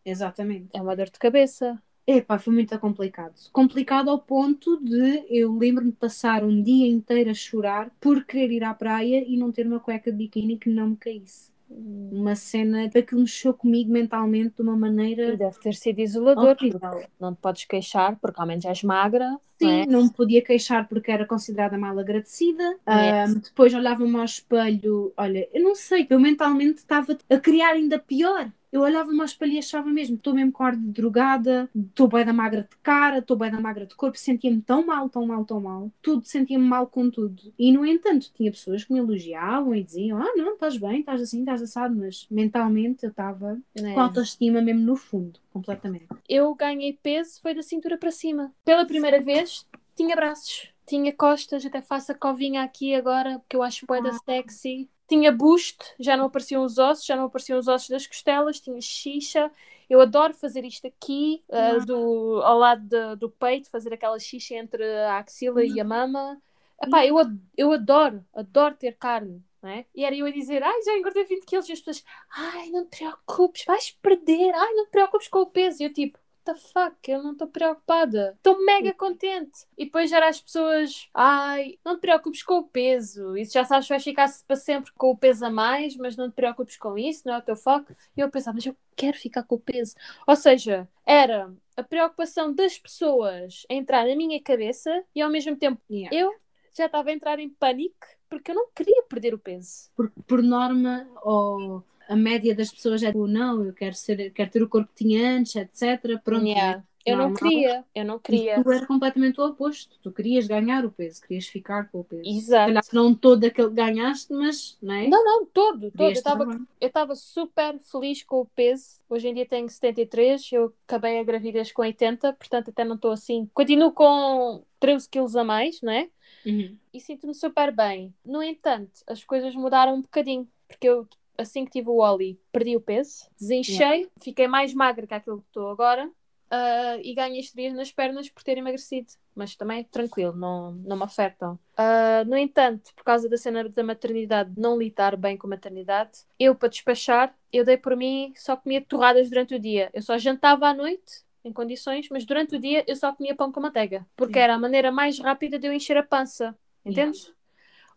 Exatamente. 0.04 0.70
É 0.74 0.82
uma 0.82 0.96
dor 0.96 1.06
de 1.10 1.20
cabeça. 1.20 1.82
Epá, 2.08 2.40
foi 2.40 2.54
muito 2.54 2.80
complicado. 2.80 3.36
Complicado 3.52 4.10
ao 4.10 4.20
ponto 4.20 4.78
de 4.84 5.26
eu 5.30 5.54
lembro-me 5.58 5.92
de 5.92 5.98
passar 5.98 6.44
um 6.44 6.62
dia 6.64 6.88
inteiro 6.88 7.30
a 7.30 7.34
chorar 7.34 7.92
por 8.00 8.24
querer 8.26 8.52
ir 8.52 8.64
à 8.64 8.74
praia 8.74 9.24
e 9.28 9.36
não 9.38 9.52
ter 9.52 9.68
uma 9.68 9.80
cueca 9.80 10.12
de 10.12 10.18
biquíni 10.18 10.58
que 10.58 10.70
não 10.70 10.90
me 10.92 10.98
caísse. 10.98 11.52
Uma 11.70 12.36
cena 12.36 12.90
que 12.90 13.16
mexeu 13.16 13.54
comigo 13.54 13.92
mentalmente 13.92 14.56
de 14.56 14.62
uma 14.62 14.76
E 14.76 14.80
maneira 14.80 15.38
deve 15.38 15.60
ter 15.60 15.76
sido 15.76 16.00
isolador. 16.00 16.56
horrível. 16.56 17.10
Não 17.20 17.36
te 17.36 17.42
podes 17.42 17.66
queixar, 17.66 18.18
porque 18.20 18.40
ao 18.40 18.48
menos 18.48 18.66
és 18.66 18.84
magra, 18.84 19.30
não 19.32 19.40
Sim, 19.60 19.82
é? 19.82 19.86
não 19.88 20.04
me 20.04 20.14
podia 20.14 20.44
queixar 20.44 20.88
porque 20.88 21.10
era 21.12 21.26
considerada 21.26 21.78
mal 21.80 21.98
agradecida. 21.98 22.64
É. 22.86 23.24
Ahm, 23.26 23.40
depois 23.40 23.74
olhava-me 23.74 24.16
ao 24.18 24.24
espelho, 24.24 25.12
olha, 25.18 25.50
eu 25.52 25.64
não 25.64 25.74
sei, 25.76 26.06
eu 26.10 26.20
mentalmente 26.20 26.78
estava 26.80 27.18
a 27.30 27.40
criar 27.40 27.72
ainda 27.74 27.98
pior. 27.98 28.52
Eu 28.72 28.82
olhava-me 28.82 29.20
ao 29.20 29.26
espelho 29.26 29.54
e 29.54 29.60
achava 29.60 29.90
mesmo, 29.90 30.16
estou 30.16 30.34
mesmo 30.34 30.52
com 30.52 30.64
ar 30.64 30.76
de 30.76 30.88
drogada, 30.88 31.70
estou 31.76 32.08
bem 32.08 32.26
da 32.26 32.34
magra 32.34 32.64
de 32.64 32.78
cara, 32.84 33.20
estou 33.20 33.38
bem 33.38 33.52
da 33.52 33.60
magra 33.60 33.86
de 33.86 33.96
corpo, 33.96 34.18
sentia-me 34.18 34.62
tão 34.62 34.86
mal, 34.86 35.10
tão 35.10 35.26
mal, 35.26 35.46
tão 35.46 35.62
mal. 35.62 35.92
Tudo, 36.02 36.26
sentia-me 36.26 36.66
mal 36.66 36.88
com 36.88 37.10
tudo. 37.10 37.54
E 37.58 37.72
no 37.72 37.86
entanto, 37.86 38.32
tinha 38.34 38.52
pessoas 38.52 38.84
que 38.84 38.94
me 38.94 39.00
elogiavam 39.00 39.74
e 39.74 39.84
diziam, 39.84 40.18
ah 40.18 40.34
não, 40.36 40.54
estás 40.54 40.78
bem, 40.78 41.00
estás 41.00 41.22
assim, 41.22 41.40
estás 41.40 41.62
assado, 41.62 41.96
mas 41.96 42.28
mentalmente 42.30 43.04
eu 43.04 43.10
estava 43.10 43.58
é? 43.76 43.94
com 43.94 44.00
autoestima 44.00 44.62
mesmo 44.62 44.82
no 44.82 44.96
fundo, 44.96 45.40
completamente. 45.52 46.08
Eu 46.28 46.54
ganhei 46.56 46.94
peso, 47.02 47.42
foi 47.42 47.54
da 47.54 47.62
cintura 47.62 47.98
para 47.98 48.12
cima. 48.12 48.54
Pela 48.66 48.86
primeira 48.86 49.22
vez, 49.22 49.66
tinha 49.96 50.16
braços, 50.16 50.70
tinha 50.86 51.14
costas, 51.14 51.66
até 51.66 51.82
faço 51.82 52.12
a 52.12 52.16
covinha 52.16 52.64
aqui 52.64 52.94
agora, 52.94 53.40
porque 53.40 53.56
eu 53.56 53.64
acho 53.64 53.86
boeda 53.86 54.12
sexy. 54.26 54.90
Tinha 55.08 55.32
busto, 55.32 55.86
já 56.00 56.18
não 56.18 56.26
apareciam 56.26 56.64
os 56.64 56.78
ossos, 56.78 57.06
já 57.06 57.16
não 57.16 57.26
apareciam 57.26 57.58
os 57.60 57.68
ossos 57.68 57.90
das 57.90 58.06
costelas, 58.08 58.60
tinha 58.60 58.80
xixa. 58.82 59.50
Eu 59.90 60.02
adoro 60.02 60.34
fazer 60.34 60.66
isto 60.66 60.86
aqui, 60.88 61.44
ah, 61.52 61.80
do, 61.80 62.42
ao 62.44 62.58
lado 62.58 62.82
de- 62.84 63.16
do 63.16 63.30
peito, 63.30 63.70
fazer 63.70 63.94
aquela 63.94 64.20
xixa 64.20 64.56
entre 64.56 64.84
a 65.06 65.20
axila 65.20 65.64
e 65.66 65.80
a 65.80 65.84
mama. 65.86 66.42
Epá, 66.84 67.06
eu, 67.06 67.16
eu 67.56 67.72
adoro, 67.72 68.26
adoro 68.34 68.76
ter 68.76 68.98
carne. 68.98 69.44
Não 69.62 69.70
é? 69.70 69.86
E 69.96 70.06
era 70.06 70.16
eu 70.16 70.26
a 70.26 70.32
dizer, 70.32 70.62
ai, 70.62 70.82
já 70.84 70.96
engordei 70.98 71.26
20 71.26 71.46
quilos, 71.46 71.68
e 71.70 71.72
as 71.74 71.80
pessoas, 71.80 72.06
ai, 72.30 72.70
não 72.70 72.86
te 72.86 72.98
preocupes, 72.98 73.64
vais 73.66 73.92
perder, 74.02 74.54
ai, 74.54 74.74
não 74.74 74.86
te 74.86 74.92
preocupes 74.92 75.28
com 75.30 75.40
o 75.40 75.48
peso. 75.48 75.82
E 75.82 75.86
eu 75.86 75.94
tipo, 75.94 76.20
the 76.48 76.56
fuck, 76.56 76.96
eu 77.08 77.22
não 77.22 77.34
estou 77.34 77.48
preocupada, 77.48 78.34
estou 78.38 78.64
mega 78.66 78.94
contente. 78.94 79.66
E 79.78 79.86
depois 79.86 80.10
já 80.10 80.18
era 80.18 80.30
as 80.30 80.42
pessoas, 80.42 81.08
ai, 81.14 81.78
não 81.86 81.98
te 81.98 82.02
preocupes 82.02 82.44
com 82.44 82.56
o 82.60 82.64
peso, 82.68 83.38
isso 83.38 83.54
já 83.54 83.64
sabes 83.64 83.88
que 83.88 83.94
vais 83.94 84.04
ficar 84.04 84.28
para 84.48 84.56
sempre 84.56 84.92
com 84.94 85.12
o 85.12 85.18
peso 85.18 85.46
a 85.46 85.50
mais, 85.50 85.96
mas 85.98 86.16
não 86.18 86.30
te 86.30 86.34
preocupes 86.36 86.78
com 86.78 86.98
isso, 86.98 87.24
não 87.26 87.36
é 87.36 87.38
o 87.38 87.42
teu 87.42 87.56
foco. 87.56 87.96
E 88.16 88.20
eu 88.22 88.30
pensava, 88.32 88.56
mas 88.56 88.66
eu 88.66 88.76
quero 88.96 89.18
ficar 89.18 89.44
com 89.44 89.56
o 89.56 89.60
peso. 89.60 89.94
Ou 90.28 90.36
seja, 90.36 90.88
era 91.06 91.54
a 91.76 91.84
preocupação 91.84 92.54
das 92.54 92.78
pessoas 92.80 93.66
a 93.70 93.74
entrar 93.74 94.08
na 94.08 94.16
minha 94.16 94.42
cabeça 94.42 95.04
e 95.16 95.22
ao 95.22 95.30
mesmo 95.30 95.56
tempo 95.56 95.82
Yeah. 95.90 96.16
eu 96.16 96.34
já 96.76 96.86
estava 96.88 97.10
a 97.10 97.14
entrar 97.14 97.40
em 97.40 97.50
pânico 97.50 98.08
porque 98.30 98.52
eu 98.52 98.56
não 98.56 98.70
queria 98.76 99.04
perder 99.04 99.34
o 99.34 99.40
peso. 99.40 99.90
por, 99.96 100.12
por 100.28 100.44
norma, 100.44 101.08
ou 101.24 101.84
a 102.08 102.16
média 102.16 102.56
das 102.56 102.72
pessoas 102.72 103.04
é 103.04 103.08
tipo, 103.08 103.28
não, 103.28 103.64
eu 103.66 103.74
quero, 103.74 103.96
ser, 103.96 104.32
quero 104.32 104.50
ter 104.52 104.64
o 104.64 104.70
corpo 104.70 104.90
que 104.94 105.04
tinha 105.06 105.38
antes, 105.38 105.56
etc. 105.56 106.20
Pronto, 106.24 106.46
Yeah. 106.46 106.78
né? 106.80 106.84
Eu 107.06 107.16
não 107.16 107.30
Normal. 107.30 107.50
queria, 107.50 107.86
eu 107.96 108.04
não 108.04 108.16
E 108.18 108.20
queria. 108.20 108.62
tu 108.62 108.70
era 108.70 108.86
completamente 108.86 109.40
o 109.40 109.46
oposto. 109.46 109.98
Tu 110.04 110.12
querias 110.12 110.46
ganhar 110.46 110.84
o 110.84 110.92
peso, 110.92 111.22
querias 111.22 111.48
ficar 111.48 111.90
com 111.90 112.02
o 112.02 112.04
peso. 112.04 112.24
Exato. 112.26 112.68
Se 112.84 112.92
calhar 112.92 113.06
não 113.06 113.16
todo 113.16 113.46
aquele 113.46 113.70
que 113.70 113.76
ganhaste, 113.76 114.34
mas 114.34 114.78
não 114.82 114.94
é? 114.94 115.08
Não, 115.08 115.24
não, 115.24 115.46
todo, 115.46 115.80
todo. 115.80 115.86
Eu 115.86 115.92
Querias 115.92 116.18
estava 116.18 116.44
também. 116.46 116.68
eu 116.82 116.88
estava 116.90 117.16
super 117.16 117.80
feliz 117.80 118.24
com 118.24 118.42
o 118.42 118.46
peso. 118.48 119.00
Hoje 119.10 119.30
em 119.30 119.34
dia 119.34 119.46
tenho 119.46 119.70
73, 119.70 120.52
eu 120.52 120.74
acabei 120.86 121.18
a 121.20 121.24
gravidez 121.24 121.72
com 121.72 121.82
80, 121.82 122.34
portanto 122.34 122.72
até 122.72 122.84
não 122.84 122.96
estou 122.96 123.12
assim. 123.12 123.50
Continuo 123.54 123.94
com 123.94 124.66
13 124.78 125.08
quilos 125.10 125.38
a 125.38 125.46
mais, 125.46 125.82
não 125.82 125.94
é? 125.94 126.10
Uhum. 126.46 126.78
E 126.94 127.00
sinto-me 127.00 127.34
super 127.34 127.72
bem. 127.74 128.14
No 128.26 128.44
entanto, 128.44 128.92
as 129.08 129.24
coisas 129.24 129.56
mudaram 129.56 129.96
um 129.96 130.02
bocadinho, 130.02 130.46
porque 130.68 130.90
eu, 130.90 131.08
assim 131.38 131.66
que 131.66 131.72
tive 131.72 131.90
o 131.90 131.98
Oli, 131.98 132.40
perdi 132.52 132.76
o 132.76 132.82
peso, 132.82 133.30
desinchei, 133.40 134.10
fiquei 134.22 134.48
mais 134.48 134.74
magra 134.74 135.08
que 135.08 135.14
aquilo 135.14 135.40
que 135.42 135.48
estou 135.48 135.70
agora. 135.70 136.10
ah, 136.50 136.98
e 137.02 137.14
ganhei 137.14 137.40
estrias 137.42 137.74
nas 137.74 137.92
pernas 137.92 138.30
por 138.30 138.44
ter 138.44 138.58
emagrecido, 138.58 139.12
mas 139.36 139.56
também 139.56 139.84
tranquilo, 139.84 140.36
não, 140.36 140.72
não 140.74 140.96
me 140.98 141.04
afetam. 141.04 141.60
Ah, 141.76 142.24
no 142.26 142.38
entanto, 142.38 142.94
por 142.96 143.04
causa 143.04 143.30
da 143.30 143.38
cena 143.38 143.68
da 143.70 143.84
maternidade, 143.84 144.52
não 144.58 144.78
lidar 144.78 145.16
bem 145.18 145.38
com 145.38 145.48
a 145.48 145.50
maternidade, 145.52 146.20
eu 146.40 146.56
para 146.56 146.70
despachar, 146.70 147.36
eu 147.52 147.64
dei 147.66 147.78
por 147.78 147.96
mim, 147.96 148.34
só 148.36 148.56
comia 148.56 148.82
torradas 148.82 149.30
durante 149.30 149.56
o 149.56 149.60
dia. 149.60 149.90
Eu 149.94 150.02
só 150.02 150.18
jantava 150.18 150.68
à 150.68 150.74
noite, 150.74 151.24
em 151.44 151.54
condições, 151.54 152.08
mas 152.10 152.26
durante 152.26 152.56
o 152.56 152.60
dia 152.60 152.84
eu 152.88 152.96
só 152.96 153.14
comia 153.14 153.36
pão 153.36 153.52
com 153.52 153.62
manteiga, 153.62 154.06
porque 154.16 154.40
era 154.40 154.56
a 154.56 154.60
maneira 154.60 154.92
mais 154.92 155.20
rápida 155.20 155.60
de 155.60 155.68
eu 155.68 155.74
encher 155.74 155.98
a 155.98 156.04
pança. 156.04 156.58
Entendes? 156.86 157.32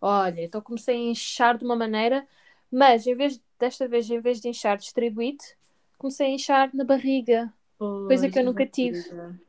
Olha, 0.00 0.42
então 0.44 0.61
comecei 0.61 0.96
a 0.96 0.98
inchar 0.98 1.59
de 1.59 1.64
uma 1.64 1.76
maneira, 1.76 2.26
mas 2.70 3.06
em 3.06 3.14
vez 3.14 3.40
desta 3.59 3.87
vez, 3.88 4.09
em 4.11 4.20
vez 4.20 4.40
de 4.40 4.48
inchar 4.48 4.76
distribuído, 4.78 5.42
comecei 5.98 6.26
a 6.26 6.30
inchar 6.30 6.70
na 6.74 6.85
barriga. 6.85 7.52
Coisa 7.78 8.28
que 8.28 8.38
eu 8.38 8.44
nunca 8.44 8.66
tive. 8.66 8.98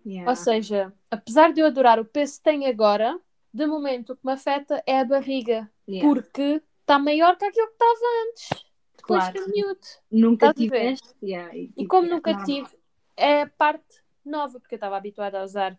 Yeah. 0.05 0.29
Ou 0.29 0.35
seja, 0.35 0.93
apesar 1.09 1.51
de 1.51 1.59
eu 1.61 1.65
adorar 1.65 1.99
o 1.99 2.05
peso 2.05 2.37
que 2.37 2.43
tenho 2.43 2.67
agora, 2.69 3.19
de 3.53 3.65
momento 3.65 4.13
o 4.13 4.15
que 4.15 4.25
me 4.25 4.31
afeta 4.31 4.81
é 4.85 4.99
a 4.99 5.05
barriga, 5.05 5.69
Yeah. 5.87 6.07
porque 6.07 6.61
está 6.81 6.97
maior 6.97 7.37
que 7.37 7.43
aquilo 7.43 7.67
que 7.67 7.73
estava 7.73 7.99
antes, 8.29 8.65
depois 8.97 9.23
Claro. 9.29 9.49
miúdo. 9.49 9.79
Nunca 10.09 10.53
tiveste. 10.53 11.09
Yeah. 11.21 11.53
E 11.55 11.67
tipo, 11.67 11.87
como 11.89 12.07
é 12.07 12.09
nunca 12.09 12.31
normal. 12.31 12.45
tive, 12.45 12.69
é 13.17 13.41
a 13.41 13.47
parte 13.47 14.01
nova, 14.23 14.59
porque 14.59 14.75
eu 14.75 14.77
estava 14.77 14.95
habituada 14.95 15.41
a 15.41 15.43
usar 15.43 15.77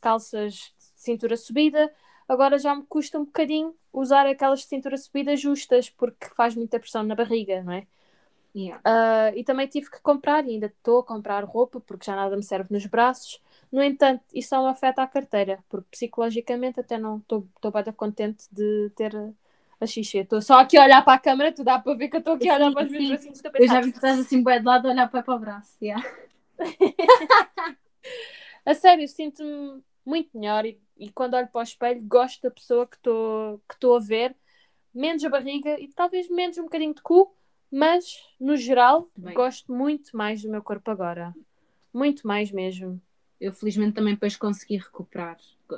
calças 0.00 0.52
de 0.54 0.72
cintura 0.96 1.36
subida, 1.38 1.90
agora 2.28 2.58
já 2.58 2.74
me 2.74 2.82
custa 2.84 3.18
um 3.18 3.24
bocadinho 3.24 3.74
usar 3.92 4.26
aquelas 4.26 4.60
de 4.60 4.66
cintura 4.66 4.96
subida 4.96 5.36
justas, 5.36 5.88
porque 5.90 6.26
faz 6.34 6.54
muita 6.54 6.78
pressão 6.78 7.02
na 7.02 7.14
barriga, 7.14 7.62
não 7.62 7.72
é? 7.72 7.86
Yeah. 8.56 8.80
Ah, 8.84 9.32
e 9.34 9.42
também 9.42 9.66
tive 9.66 9.90
que 9.90 10.00
comprar, 10.00 10.46
e 10.46 10.50
ainda 10.52 10.66
estou 10.66 11.00
a 11.00 11.04
comprar 11.04 11.42
roupa, 11.44 11.80
porque 11.80 12.06
já 12.06 12.14
nada 12.14 12.36
me 12.36 12.42
serve 12.42 12.72
nos 12.72 12.86
braços. 12.86 13.40
No 13.70 13.82
entanto, 13.82 14.22
isso 14.32 14.54
não 14.54 14.66
afeta 14.66 15.02
a 15.02 15.06
carteira, 15.06 15.58
porque 15.68 15.88
psicologicamente 15.90 16.78
até 16.78 16.96
não 16.96 17.18
estou 17.18 17.48
bem 17.72 17.92
contente 17.96 18.46
de 18.52 18.90
ter 18.94 19.12
a 19.80 19.86
xixi. 19.86 20.18
Estou 20.18 20.40
só 20.40 20.60
aqui 20.60 20.76
a 20.76 20.84
olhar 20.84 21.02
para 21.04 21.14
a 21.14 21.18
câmera, 21.18 21.52
tu 21.52 21.64
dá 21.64 21.80
para 21.80 21.94
ver 21.94 22.08
que 22.08 22.16
eu 22.16 22.20
estou 22.20 22.34
aqui 22.34 22.48
a 22.48 22.54
olhar 22.54 22.72
para 22.72 22.84
os 22.84 22.90
meus 22.90 23.08
bracinhos. 23.08 23.42
Eu 23.54 23.66
já 23.66 23.80
vi 23.80 23.90
que 23.90 23.98
estás 23.98 24.20
assim 24.20 24.42
bué 24.42 24.60
de 24.60 24.64
lado 24.64 24.86
a 24.86 24.90
olhar 24.92 25.10
para, 25.10 25.22
para 25.22 25.34
o 25.34 25.38
braço. 25.38 25.76
Yeah. 25.82 26.04
A 28.64 28.74
sério, 28.74 29.06
sinto-me 29.08 29.82
muito 30.04 30.36
melhor 30.38 30.64
e, 30.66 30.80
e 30.96 31.10
quando 31.10 31.34
olho 31.34 31.48
para 31.48 31.60
o 31.60 31.62
espelho 31.62 32.02
gosto 32.02 32.42
da 32.42 32.50
pessoa 32.50 32.86
que 32.86 32.96
estou 32.96 33.58
que 33.68 33.74
estou 33.74 33.96
a 33.96 34.00
ver, 34.00 34.36
menos 34.94 35.24
a 35.24 35.28
barriga 35.28 35.78
e 35.80 35.88
talvez 35.88 36.28
menos 36.28 36.58
um 36.58 36.64
bocadinho 36.64 36.94
de 36.94 37.02
cu, 37.02 37.34
mas 37.70 38.04
no 38.40 38.56
geral 38.56 39.10
Bem. 39.16 39.34
gosto 39.34 39.72
muito 39.72 40.16
mais 40.16 40.42
do 40.42 40.50
meu 40.50 40.62
corpo 40.62 40.90
agora. 40.90 41.34
Muito 41.92 42.26
mais 42.26 42.50
mesmo. 42.50 43.00
Eu 43.40 43.52
felizmente 43.52 43.94
também 43.94 44.14
depois 44.14 44.36
consegui 44.36 44.76
recuperar. 44.76 45.36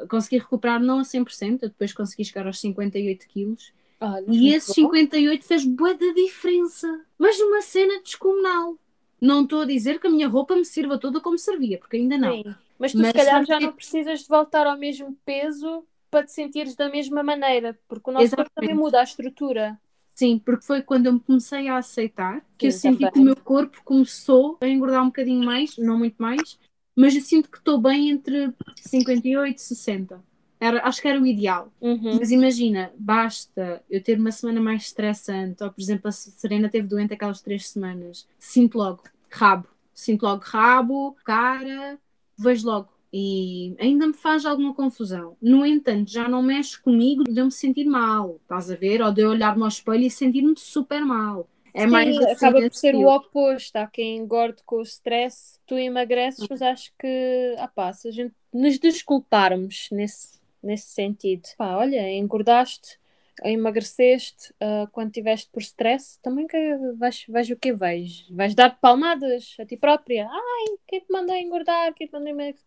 Consegui 0.08 0.38
recuperar 0.38 0.80
não 0.80 0.98
a 0.98 1.02
100%, 1.02 1.62
eu 1.62 1.68
depois 1.68 1.92
consegui 1.92 2.24
chegar 2.24 2.46
aos 2.46 2.60
58 2.60 3.26
quilos. 3.26 3.72
Olha, 4.00 4.24
E 4.28 4.54
esse 4.54 4.68
bom. 4.68 4.90
58 4.90 5.44
fez 5.44 5.64
bué 5.64 5.94
da 5.94 6.12
diferença. 6.12 7.04
Mas 7.18 7.38
numa 7.38 7.62
cena 7.62 8.00
descomunal. 8.02 8.78
Não 9.20 9.42
estou 9.42 9.62
a 9.62 9.66
dizer 9.66 10.00
que 10.00 10.07
a 10.07 10.11
minha 10.11 10.29
roupa 10.29 10.55
me 10.55 10.64
sirva 10.64 10.98
toda 10.98 11.20
como 11.20 11.38
servia, 11.38 11.79
porque 11.79 11.96
ainda 11.96 12.18
não. 12.18 12.35
Sim. 12.35 12.55
Mas 12.79 12.92
tu 12.92 12.98
Mas 12.98 13.09
se 13.09 13.14
calhar 13.14 13.44
já 13.46 13.59
não 13.59 13.72
precisas 13.72 14.20
de 14.20 14.29
voltar 14.29 14.66
ao 14.66 14.76
mesmo 14.76 15.17
peso 15.25 15.87
para 16.10 16.27
te 16.27 16.33
sentires 16.33 16.75
da 16.75 16.88
mesma 16.90 17.23
maneira, 17.23 17.79
porque 17.88 18.10
o 18.10 18.12
nosso 18.12 18.35
corpo 18.35 18.50
também 18.54 18.75
Exatamente. 18.75 18.83
muda 18.85 19.00
a 19.00 19.04
estrutura. 19.04 19.81
Sim, 20.14 20.38
porque 20.38 20.64
foi 20.64 20.83
quando 20.83 21.06
eu 21.06 21.12
me 21.12 21.21
comecei 21.21 21.69
a 21.69 21.77
aceitar 21.77 22.42
que 22.56 22.67
eu 22.69 22.73
Sim, 22.73 22.79
senti 22.79 22.98
também. 22.98 23.12
que 23.12 23.19
o 23.19 23.23
meu 23.23 23.37
corpo 23.37 23.83
começou 23.85 24.56
a 24.60 24.67
engordar 24.67 25.02
um 25.02 25.06
bocadinho 25.06 25.44
mais, 25.44 25.77
não 25.77 25.98
muito 25.98 26.17
mais, 26.17 26.58
mas 26.96 27.14
eu 27.14 27.21
sinto 27.21 27.50
que 27.50 27.58
estou 27.58 27.79
bem 27.79 28.08
entre 28.10 28.52
58 28.77 29.58
e 29.58 29.60
60. 29.60 30.25
Era, 30.59 30.83
acho 30.87 31.02
que 31.02 31.09
era 31.09 31.21
o 31.21 31.27
ideal. 31.27 31.71
Uhum. 31.81 32.17
Mas 32.19 32.31
imagina, 32.31 32.90
basta 32.98 33.83
eu 33.90 34.02
ter 34.02 34.19
uma 34.19 34.33
semana 34.33 34.61
mais 34.61 34.83
estressante, 34.85 35.63
ou 35.63 35.71
por 35.71 35.81
exemplo, 35.81 36.09
a 36.09 36.13
Serena 36.13 36.69
teve 36.69 36.88
doente 36.88 37.13
aquelas 37.15 37.40
três 37.42 37.69
semanas, 37.69 38.27
sinto 38.38 38.79
logo 38.79 39.02
rabo, 39.31 39.69
sinto 39.92 40.23
logo 40.23 40.42
rabo, 40.44 41.17
cara, 41.25 41.98
vejo 42.38 42.67
logo. 42.67 42.88
e 43.13 43.75
ainda 43.79 44.07
me 44.07 44.15
faz 44.15 44.44
alguma 44.44 44.75
confusão. 44.75 45.37
No 45.40 45.65
entanto, 45.65 46.11
já 46.11 46.29
não 46.29 46.42
mexe 46.42 46.79
comigo 46.81 47.25
de 47.25 47.38
eu 47.40 47.46
me 47.46 47.52
sentir 47.52 47.85
mal, 47.85 48.38
estás 48.42 48.71
a 48.71 48.77
ver? 48.77 49.00
Ou 49.02 49.13
de 49.13 49.23
eu 49.23 49.31
olhar-me 49.31 49.63
ao 49.63 49.69
espelho 49.69 50.04
e 50.04 50.11
sentir-me 50.11 50.54
super 50.57 51.04
mal. 51.04 51.48
É 51.73 51.83
Sim, 51.83 51.88
mais 51.88 52.17
assim 52.17 52.33
acaba 52.33 52.61
por 52.61 52.75
ser 52.75 52.94
o 52.94 53.07
oposto. 53.07 53.77
Há 53.77 53.87
quem 53.87 54.17
engorde 54.17 54.63
com 54.65 54.77
o 54.77 54.83
stress, 54.83 55.59
tu 55.67 55.77
emagreces, 55.77 56.46
mas 56.48 56.63
acho 56.63 56.90
que, 56.98 57.54
ah 57.59 57.69
pá, 57.69 57.92
se 57.92 58.09
a 58.09 58.11
gente 58.11 58.35
nos 58.52 58.79
desculparmos 58.79 59.88
nesse, 59.92 60.35
nesse 60.63 60.88
sentido, 60.88 61.48
pá, 61.57 61.77
olha, 61.77 62.11
engordaste, 62.13 62.98
emagreceste, 63.44 64.54
ah, 64.61 64.88
quando 64.92 65.13
tiveste 65.13 65.50
por 65.52 65.61
stress, 65.63 66.19
também 66.23 66.46
que 66.46 66.57
vais, 66.96 67.25
vais 67.29 67.50
o 67.50 67.57
que 67.57 67.73
vais? 67.73 68.27
Vais 68.31 68.54
dar 68.54 68.79
palmadas 68.81 69.57
a 69.61 69.67
ti 69.67 69.77
própria. 69.77 70.29
Ai, 70.31 70.77
quem 70.87 71.00
te 71.00 71.13
mandou 71.13 71.35
engordar? 71.37 71.92
Quem 71.94 72.07
te 72.07 72.13
mandou 72.13 72.29
emagrecer? 72.29 72.65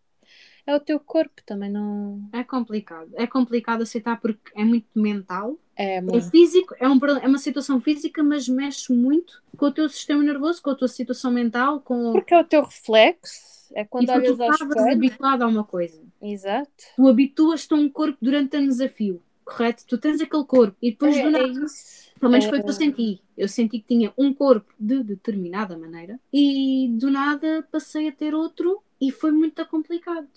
É 0.66 0.74
o 0.74 0.80
teu 0.80 1.00
corpo, 1.00 1.42
também 1.44 1.70
não. 1.70 2.28
É 2.32 2.44
complicado. 2.44 3.10
É 3.14 3.26
complicado 3.26 3.82
aceitar 3.82 4.20
porque 4.20 4.52
é 4.54 4.64
muito 4.64 4.86
mental. 4.94 5.58
É 5.74 5.96
É 5.96 6.20
físico, 6.30 6.74
é, 6.78 6.88
um, 6.88 6.98
é 7.22 7.26
uma 7.26 7.38
situação 7.38 7.80
física, 7.80 8.22
mas 8.22 8.46
mexe 8.48 8.92
muito 8.92 9.42
com 9.56 9.66
o 9.66 9.72
teu 9.72 9.88
sistema 9.88 10.22
nervoso, 10.22 10.62
com 10.62 10.70
a 10.70 10.74
tua 10.74 10.88
situação 10.88 11.30
mental, 11.32 11.80
com... 11.80 12.12
Porque 12.12 12.34
é 12.34 12.38
o 12.38 12.44
teu 12.44 12.62
reflexo. 12.62 13.59
É 13.74 13.82
e 13.82 13.86
quando 13.86 14.06
tu 14.06 14.12
olhas 14.12 14.40
ao 14.40 14.50
estavas 14.50 14.76
espelho. 14.76 14.92
habituado 14.92 15.42
a 15.42 15.46
uma 15.46 15.64
coisa. 15.64 16.02
Exato. 16.20 16.84
Tu 16.96 17.08
habituas-te 17.08 17.72
a 17.74 17.76
um 17.76 17.88
corpo 17.88 18.18
durante 18.20 18.56
anos 18.56 18.80
a 18.80 18.88
fio, 18.88 19.22
correto? 19.44 19.84
Tu 19.86 19.98
tens 19.98 20.20
aquele 20.20 20.44
corpo 20.44 20.76
e 20.82 20.90
depois 20.90 21.16
É, 21.16 21.22
do 21.22 21.30
nada 21.30 21.44
é 21.44 21.64
isso. 21.64 22.10
Pelo 22.18 22.32
menos 22.32 22.44
É, 22.46 22.50
foi 22.50 22.58
o 22.58 22.62
que 22.62 22.68
eu 22.68 22.74
senti. 22.74 23.22
Eu 23.36 23.48
senti 23.48 23.78
que 23.80 23.86
tinha 23.86 24.12
um 24.18 24.34
corpo 24.34 24.72
de 24.78 25.02
determinada 25.02 25.76
maneira 25.78 26.20
e 26.32 26.88
do 26.98 27.10
nada 27.10 27.66
passei 27.72 28.08
a 28.08 28.12
ter 28.12 28.34
outro 28.34 28.82
e 29.00 29.10
foi 29.10 29.30
muito 29.32 29.64
complicado. 29.66 30.28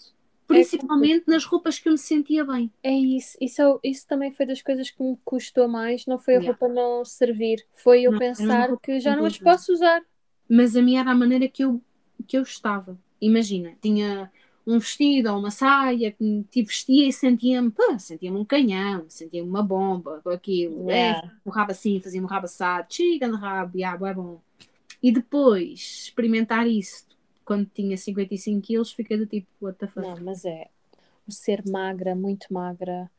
Principalmente 0.47 1.25
nas 1.27 1.43
roupas 1.45 1.79
que 1.79 1.89
eu 1.89 1.93
me 1.93 1.97
sentia 1.97 2.45
bem. 2.45 2.71
É 2.83 2.91
isso, 2.91 3.37
isso, 3.41 3.61
é 3.61 3.89
isso 3.89 4.05
também 4.07 4.31
foi 4.31 4.45
das 4.45 4.61
coisas 4.61 4.89
que 4.91 5.01
me 5.01 5.17
custou 5.25 5.67
mais, 5.67 6.05
não 6.05 6.17
foi 6.17 6.35
a 6.35 6.39
Yeah. 6.39 6.57
roupa 6.57 6.73
não 6.73 7.03
servir, 7.05 7.65
foi 7.73 8.03
eu 8.03 8.11
Não, 8.11 8.19
pensar 8.19 8.77
que 8.77 8.99
já 8.99 9.15
não 9.15 9.25
as 9.25 9.37
posso 9.37 9.73
usar. 9.73 10.01
Mas 10.49 10.75
a 10.75 10.81
minha 10.81 11.01
era 11.01 11.11
a 11.11 11.15
maneira 11.15 11.47
que 11.47 11.63
eu, 11.63 11.81
que 12.27 12.37
eu 12.37 12.43
estava. 12.43 12.97
Imagina, 13.25 13.73
tinha 13.81 14.31
um 14.65 14.79
vestido 14.79 15.31
ou 15.31 15.39
uma 15.39 15.51
saia 15.51 16.11
que 16.11 16.45
te 16.49 16.63
vestia 16.63 17.07
e 17.07 17.13
sentia-me, 17.13 17.71
sentia-me 17.99 18.37
um 18.37 18.45
canhão, 18.45 19.05
sentia-me 19.09 19.47
uma 19.47 19.61
bomba 19.61 20.21
com 20.23 20.29
aquilo. 20.29 20.89
Yeah. 20.89 21.27
É, 21.27 21.31
um 21.45 21.51
rabo 21.51 21.71
assim, 21.71 21.99
fazia-me 21.99 22.25
um 22.25 22.29
rabo 22.29 22.45
assado, 22.45 22.93
chica 22.93 23.27
de 23.27 23.35
rabo, 23.35 23.77
yeah, 23.77 24.09
é 24.09 24.13
bom. 24.13 24.41
E 25.01 25.11
depois 25.11 26.05
experimentar 26.05 26.67
isso 26.67 27.05
quando 27.43 27.69
tinha 27.73 27.97
55 27.97 28.61
quilos, 28.61 28.93
fiquei 28.93 29.17
do 29.17 29.25
tipo, 29.25 29.47
what 29.61 29.77
the 29.77 29.87
fuck. 29.87 30.07
Não, 30.07 30.17
mas 30.21 30.45
é, 30.45 30.69
o 31.27 31.31
ser 31.31 31.61
magra, 31.67 32.15
muito 32.15 32.53
magra, 32.53 33.11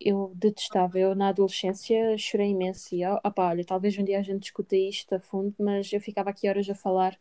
eu 0.00 0.32
detestava. 0.36 0.98
Eu 0.98 1.14
na 1.16 1.28
adolescência 1.28 2.16
chorei 2.16 2.50
imenso 2.50 2.94
e, 2.94 3.04
opá, 3.04 3.48
olha, 3.48 3.64
talvez 3.64 3.98
um 3.98 4.04
dia 4.04 4.20
a 4.20 4.22
gente 4.22 4.42
discuta 4.42 4.76
isto 4.76 5.14
a 5.14 5.20
fundo, 5.20 5.54
mas 5.58 5.92
eu 5.92 6.00
ficava 6.00 6.30
aqui 6.30 6.48
horas 6.48 6.68
a 6.70 6.74
falar 6.74 7.18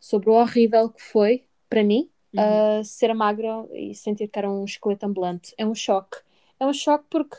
sobre 0.00 0.30
o 0.30 0.34
horrível 0.34 0.90
que 0.90 1.02
foi, 1.02 1.44
para 1.68 1.82
mim, 1.84 2.10
Uhum. 2.34 2.62
uh, 2.80 2.84
ser 2.84 3.14
magra 3.14 3.66
e 3.72 3.94
sentir 3.94 4.28
que 4.28 4.38
era 4.38 4.50
um 4.50 4.64
esqueleto 4.64 5.06
ambulante. 5.06 5.54
É 5.58 5.66
um 5.66 5.74
choque. 5.74 6.18
É 6.60 6.66
um 6.66 6.72
choque 6.72 7.06
porque 7.10 7.36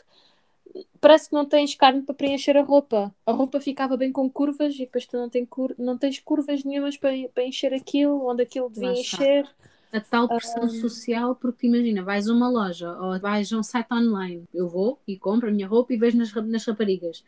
parece 1.00 1.28
que 1.28 1.34
não 1.34 1.46
tens 1.46 1.74
carne 1.74 2.02
para 2.02 2.14
preencher 2.14 2.56
a 2.56 2.62
roupa. 2.62 3.14
A 3.26 3.32
roupa 3.32 3.60
ficava 3.60 3.96
bem 3.96 4.12
com 4.12 4.30
curvas 4.30 4.74
e 4.74 4.80
depois 4.80 5.06
tu 5.06 5.16
não, 5.16 5.28
tem 5.28 5.44
cur 5.46 5.74
não 5.78 5.96
tens 5.98 6.18
curvas 6.20 6.64
nenhumas 6.64 6.96
para, 6.96 7.12
para 7.34 7.44
encher 7.44 7.72
aquilo, 7.74 8.26
onde 8.28 8.42
aquilo 8.42 8.70
devia 8.70 8.92
está. 8.92 9.00
encher. 9.00 9.46
a 9.92 10.00
tal 10.00 10.30
pressão 10.30 10.68
social, 10.68 11.34
porque 11.36 11.66
imagina, 11.66 12.02
vais 12.04 12.28
a 12.28 12.34
uma 12.34 12.48
loja 12.50 12.92
ou 13.00 13.18
vais 13.20 13.52
a 13.52 13.58
um 13.58 13.62
site 13.62 13.92
online, 13.92 14.44
eu 14.54 14.68
vou 14.68 15.00
e 15.06 15.18
compro 15.18 15.48
a 15.48 15.52
minha 15.52 15.68
roupa 15.68 15.92
e 15.94 15.98
vejo 15.98 16.18
nas, 16.18 16.32
nas 16.34 16.66
raparigas. 16.66 17.24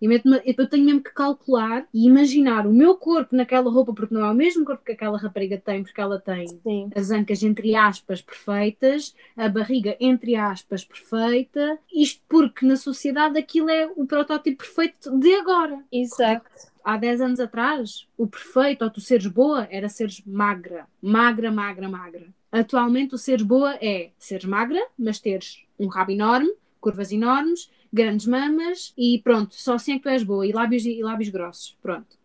E 0.00 0.08
meto-me- 0.08 0.40
eu 0.44 0.66
tenho 0.68 0.84
mesmo 0.84 1.02
que 1.02 1.12
calcular 1.12 1.86
e 1.92 2.06
imaginar 2.06 2.66
o 2.66 2.72
meu 2.72 2.94
corpo 2.96 3.36
naquela 3.36 3.70
roupa, 3.70 3.92
porque 3.92 4.14
não 4.14 4.24
é 4.24 4.30
o 4.30 4.34
mesmo 4.34 4.64
corpo 4.64 4.84
que 4.84 4.92
aquela 4.92 5.18
rapariga 5.18 5.58
tem, 5.58 5.82
porque 5.82 6.00
ela 6.00 6.18
tem 6.18 6.46
Sim. 6.48 6.90
as 6.94 7.10
ancas 7.10 7.42
entre 7.42 7.74
aspas 7.76 8.22
perfeitas, 8.22 9.14
a 9.36 9.48
barriga 9.48 9.96
entre 10.00 10.36
aspas 10.36 10.84
perfeita, 10.84 11.78
isto 11.92 12.22
porque 12.28 12.64
na 12.64 12.76
sociedade 12.76 13.38
aquilo 13.38 13.68
é 13.70 13.86
o 13.94 14.06
protótipo 14.06 14.58
perfeito 14.58 15.18
de 15.18 15.34
agora. 15.34 15.78
Exato. 15.92 16.70
Há 16.82 16.96
10 16.96 17.20
anos 17.20 17.40
atrás, 17.40 18.06
o 18.16 18.26
perfeito, 18.26 18.82
ou 18.82 18.90
tu 18.90 19.02
seres 19.02 19.26
boa, 19.26 19.68
era 19.70 19.88
seres 19.88 20.22
magra. 20.24 20.86
Magra, 21.02 21.52
magra, 21.52 21.88
magra. 21.88 22.26
Atualmente, 22.50 23.14
o 23.14 23.18
seres 23.18 23.42
boa 23.42 23.74
é 23.82 24.10
seres 24.18 24.46
magra, 24.46 24.80
mas 24.98 25.20
teres 25.20 25.62
um 25.78 25.88
rabo 25.88 26.10
enorme, 26.10 26.50
curvas 26.80 27.12
enormes, 27.12 27.70
grandes 27.92 28.26
mamas 28.26 28.92
e 28.96 29.20
pronto, 29.22 29.54
só 29.54 29.74
assim 29.74 29.92
é 29.94 29.96
que 29.96 30.02
tu 30.02 30.08
és 30.08 30.22
boa. 30.22 30.46
E 30.46 30.52
lábios, 30.52 30.84
e 30.84 31.02
lábios 31.02 31.28
grossos. 31.30 31.76
Pronto. 31.82 32.18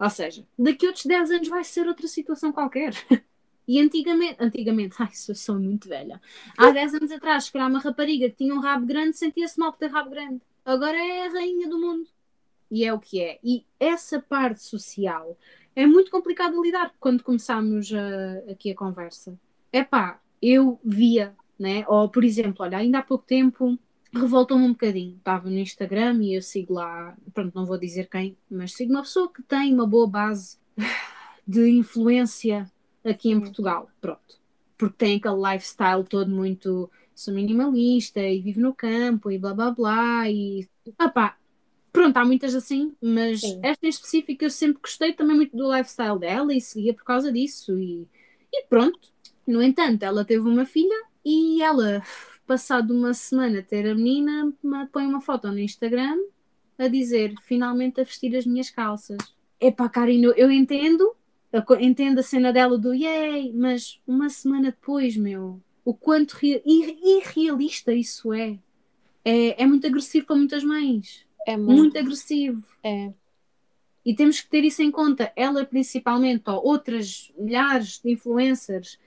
Ou 0.00 0.10
seja, 0.10 0.46
daqui 0.58 0.86
a 0.86 0.90
outros 0.90 1.06
10 1.06 1.30
anos 1.30 1.48
vai 1.48 1.64
ser 1.64 1.86
outra 1.88 2.06
situação 2.08 2.52
qualquer. 2.52 2.92
E 3.70 3.78
antigamente, 3.80 4.36
antigamente, 4.40 4.96
ai, 5.02 5.10
sou, 5.12 5.34
sou 5.34 5.58
muito 5.60 5.88
velha. 5.90 6.18
Há 6.56 6.70
10 6.70 6.94
anos 6.94 7.10
atrás, 7.12 7.44
se 7.44 7.52
calhar 7.52 7.68
uma 7.68 7.78
rapariga 7.78 8.30
que 8.30 8.36
tinha 8.36 8.54
um 8.54 8.60
rabo 8.60 8.86
grande 8.86 9.18
sentia-se 9.18 9.60
mal 9.60 9.70
por 9.72 9.78
ter 9.78 9.90
rabo 9.90 10.08
grande. 10.08 10.40
Agora 10.64 10.96
é 10.96 11.26
a 11.26 11.30
rainha 11.30 11.68
do 11.68 11.78
mundo 11.78 12.08
e 12.70 12.84
é 12.84 12.92
o 12.94 12.98
que 12.98 13.20
é. 13.22 13.38
E 13.44 13.66
essa 13.78 14.20
parte 14.20 14.62
social 14.62 15.36
é 15.76 15.86
muito 15.86 16.10
complicada 16.10 16.54
de 16.54 16.62
lidar 16.62 16.94
quando 16.98 17.22
começámos 17.22 17.92
a- 17.92 18.50
aqui 18.52 18.70
a 18.70 18.74
conversa. 18.74 19.38
Epá, 19.70 20.18
eu 20.40 20.80
via, 20.84 21.36
né? 21.58 21.84
Ou, 21.88 22.08
por 22.08 22.24
exemplo, 22.24 22.64
olha, 22.64 22.78
ainda 22.78 23.00
há 23.00 23.02
pouco 23.02 23.24
tempo 23.26 23.78
revoltou-me 24.12 24.64
um 24.64 24.72
bocadinho. 24.72 25.16
Estava 25.16 25.48
no 25.50 25.58
Instagram 25.58 26.22
e 26.22 26.34
eu 26.36 26.42
sigo 26.42 26.74
lá, 26.74 27.16
pronto, 27.34 27.54
não 27.54 27.66
vou 27.66 27.78
dizer 27.78 28.08
quem, 28.08 28.36
mas 28.50 28.72
sigo 28.74 28.92
uma 28.92 29.02
pessoa 29.02 29.32
que 29.32 29.42
tem 29.42 29.74
uma 29.74 29.86
boa 29.86 30.06
base 30.08 30.58
de 31.46 31.68
influência 31.70 32.70
aqui 33.04 33.30
em 33.30 33.36
Hum. 33.36 33.40
Portugal, 33.40 33.88
pronto. 34.00 34.38
Porque 34.76 34.96
tem 34.96 35.16
aquele 35.16 35.52
lifestyle 35.52 36.04
todo 36.04 36.30
muito 36.30 36.90
sou 37.14 37.34
minimalista 37.34 38.20
e 38.20 38.40
vivo 38.40 38.60
no 38.60 38.74
campo 38.74 39.30
e 39.30 39.38
blá 39.38 39.52
blá 39.52 39.72
blá 39.72 40.30
e 40.30 40.68
ah 40.98 41.08
pá, 41.08 41.36
pronto, 41.92 42.16
há 42.16 42.24
muitas 42.24 42.54
assim, 42.54 42.94
mas 43.02 43.40
Sim. 43.40 43.60
esta 43.62 43.86
em 43.86 43.88
específico 43.88 44.44
eu 44.44 44.50
sempre 44.50 44.80
gostei 44.80 45.12
também 45.12 45.36
muito 45.36 45.56
do 45.56 45.74
lifestyle 45.74 46.18
dela 46.18 46.54
e 46.54 46.60
seguia 46.60 46.94
por 46.94 47.04
causa 47.04 47.32
disso 47.32 47.78
e, 47.78 48.06
e 48.52 48.64
pronto. 48.68 49.00
No 49.46 49.62
entanto, 49.62 50.02
ela 50.02 50.24
teve 50.24 50.46
uma 50.48 50.66
filha 50.66 50.94
e 51.24 51.62
ela, 51.62 52.02
passado 52.48 52.92
uma 52.94 53.12
semana 53.12 53.62
ter 53.62 53.86
a 53.86 53.94
menina, 53.94 54.52
me 54.62 54.86
põe 54.86 55.06
uma 55.06 55.20
foto 55.20 55.48
no 55.52 55.58
Instagram 55.58 56.16
a 56.78 56.88
dizer 56.88 57.34
finalmente 57.42 58.00
a 58.00 58.04
vestir 58.04 58.34
as 58.34 58.46
minhas 58.46 58.70
calças. 58.70 59.18
Epá, 59.60 59.88
Karina, 59.88 60.28
eu 60.36 60.50
entendo, 60.50 61.14
eu 61.52 61.64
entendo 61.80 62.20
a 62.20 62.22
cena 62.22 62.52
dela 62.52 62.78
do 62.78 62.94
yay, 62.94 63.52
mas 63.52 64.00
uma 64.06 64.28
semana 64.30 64.70
depois, 64.70 65.16
meu, 65.16 65.60
o 65.84 65.92
quanto 65.92 66.32
rea- 66.32 66.62
ir- 66.64 66.98
irrealista 67.02 67.92
isso 67.92 68.32
é. 68.32 68.58
é. 69.24 69.62
É 69.62 69.66
muito 69.66 69.86
agressivo 69.86 70.26
para 70.26 70.36
muitas 70.36 70.64
mães. 70.64 71.26
É 71.46 71.56
muito. 71.56 71.76
Muito 71.78 71.98
agressivo. 71.98 72.62
É. 72.82 73.12
E 74.06 74.14
temos 74.14 74.40
que 74.40 74.48
ter 74.48 74.64
isso 74.64 74.82
em 74.82 74.90
conta. 74.90 75.30
Ela, 75.36 75.64
principalmente, 75.66 76.48
ou 76.48 76.64
outras 76.64 77.30
milhares 77.36 78.00
de 78.02 78.12
influencers, 78.12 78.98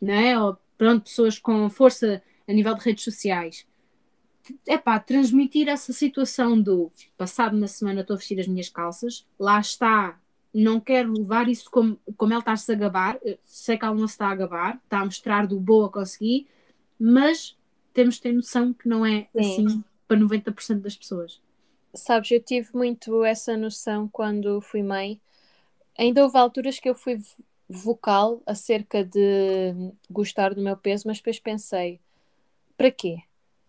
né? 0.00 0.40
ou 0.40 0.56
pronto, 0.78 1.02
pessoas 1.04 1.38
com 1.38 1.68
força 1.68 2.22
a 2.48 2.52
nível 2.54 2.74
de 2.74 2.84
redes 2.84 3.04
sociais. 3.04 3.66
É 4.66 4.78
pá, 4.78 4.98
transmitir 5.00 5.68
essa 5.68 5.92
situação 5.92 6.60
do 6.60 6.90
passado 7.16 7.56
na 7.56 7.66
semana 7.68 8.00
estou 8.02 8.14
a 8.14 8.18
vestir 8.18 8.38
as 8.40 8.46
minhas 8.46 8.68
calças, 8.68 9.26
lá 9.38 9.60
está, 9.60 10.18
não 10.54 10.80
quero 10.80 11.12
levar 11.12 11.48
isso 11.48 11.70
como, 11.70 11.98
como 12.16 12.32
ela 12.32 12.40
está-se 12.40 12.72
a 12.72 12.74
gabar, 12.74 13.18
eu 13.22 13.38
sei 13.44 13.76
que 13.76 13.84
ela 13.84 13.94
não 13.94 14.06
se 14.06 14.14
está 14.14 14.28
a 14.30 14.34
gabar, 14.34 14.80
está 14.84 15.00
a 15.00 15.04
mostrar 15.04 15.46
do 15.46 15.58
boa 15.60 15.90
consegui, 15.90 16.46
mas 16.98 17.56
temos 17.92 18.14
de 18.16 18.22
ter 18.22 18.32
noção 18.32 18.72
que 18.72 18.88
não 18.88 19.04
é 19.04 19.28
Sim. 19.34 19.64
assim 19.66 19.82
para 20.06 20.18
90% 20.18 20.82
das 20.82 20.96
pessoas. 20.96 21.40
Sabes, 21.94 22.30
eu 22.30 22.42
tive 22.42 22.70
muito 22.74 23.24
essa 23.24 23.56
noção 23.56 24.08
quando 24.08 24.60
fui 24.60 24.82
mãe. 24.82 25.20
Ainda 25.98 26.24
houve 26.24 26.38
alturas 26.38 26.78
que 26.80 26.88
eu 26.88 26.94
fui 26.94 27.16
vo- 27.16 27.36
vocal 27.68 28.42
acerca 28.46 29.04
de 29.04 29.74
gostar 30.10 30.54
do 30.54 30.62
meu 30.62 30.76
peso, 30.76 31.04
mas 31.08 31.18
depois 31.18 31.40
pensei: 31.40 32.00
para 32.78 32.90
quê? 32.90 33.16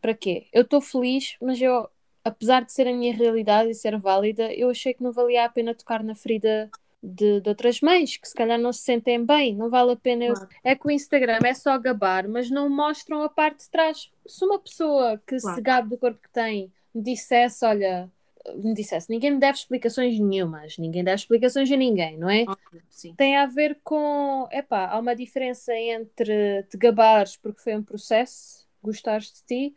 Para 0.02 0.14
quê? 0.14 0.48
Eu 0.54 0.62
estou 0.62 0.80
feliz, 0.80 1.36
mas 1.42 1.62
eu, 1.62 1.90
apesar 2.24 2.64
de 2.64 2.72
ser 2.72 2.88
a 2.88 2.94
minha 2.94 3.14
realidade 3.14 3.70
e 3.72 3.76
ser 3.76 3.98
válida, 4.00 4.54
eu 4.54 4.70
achei 4.70 4.94
que 4.94 5.04
não 5.04 5.12
valia 5.12 5.44
a 5.44 5.50
pena 5.50 5.76
tocar 5.76 6.02
na 6.02 6.16
ferida 6.16 6.70
de, 7.04 7.42
de 7.42 7.50
outras 7.50 7.82
mães 7.82 8.16
que 8.16 8.28
se 8.28 8.36
calhar 8.36 8.58
não 8.60 8.72
se 8.72 8.82
sentem 8.84 9.26
bem. 9.26 9.56
Não 9.56 9.70
vale 9.70 9.92
a 9.92 9.96
pena. 9.98 10.24
eu- 10.26 10.36
Claro. 10.36 10.50
É 10.64 10.76
que 10.76 10.88
o 10.88 10.92
Instagram 10.92 11.40
é 11.44 11.54
só 11.54 11.78
gabar, 11.78 12.28
mas 12.30 12.50
não 12.50 12.70
mostram 12.70 13.24
a 13.24 13.30
parte 13.30 13.66
de 13.66 13.70
trás. 13.70 14.10
Se 14.26 14.46
uma 14.46 14.60
pessoa 14.60 15.22
que 15.28 15.38
se 15.38 15.44
Claro. 15.46 15.62
gabe 15.64 15.90
do 15.90 15.98
corpo 15.98 16.22
que 16.22 16.30
tem 16.32 16.72
me 16.94 17.02
dissesse: 17.02 17.66
olha 17.66 18.10
me 18.56 18.74
dissesse, 18.74 19.10
ninguém 19.10 19.32
me 19.32 19.40
deve 19.40 19.58
explicações 19.58 20.18
nenhumas, 20.18 20.78
ninguém 20.78 21.04
deve 21.04 21.16
explicações 21.16 21.70
a 21.72 21.76
ninguém, 21.76 22.18
não 22.18 22.30
é? 22.30 22.46
Sim. 22.90 23.14
Tem 23.16 23.36
a 23.38 23.46
ver 23.46 23.80
com, 23.84 24.48
epá, 24.52 24.88
há 24.88 24.98
uma 24.98 25.14
diferença 25.16 25.76
entre 25.76 26.64
te 26.64 26.78
gabares 26.78 27.36
porque 27.36 27.62
foi 27.62 27.76
um 27.76 27.84
processo, 27.84 28.66
gostares 28.82 29.32
de 29.32 29.44
ti, 29.44 29.76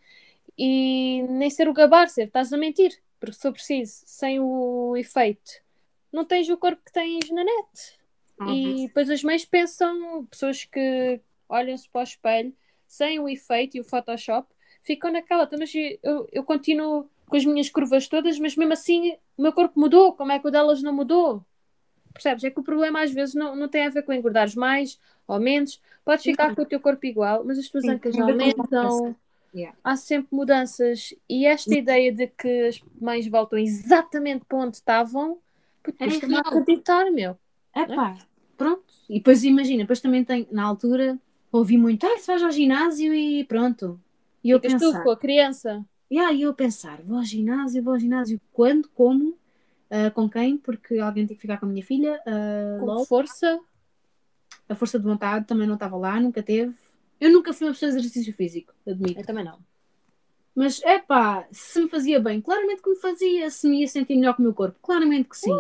e 0.57 1.22
nem 1.28 1.50
ser 1.50 1.68
o 1.68 1.72
gabar, 1.72 2.09
ser 2.09 2.26
estás 2.26 2.53
a 2.53 2.57
mentir, 2.57 2.98
porque 3.18 3.34
se 3.34 3.42
for 3.42 3.53
preciso, 3.53 4.03
sem 4.05 4.40
o 4.40 4.96
efeito, 4.96 5.62
não 6.12 6.24
tens 6.24 6.48
o 6.48 6.57
corpo 6.57 6.82
que 6.84 6.92
tens 6.92 7.30
na 7.30 7.44
net. 7.44 7.98
Óbvio. 8.40 8.55
E 8.55 8.86
depois 8.86 9.09
as 9.11 9.22
mães 9.22 9.44
pensam, 9.44 10.26
pessoas 10.26 10.64
que 10.64 11.20
olham-se 11.48 11.88
para 11.88 12.00
o 12.00 12.05
espelho, 12.05 12.55
sem 12.86 13.18
o 13.18 13.28
efeito 13.28 13.76
e 13.76 13.80
o 13.80 13.84
Photoshop, 13.84 14.48
ficam 14.82 15.11
naquela, 15.11 15.44
"Então, 15.44 15.59
mas 15.59 15.72
eu, 15.74 16.28
eu 16.30 16.44
continuo 16.44 17.09
com 17.26 17.36
as 17.36 17.44
minhas 17.44 17.70
curvas 17.70 18.09
todas, 18.09 18.38
mas 18.38 18.57
mesmo 18.57 18.72
assim 18.72 19.16
o 19.36 19.42
meu 19.42 19.53
corpo 19.53 19.78
mudou, 19.80 20.12
como 20.12 20.32
é 20.32 20.38
que 20.38 20.46
o 20.46 20.50
delas 20.50 20.82
não 20.82 20.92
mudou? 20.92 21.44
Percebes? 22.13 22.45
É 22.45 22.51
que 22.51 22.61
o 22.61 22.63
problema 22.63 23.03
às 23.03 23.11
vezes 23.13 23.35
não, 23.35 23.57
não 23.57 23.69
tem 23.69 23.87
a 23.87 23.91
ver 23.91 24.03
com 24.03 24.13
engordares 24.13 24.55
mais 24.55 24.99
ou 25.27 25.41
menos, 25.41 25.81
podes 26.05 26.25
ficar 26.25 26.51
Sim. 26.51 26.55
com 26.55 26.63
o 26.63 26.67
teu 26.67 26.81
corpo 26.81 27.07
igual, 27.07 27.45
mas 27.45 27.59
as 27.59 27.69
tuas 27.69 27.85
Sim, 27.85 27.95
ancas 27.95 28.19
aumentam, 28.19 29.17
Yeah. 29.55 29.77
há 29.85 29.97
sempre 29.97 30.29
mudanças. 30.35 31.15
E 31.29 31.47
esta 31.47 31.75
ideia 31.75 32.13
de 32.13 32.27
que 32.27 32.69
as 32.69 32.83
mães 33.01 33.27
voltam 33.27 33.59
exatamente 33.59 34.45
para 34.47 34.59
onde 34.59 34.77
estavam, 34.77 35.39
É 35.85 35.93
também 35.93 36.17
a 36.23 36.27
real. 36.27 36.41
acreditar, 36.41 37.11
meu. 37.11 37.37
Epá, 37.75 38.17
pronto. 38.57 38.85
E 39.09 39.15
depois 39.19 39.45
imagina, 39.45 39.83
depois 39.83 40.01
também 40.01 40.25
tem, 40.25 40.49
na 40.51 40.65
altura, 40.65 41.19
ouvi 41.51 41.77
muito, 41.77 42.07
ah, 42.07 42.19
se 42.19 42.27
vais 42.27 42.43
ao 42.43 42.51
ginásio 42.51 43.15
e 43.15 43.45
pronto. 43.45 44.01
E 44.43 44.51
eu 44.51 44.61
Ficas 44.61 44.73
pensar, 44.73 44.99
tu 44.99 45.05
com 45.05 45.11
a 45.11 45.17
criança. 45.17 45.85
e 46.11 46.19
aí 46.19 46.43
eu 46.43 46.55
pensar, 46.55 47.03
vou 47.03 47.19
ao 47.19 47.25
ginásio, 47.25 47.83
vou 47.83 47.95
ao 47.95 47.99
ginásio, 47.99 48.41
quando, 48.53 48.89
como, 48.91 49.37
ah, 49.93 50.11
com 50.11 50.26
quem, 50.26 50.57
porque 50.57 50.97
alguém 50.99 51.26
tem 51.26 51.36
que 51.36 51.43
ficar 51.43 51.59
com 51.59 51.66
a 51.66 51.68
minha 51.68 51.84
filha, 51.84 52.18
ah, 52.26 52.78
Com 52.80 53.05
força. 53.05 53.61
a 54.66 54.74
força 54.74 54.99
de 54.99 55.05
vontade 55.05 55.47
também 55.47 55.66
não 55.66 55.74
estava 55.74 55.99
lá, 55.99 56.18
nunca 56.18 56.43
teve. 56.43 56.74
Eu 57.20 57.30
nunca 57.30 57.53
fui 57.53 57.66
uma 57.66 57.74
pessoa 57.74 57.93
de 57.93 57.99
exercício 57.99 58.32
físico, 58.32 58.72
admito. 58.86 59.20
Eu 59.20 59.26
também 59.26 59.45
não. 59.45 59.59
Mas, 60.55 60.82
epá, 60.82 61.47
se 61.53 61.78
me 61.78 61.90
fazia 61.90 62.18
bem, 62.18 62.40
claramente 62.40 62.80
que 62.80 62.88
me 62.88 62.97
fazia, 62.97 63.51
se 63.51 63.68
me 63.68 63.80
ia 63.80 63.88
sentir 63.88 64.16
melhor 64.16 64.34
com 64.34 64.43
o 64.43 64.45
meu 64.45 64.55
corpo, 64.55 64.78
claramente 64.80 65.28
que 65.28 65.36
sim. 65.36 65.55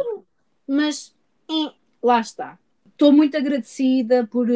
Mas, 0.66 1.14
eh, 1.50 1.72
lá 2.02 2.20
está. 2.20 2.58
Estou 2.86 3.12
muito 3.12 3.36
agradecida 3.36 4.26
por, 4.26 4.48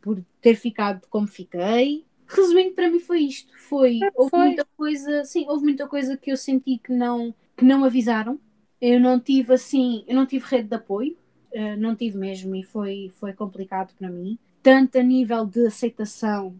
por 0.00 0.22
ter 0.40 0.56
ficado 0.56 1.06
como 1.08 1.26
fiquei. 1.26 2.04
Resumindo, 2.26 2.74
para 2.74 2.90
mim 2.90 2.98
foi 2.98 3.20
isto. 3.20 3.52
Foi, 3.58 3.98
houve 4.14 4.30
foi. 4.30 4.40
muita 4.40 4.66
coisa, 4.74 5.24
sim, 5.24 5.44
houve 5.48 5.64
muita 5.64 5.86
coisa 5.86 6.16
que 6.16 6.32
eu 6.32 6.36
senti 6.36 6.78
que 6.78 6.92
não, 6.92 7.34
que 7.54 7.64
não 7.64 7.84
avisaram. 7.84 8.40
Eu 8.82 8.98
não 8.98 9.20
tive 9.20 9.54
assim, 9.54 10.04
eu 10.08 10.16
não 10.16 10.26
tive 10.26 10.44
rede 10.44 10.68
de 10.68 10.74
apoio, 10.74 11.16
eh, 11.52 11.76
não 11.76 11.94
tive 11.94 12.18
mesmo 12.18 12.56
e 12.56 12.64
foi, 12.64 13.12
foi 13.14 13.32
complicado 13.32 13.94
para 13.96 14.10
mim. 14.10 14.36
Tanto 14.60 14.98
a 14.98 15.02
nível 15.04 15.46
de 15.46 15.68
aceitação 15.68 16.56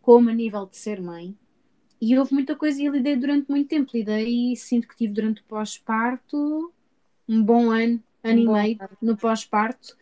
como 0.00 0.30
a 0.30 0.32
nível 0.32 0.66
de 0.66 0.76
ser 0.76 1.02
mãe. 1.02 1.36
E 2.00 2.16
houve 2.16 2.32
muita 2.32 2.54
coisa 2.54 2.80
e 2.80 2.84
eu 2.84 2.92
lidei 2.92 3.16
durante 3.16 3.50
muito 3.50 3.68
tempo. 3.68 3.90
Lidei 3.92 4.52
e 4.52 4.56
sinto 4.56 4.86
que 4.86 4.96
tive 4.96 5.12
durante 5.12 5.40
o 5.40 5.44
pós-parto 5.44 6.72
um 7.28 7.42
bom 7.42 7.70
ano, 7.72 8.00
ano 8.22 8.52
Um 8.52 8.56
e 8.56 8.62
meio 8.62 8.78
no 9.02 9.16
pós-parto. 9.16 9.96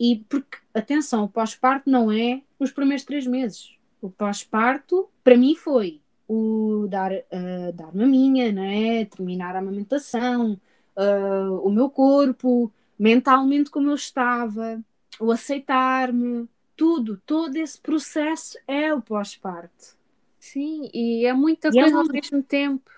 E 0.00 0.24
porque, 0.28 0.56
atenção, 0.72 1.24
o 1.24 1.28
pós-parto 1.28 1.90
não 1.90 2.10
é 2.10 2.40
os 2.58 2.72
primeiros 2.72 3.04
três 3.04 3.26
meses. 3.26 3.76
O 4.00 4.08
pós-parto, 4.08 5.08
para 5.22 5.36
mim, 5.36 5.54
foi 5.54 6.00
o 6.26 6.86
dar, 6.88 7.12
uh, 7.12 7.72
dar 7.74 7.94
maminha, 7.94 8.50
não 8.52 8.62
é? 8.62 9.04
terminar 9.04 9.54
a 9.54 9.58
amamentação, 9.58 10.58
uh, 10.96 11.60
o 11.66 11.70
meu 11.70 11.90
corpo, 11.90 12.72
mentalmente 12.98 13.70
como 13.70 13.90
eu 13.90 13.94
estava, 13.94 14.82
o 15.20 15.30
aceitar-me, 15.32 16.48
tudo, 16.76 17.20
todo 17.26 17.56
esse 17.56 17.80
processo 17.80 18.58
é 18.66 18.92
o 18.92 19.02
pós-parto. 19.02 19.96
Sim, 20.38 20.90
e 20.92 21.24
é 21.26 21.32
muita 21.32 21.72
E 21.72 21.78
é 21.78 21.82
coisa 21.82 21.96
ao 21.98 22.04
muito. 22.04 22.12
mesmo 22.12 22.42
tempo. 22.42 22.90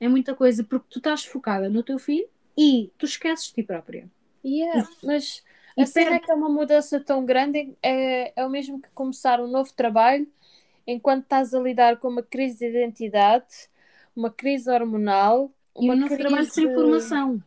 É 0.00 0.08
muita 0.08 0.34
coisa, 0.34 0.64
porque 0.64 0.86
tu 0.90 0.98
estás 0.98 1.24
focada 1.24 1.68
no 1.68 1.82
teu 1.82 1.98
filho 1.98 2.28
e 2.56 2.90
tu 2.98 3.06
esqueces 3.06 3.46
de 3.46 3.54
ti 3.54 3.62
própria. 3.62 4.10
Yeah, 4.44 4.88
mas 5.02 5.42
a 5.78 5.86
cena 5.86 6.16
é 6.16 6.20
que 6.20 6.30
é 6.30 6.34
uma 6.34 6.48
mudança 6.48 7.00
tão 7.00 7.24
grande, 7.24 7.76
é, 7.82 8.32
é 8.40 8.44
o 8.44 8.50
mesmo 8.50 8.80
que 8.80 8.90
começar 8.90 9.40
um 9.40 9.46
novo 9.46 9.72
trabalho 9.72 10.26
enquanto 10.86 11.24
estás 11.24 11.54
a 11.54 11.60
lidar 11.60 11.98
com 11.98 12.08
uma 12.08 12.22
crise 12.22 12.58
de 12.58 12.66
identidade, 12.66 13.68
uma 14.16 14.30
crise 14.30 14.70
hormonal, 14.70 15.52
E 15.76 15.84
uma 15.84 15.94
um 15.94 15.96
novo 15.96 16.16
trabalho 16.16 16.36
crise... 16.36 16.52
sem 16.52 16.74
formação. 16.74 17.42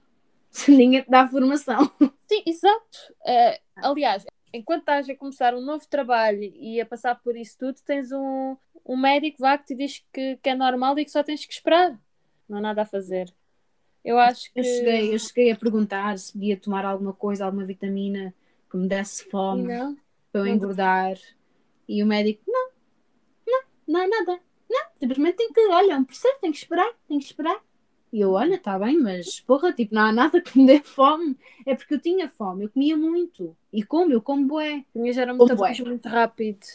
Ninguém 0.68 1.02
te 1.04 1.10
dá 1.10 1.28
formação. 1.28 1.92
Sim, 2.28 2.44
exato. 2.46 3.14
Eh, 3.26 3.62
aliás, 3.76 4.26
enquanto 4.54 4.82
estás 4.82 5.10
a 5.10 5.16
começar 5.16 5.54
um 5.54 5.62
novo 5.62 5.86
trabalho 5.88 6.42
e 6.42 6.80
a 6.80 6.86
passar 6.86 7.16
por 7.16 7.36
isso 7.36 7.58
tudo, 7.58 7.78
tens 7.86 8.12
um, 8.12 8.56
um 8.86 8.96
médico 8.96 9.38
vá 9.40 9.58
que 9.58 9.66
te 9.66 9.76
diz 9.76 10.04
que, 10.14 10.38
que 10.38 10.50
é 10.50 10.56
normal 10.56 10.98
e 10.98 11.06
que 11.06 11.12
só 11.12 11.24
tens 11.24 11.46
que 11.46 11.54
esperar. 11.54 12.00
Não 12.48 12.60
há 12.60 12.62
nada 12.62 12.84
a 12.84 12.86
fazer. 12.86 13.34
Eu 14.04 14.20
acho 14.20 14.54
que. 14.54 14.60
Eu 14.60 14.64
cheguei, 14.64 15.14
eu 15.14 15.20
cheguei 15.20 15.52
a 15.52 15.56
perguntar 15.56 16.18
se 16.18 16.32
podia 16.32 16.56
tomar 16.56 16.86
alguma 16.86 17.12
coisa, 17.12 17.46
alguma 17.46 17.66
vitamina 17.66 18.34
que 18.70 18.78
me 18.78 18.88
desse 18.88 19.26
fome 19.30 19.64
não? 19.64 19.98
para 20.32 20.42
eu 20.42 20.46
não- 20.46 20.54
engordar. 20.54 21.18
E 21.88 22.02
o 22.02 22.06
médico, 22.06 22.42
não, 22.48 22.70
não, 23.48 23.62
não 23.88 24.02
é 24.02 24.08
nada. 24.08 24.40
Não, 24.70 24.86
simplesmente 24.96 25.38
tem 25.38 25.54
que, 25.54 25.60
olha, 25.68 25.94
é 25.94 25.98
um 25.98 26.04
processo, 26.04 26.40
tem 26.42 26.52
que 26.52 26.58
esperar, 26.58 26.92
tem 27.08 27.20
que 27.20 27.26
esperar. 27.26 27.62
E 28.16 28.22
eu, 28.22 28.32
olha, 28.32 28.56
está 28.56 28.80
bem, 28.80 28.98
mas 28.98 29.42
porra, 29.42 29.74
tipo, 29.74 29.94
não 29.94 30.04
há 30.04 30.10
nada 30.14 30.40
que 30.40 30.58
me 30.58 30.66
dê 30.66 30.80
fome. 30.82 31.38
É 31.66 31.76
porque 31.76 31.96
eu 31.96 32.00
tinha 32.00 32.30
fome, 32.30 32.64
eu 32.64 32.70
comia 32.70 32.96
muito. 32.96 33.54
E 33.74 33.84
como? 33.84 34.10
Eu 34.14 34.22
como 34.22 34.48
bué. 34.48 34.86
Já 35.14 35.24
era 35.24 35.34
metabolismo 35.34 35.88
muito 35.88 36.08
rápido. 36.08 36.66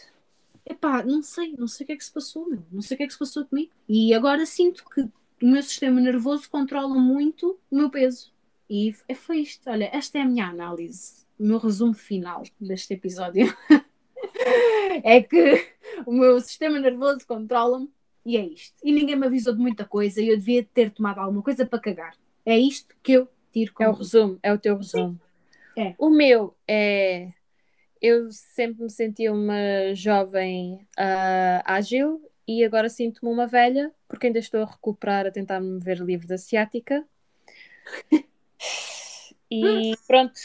Epá, 0.67 1.03
não 1.03 1.23
sei, 1.23 1.55
não 1.57 1.67
sei 1.67 1.85
o 1.85 1.87
que 1.87 1.93
é 1.95 1.97
que 1.97 2.05
se 2.05 2.13
passou, 2.13 2.47
meu. 2.47 2.63
Não 2.71 2.83
sei 2.83 2.95
o 2.95 2.99
que 2.99 3.05
é 3.05 3.07
que 3.07 3.15
se 3.15 3.19
passou 3.19 3.47
comigo. 3.47 3.73
E 3.89 4.13
agora 4.13 4.45
sinto 4.45 4.85
que 4.85 5.01
o 5.01 5.11
meu 5.47 5.63
sistema 5.63 5.99
nervoso 5.99 6.51
controla 6.51 6.95
muito 6.95 7.59
o 7.71 7.75
meu 7.75 7.89
peso. 7.89 8.31
E 8.69 8.95
é- 9.09 9.15
foi 9.15 9.39
isto. 9.39 9.71
Olha, 9.71 9.89
esta 9.95 10.19
é 10.19 10.21
a 10.21 10.27
minha 10.27 10.47
análise, 10.47 11.25
o 11.39 11.45
meu 11.45 11.57
resumo 11.57 11.95
final 11.95 12.43
deste 12.61 12.93
episódio. 12.93 13.47
é 15.03 15.23
que 15.23 15.73
o 16.05 16.13
meu 16.13 16.39
sistema 16.39 16.79
nervoso 16.79 17.27
controla-me 17.27 17.89
e 18.25 18.37
é 18.37 18.45
isto. 18.45 18.75
E 18.83 18.93
ninguém 18.93 19.17
me 19.17 19.27
avisou 19.27 19.55
de 19.55 19.61
muita 19.61 19.85
coisa 19.85 20.21
e 20.21 20.29
eu 20.29 20.37
devia 20.37 20.63
ter 20.63 20.91
tomado 20.91 21.19
alguma 21.19 21.43
coisa 21.43 21.65
para 21.67 21.79
cagar. 21.79 22.17
É 22.45 22.59
isto 22.59 22.95
que 23.03 23.13
eu 23.13 23.29
tiro 23.53 23.73
É 23.73 23.73
o 23.73 23.77
como 23.77 23.99
resumo, 23.99 24.39
é 24.43 24.53
o 24.53 24.59
teu 24.59 24.77
resumo. 24.77 25.21
É. 25.77 25.95
O 25.99 26.11
meu 26.11 26.55
é. 26.67 27.33
Eu 28.01 28.31
sempre 28.33 28.83
me 28.83 28.91
senti 28.91 29.29
uma 29.29 29.95
jovem 29.95 30.87
ah, 30.97 31.63
ágil 31.67 32.21
e 32.49 32.65
agora 32.65 32.89
sinto-me 32.89 33.31
uma 33.31 33.47
velha, 33.47 33.93
porque 34.09 34.27
ainda 34.27 34.39
estou 34.39 34.63
a 34.63 34.65
recuperar, 34.65 35.27
a 35.27 35.31
tentar 35.31 35.61
me 35.61 35.79
ver 35.79 35.99
livre 35.99 36.27
da 36.27 36.39
ciática. 36.39 37.07
E 39.53 39.97
pronto, 40.07 40.41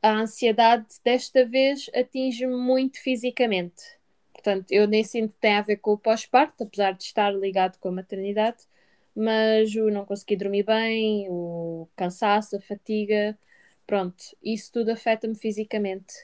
a 0.00 0.20
ansiedade 0.20 0.86
desta 1.04 1.44
vez 1.44 1.90
atinge-me 1.92 2.54
muito 2.54 3.02
fisicamente. 3.02 3.97
Portanto, 4.38 4.70
eu 4.70 4.86
nem 4.86 5.02
sinto 5.02 5.32
que 5.32 5.40
tem 5.40 5.54
a 5.54 5.62
ver 5.62 5.78
com 5.78 5.94
o 5.94 5.98
pós-parto, 5.98 6.62
apesar 6.62 6.92
de 6.92 7.02
estar 7.02 7.34
ligado 7.34 7.76
com 7.78 7.88
a 7.88 7.92
maternidade, 7.92 8.58
mas 9.14 9.74
o 9.74 9.90
não 9.90 10.04
conseguir 10.04 10.36
dormir 10.36 10.62
bem, 10.62 11.26
o 11.28 11.88
cansaço, 11.96 12.54
a 12.56 12.60
fatiga, 12.60 13.36
pronto, 13.84 14.22
isso 14.40 14.70
tudo 14.72 14.90
afeta-me 14.92 15.34
fisicamente. 15.34 16.14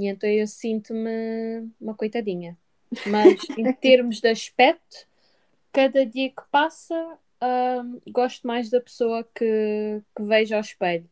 E 0.00 0.06
então 0.06 0.28
eu 0.28 0.46
sinto-me 0.46 1.68
uma 1.78 1.94
coitadinha. 1.94 2.56
Mas 3.06 3.40
em 3.58 3.70
termos 3.76 4.18
de 4.18 4.28
aspecto, 4.28 5.06
cada 5.70 6.06
dia 6.06 6.30
que 6.30 6.42
passa, 6.50 7.18
gosto 8.10 8.46
mais 8.46 8.70
da 8.70 8.80
pessoa 8.80 9.22
que, 9.34 10.00
que 10.16 10.22
vejo 10.22 10.54
ao 10.54 10.62
espelho. 10.62 11.08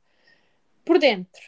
Por 0.82 0.98
dentro, 0.98 1.42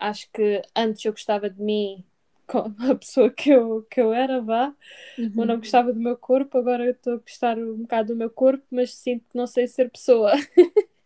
acho 0.00 0.28
que 0.32 0.62
antes 0.74 1.04
eu 1.04 1.12
gostava 1.12 1.48
de 1.48 1.62
mim 1.62 2.04
a 2.48 2.94
pessoa 2.94 3.30
que 3.30 3.50
eu, 3.50 3.86
que 3.90 4.00
eu 4.00 4.12
era, 4.12 4.40
vá. 4.40 4.74
Uhum. 5.18 5.32
Eu 5.36 5.46
não 5.46 5.56
gostava 5.56 5.92
do 5.92 6.00
meu 6.00 6.16
corpo, 6.16 6.56
agora 6.58 6.84
eu 6.84 6.92
estou 6.92 7.14
a 7.14 7.18
gostar 7.18 7.58
um 7.58 7.82
bocado 7.82 8.12
do 8.12 8.16
meu 8.16 8.30
corpo, 8.30 8.64
mas 8.70 8.94
sinto 8.94 9.24
que 9.28 9.36
não 9.36 9.46
sei 9.46 9.66
ser 9.66 9.90
pessoa. 9.90 10.32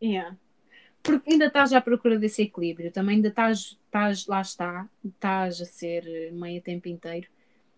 Yeah. 0.00 0.36
Porque 1.02 1.32
ainda 1.32 1.46
estás 1.46 1.72
à 1.72 1.80
procura 1.80 2.18
desse 2.18 2.42
equilíbrio, 2.42 2.92
também 2.92 3.16
ainda 3.16 3.28
estás, 3.28 3.78
estás 3.86 4.26
lá 4.26 4.40
está, 4.40 4.88
estás 5.04 5.60
a 5.60 5.64
ser 5.64 6.32
mãe 6.32 6.58
a 6.58 6.60
tempo 6.60 6.88
inteiro. 6.88 7.28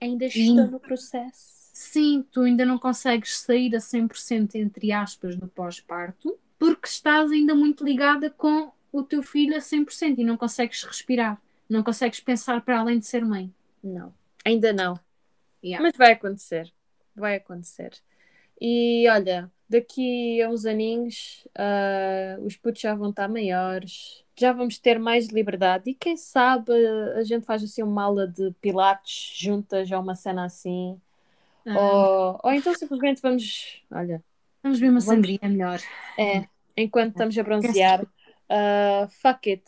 Ainda 0.00 0.26
estou 0.26 0.66
no 0.66 0.80
processo. 0.80 1.70
Sim, 1.72 2.24
tu 2.30 2.42
ainda 2.42 2.64
não 2.64 2.78
consegues 2.78 3.38
sair 3.38 3.74
a 3.74 3.78
100% 3.78 4.54
entre 4.56 4.92
aspas 4.92 5.36
no 5.36 5.48
pós-parto, 5.48 6.38
porque 6.58 6.88
estás 6.88 7.30
ainda 7.30 7.54
muito 7.54 7.84
ligada 7.84 8.30
com 8.30 8.70
o 8.92 9.02
teu 9.02 9.22
filho 9.22 9.56
a 9.56 9.60
100% 9.60 10.18
e 10.18 10.24
não 10.24 10.36
consegues 10.36 10.82
respirar, 10.82 11.40
não 11.70 11.84
consegues 11.84 12.20
pensar 12.20 12.60
para 12.62 12.80
além 12.80 12.98
de 12.98 13.06
ser 13.06 13.24
mãe. 13.24 13.54
Não, 13.82 14.12
ainda 14.44 14.72
não. 14.72 14.98
Yeah. 15.62 15.82
Mas 15.82 15.96
vai 15.96 16.12
acontecer. 16.12 16.72
Vai 17.14 17.36
acontecer. 17.36 17.92
E 18.60 19.08
olha, 19.08 19.50
daqui 19.68 20.42
a 20.42 20.50
uns 20.50 20.66
aninhos 20.66 21.46
uh, 21.56 22.44
os 22.44 22.56
putos 22.56 22.82
já 22.82 22.94
vão 22.94 23.10
estar 23.10 23.28
maiores, 23.28 24.24
já 24.36 24.52
vamos 24.52 24.78
ter 24.78 24.98
mais 24.98 25.28
liberdade 25.28 25.90
e 25.90 25.94
quem 25.94 26.16
sabe 26.16 26.72
a 27.16 27.22
gente 27.22 27.46
faz 27.46 27.62
assim 27.62 27.82
uma 27.82 28.02
aula 28.02 28.26
de 28.26 28.50
pilates 28.60 29.32
juntas 29.38 29.90
ou 29.90 30.00
uma 30.00 30.14
cena 30.14 30.44
assim. 30.44 31.00
Ah. 31.64 31.78
Ou, 31.78 32.40
ou 32.42 32.52
então 32.52 32.74
simplesmente 32.74 33.22
vamos, 33.22 33.82
olha, 33.90 34.22
vamos 34.62 34.80
ver 34.80 34.86
uma 34.86 35.00
vamos, 35.00 35.04
sangria 35.04 35.38
melhor. 35.42 35.80
É, 36.18 36.46
enquanto 36.76 37.12
estamos 37.12 37.38
a 37.38 37.42
bronzear, 37.42 38.02
uh, 38.02 39.08
fuck 39.22 39.50
it. 39.50 39.64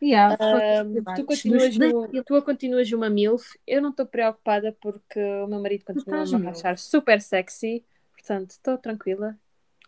Yeah, 0.00 0.34
uh, 0.34 1.14
tu, 1.16 1.24
continuas 1.24 1.76
no, 1.76 2.08
tu 2.22 2.42
continuas 2.42 2.92
uma 2.92 3.10
MILF, 3.10 3.58
eu 3.66 3.82
não 3.82 3.90
estou 3.90 4.06
preocupada 4.06 4.76
porque 4.80 5.18
o 5.18 5.48
meu 5.48 5.60
marido 5.60 5.84
continua 5.84 6.22
a 6.22 6.38
me 6.38 6.46
achar 6.46 6.78
super 6.78 7.20
sexy, 7.20 7.84
portanto 8.12 8.50
estou 8.52 8.78
tranquila. 8.78 9.36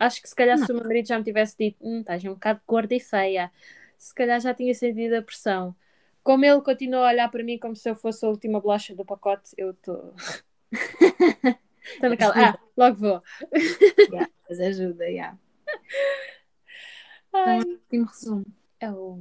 Acho 0.01 0.21
que 0.21 0.29
se 0.29 0.35
calhar 0.35 0.59
não. 0.59 0.67
se 0.67 0.73
o 0.73 0.75
meu 0.75 0.85
marido 0.85 1.07
já 1.07 1.19
me 1.19 1.25
tivesse 1.25 1.57
dito, 1.57 1.77
hum, 1.81 2.01
estás 2.01 2.25
um 2.25 2.35
bocado 2.35 2.61
gorda 2.67 2.95
e 2.95 3.01
feia, 3.01 3.53
se 3.97 4.13
calhar 4.13 4.41
já 4.41 4.53
tinha 4.53 4.75
sentido 4.75 5.15
a 5.15 5.23
pressão. 5.23 5.77
Como 6.25 6.45
ele 6.45 6.61
continua 6.61 7.07
a 7.07 7.13
olhar 7.13 7.31
para 7.31 7.45
mim 7.45 7.59
como 7.59 7.77
se 7.77 7.89
eu 7.89 7.95
fosse 7.95 8.25
a 8.25 8.29
última 8.29 8.61
bolacha 8.61 8.95
do 8.95 9.05
pacote, 9.05 9.53
eu 9.57 9.71
estou. 9.71 10.15
Estou 11.83 12.11
naquela. 12.11 12.35
Ah, 12.37 12.59
logo 12.77 12.97
vou. 12.97 13.23
yeah, 14.13 14.31
mas 14.49 14.61
ajuda, 14.61 15.05
já. 15.05 15.11
Yeah. 15.11 15.39
Então, 17.29 17.59
último 17.59 18.07
resumo. 18.07 18.60
É 18.81 18.91
o... 18.91 19.19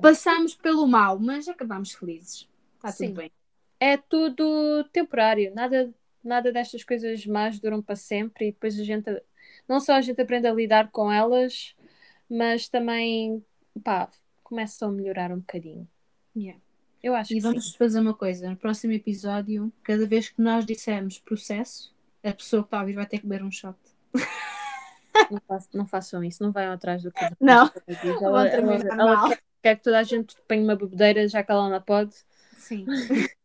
Passamos 0.00 0.54
pelo 0.54 0.86
mal, 0.88 1.18
mas 1.18 1.46
acabamos 1.46 1.92
felizes. 1.92 2.48
Está 2.76 2.92
tudo 2.92 3.14
bem. 3.14 3.30
É 3.78 3.96
tudo 3.96 4.84
temporário. 4.92 5.54
Nada, 5.54 5.92
nada 6.24 6.50
destas 6.50 6.82
coisas 6.82 7.26
más 7.26 7.60
duram 7.60 7.82
para 7.82 7.94
sempre 7.94 8.48
e 8.48 8.52
depois 8.52 8.78
a 8.80 8.84
gente. 8.84 9.22
Não 9.68 9.80
só 9.80 9.94
a 9.94 10.00
gente 10.00 10.20
aprende 10.20 10.46
a 10.46 10.52
lidar 10.52 10.90
com 10.90 11.12
elas, 11.12 11.76
mas 12.28 12.68
também 12.68 13.44
pá, 13.84 14.08
começam 14.42 14.88
a 14.88 14.92
melhorar 14.92 15.30
um 15.30 15.40
bocadinho. 15.40 15.86
Yeah. 16.34 16.60
Eu 17.02 17.14
acho 17.14 17.34
e 17.34 17.40
vamos 17.40 17.72
sim. 17.72 17.76
fazer 17.76 18.00
uma 18.00 18.14
coisa. 18.14 18.48
No 18.48 18.56
próximo 18.56 18.92
episódio, 18.92 19.72
cada 19.82 20.06
vez 20.06 20.30
que 20.30 20.40
nós 20.40 20.64
dissermos 20.64 21.18
processo, 21.18 21.94
a 22.22 22.32
pessoa 22.32 22.62
que 22.62 22.68
está 22.68 22.78
a 22.78 22.80
ouvir 22.80 22.94
vai 22.94 23.06
ter 23.06 23.18
que 23.18 23.26
beber 23.26 23.44
um 23.44 23.50
shot. 23.50 23.76
Não, 25.30 25.40
faço, 25.46 25.68
não 25.74 25.86
façam 25.86 26.24
isso, 26.24 26.42
não 26.42 26.52
vão 26.52 26.72
atrás 26.72 27.02
do 27.02 27.12
que 27.12 27.24
Não, 27.40 27.70
ela, 28.22 28.48
ela, 28.48 28.74
ela 28.74 29.28
quer, 29.28 29.42
quer, 29.62 29.76
que 29.76 29.82
toda 29.82 29.98
a 29.98 30.02
gente 30.02 30.36
tenha 30.48 30.62
uma 30.62 30.76
bebedeira 30.76 31.26
já 31.28 31.42
que 31.42 31.50
ela 31.50 31.68
não 31.68 31.80
pode. 31.80 32.14
Sim. 32.56 32.86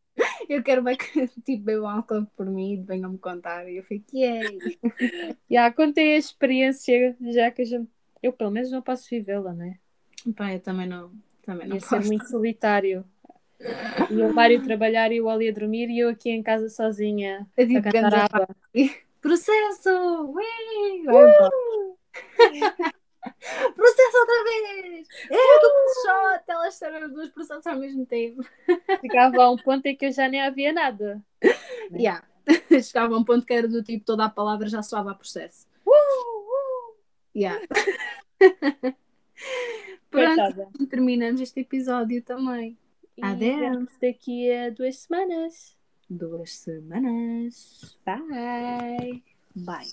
Eu 0.50 0.64
quero 0.64 0.82
bem 0.82 0.98
que 0.98 1.28
tipo, 1.46 1.64
bebam 1.64 1.90
álcool 1.90 2.26
por 2.36 2.46
mim 2.46 2.74
e 2.74 2.78
venham-me 2.78 3.18
contar. 3.18 3.70
E 3.70 3.78
eu 3.78 3.84
fiquei, 3.84 4.58
já 4.82 5.36
yeah, 5.50 5.76
contei 5.76 6.16
a 6.16 6.18
experiência, 6.18 7.16
já 7.22 7.52
que 7.52 7.62
a 7.62 7.66
gente. 7.66 7.88
Eu 8.24 8.34
pelo 8.34 8.50
menos 8.50 8.72
não 8.72 8.82
posso 8.82 9.08
vivê-la, 9.10 9.54
né? 9.54 9.78
Pá, 10.36 10.54
eu 10.54 10.60
também 10.60 10.88
não. 10.88 11.12
Também 11.44 11.68
não 11.68 11.76
Ia 11.76 11.82
posso. 11.82 12.02
ser 12.02 12.08
muito 12.08 12.28
solitário. 12.28 13.06
E 14.10 14.22
o 14.22 14.34
Mário 14.34 14.64
trabalhar 14.64 15.12
e 15.12 15.20
o 15.20 15.30
Ali 15.30 15.50
a 15.50 15.52
dormir 15.52 15.90
e 15.90 16.00
eu 16.00 16.10
aqui 16.10 16.30
em 16.30 16.44
casa 16.44 16.70
sozinha 16.70 17.48
a, 17.58 17.62
a 17.62 17.82
cantar 17.82 18.14
água. 18.14 18.48
Processo! 19.22 19.89
Ui! 19.89 20.43
Uh! 21.07 21.97
Processo 23.76 24.18
outra 24.18 24.43
vez! 24.43 25.07
É, 25.30 25.59
duplo 25.59 25.93
shot! 26.01 26.43
Elas 26.47 26.82
eram 26.82 27.05
as 27.05 27.13
duas 27.13 27.30
processos 27.30 27.68
ao 27.68 27.78
mesmo 27.78 28.05
tempo. 28.05 28.43
Chegava 29.01 29.43
a 29.43 29.51
um 29.51 29.57
ponto 29.57 29.86
em 29.86 29.95
que 29.95 30.05
eu 30.05 30.11
já 30.11 30.28
nem 30.28 30.41
havia 30.41 30.74
nada. 30.74 31.24
Yeah. 31.89 32.28
Chegava 32.70 33.15
a 33.15 33.18
um 33.18 33.24
ponto 33.24 33.45
que 33.45 33.53
era 33.53 33.65
do 33.65 33.82
tipo 33.82 34.03
toda 34.03 34.26
a 34.26 34.30
palavra 34.30 34.68
já 34.68 34.84
soava 34.84 35.11
a 35.11 35.15
processo. 35.15 35.65
Uh, 35.86 35.91
uh. 35.91 36.95
Yeah. 37.34 37.65
Pronto, 40.09 40.70
terminamos 40.89 41.39
este 41.39 41.61
episódio 41.61 42.22
também. 42.22 42.78
Adeus! 43.22 43.97
Daqui 44.01 44.51
a 44.51 44.70
duas 44.70 44.97
semanas 44.97 45.77
duas 46.10 46.51
semanas. 46.51 47.97
Bye. 48.05 49.24
Bye. 49.55 49.91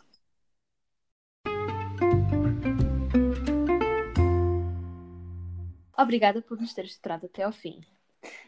Obrigada 5.96 6.42
por 6.42 6.60
nos 6.60 6.74
teres 6.74 6.92
esperado 6.92 7.26
até 7.26 7.42
ao 7.42 7.52
fim. 7.52 7.80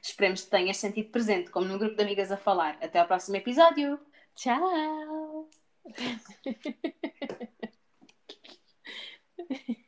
Esperemos 0.03 0.43
que 0.43 0.51
tenhas 0.51 0.79
sentido 0.79 1.11
presente, 1.11 1.51
como 1.51 1.67
num 1.67 1.79
grupo 1.79 1.97
de 1.97 2.03
amigas 2.03 2.33
a 2.33 2.37
falar. 2.37 2.79
Até 2.83 2.99
ao 2.99 3.07
próximo 3.07 3.37
episódio. 3.37 4.01
Tchau! 4.35 5.49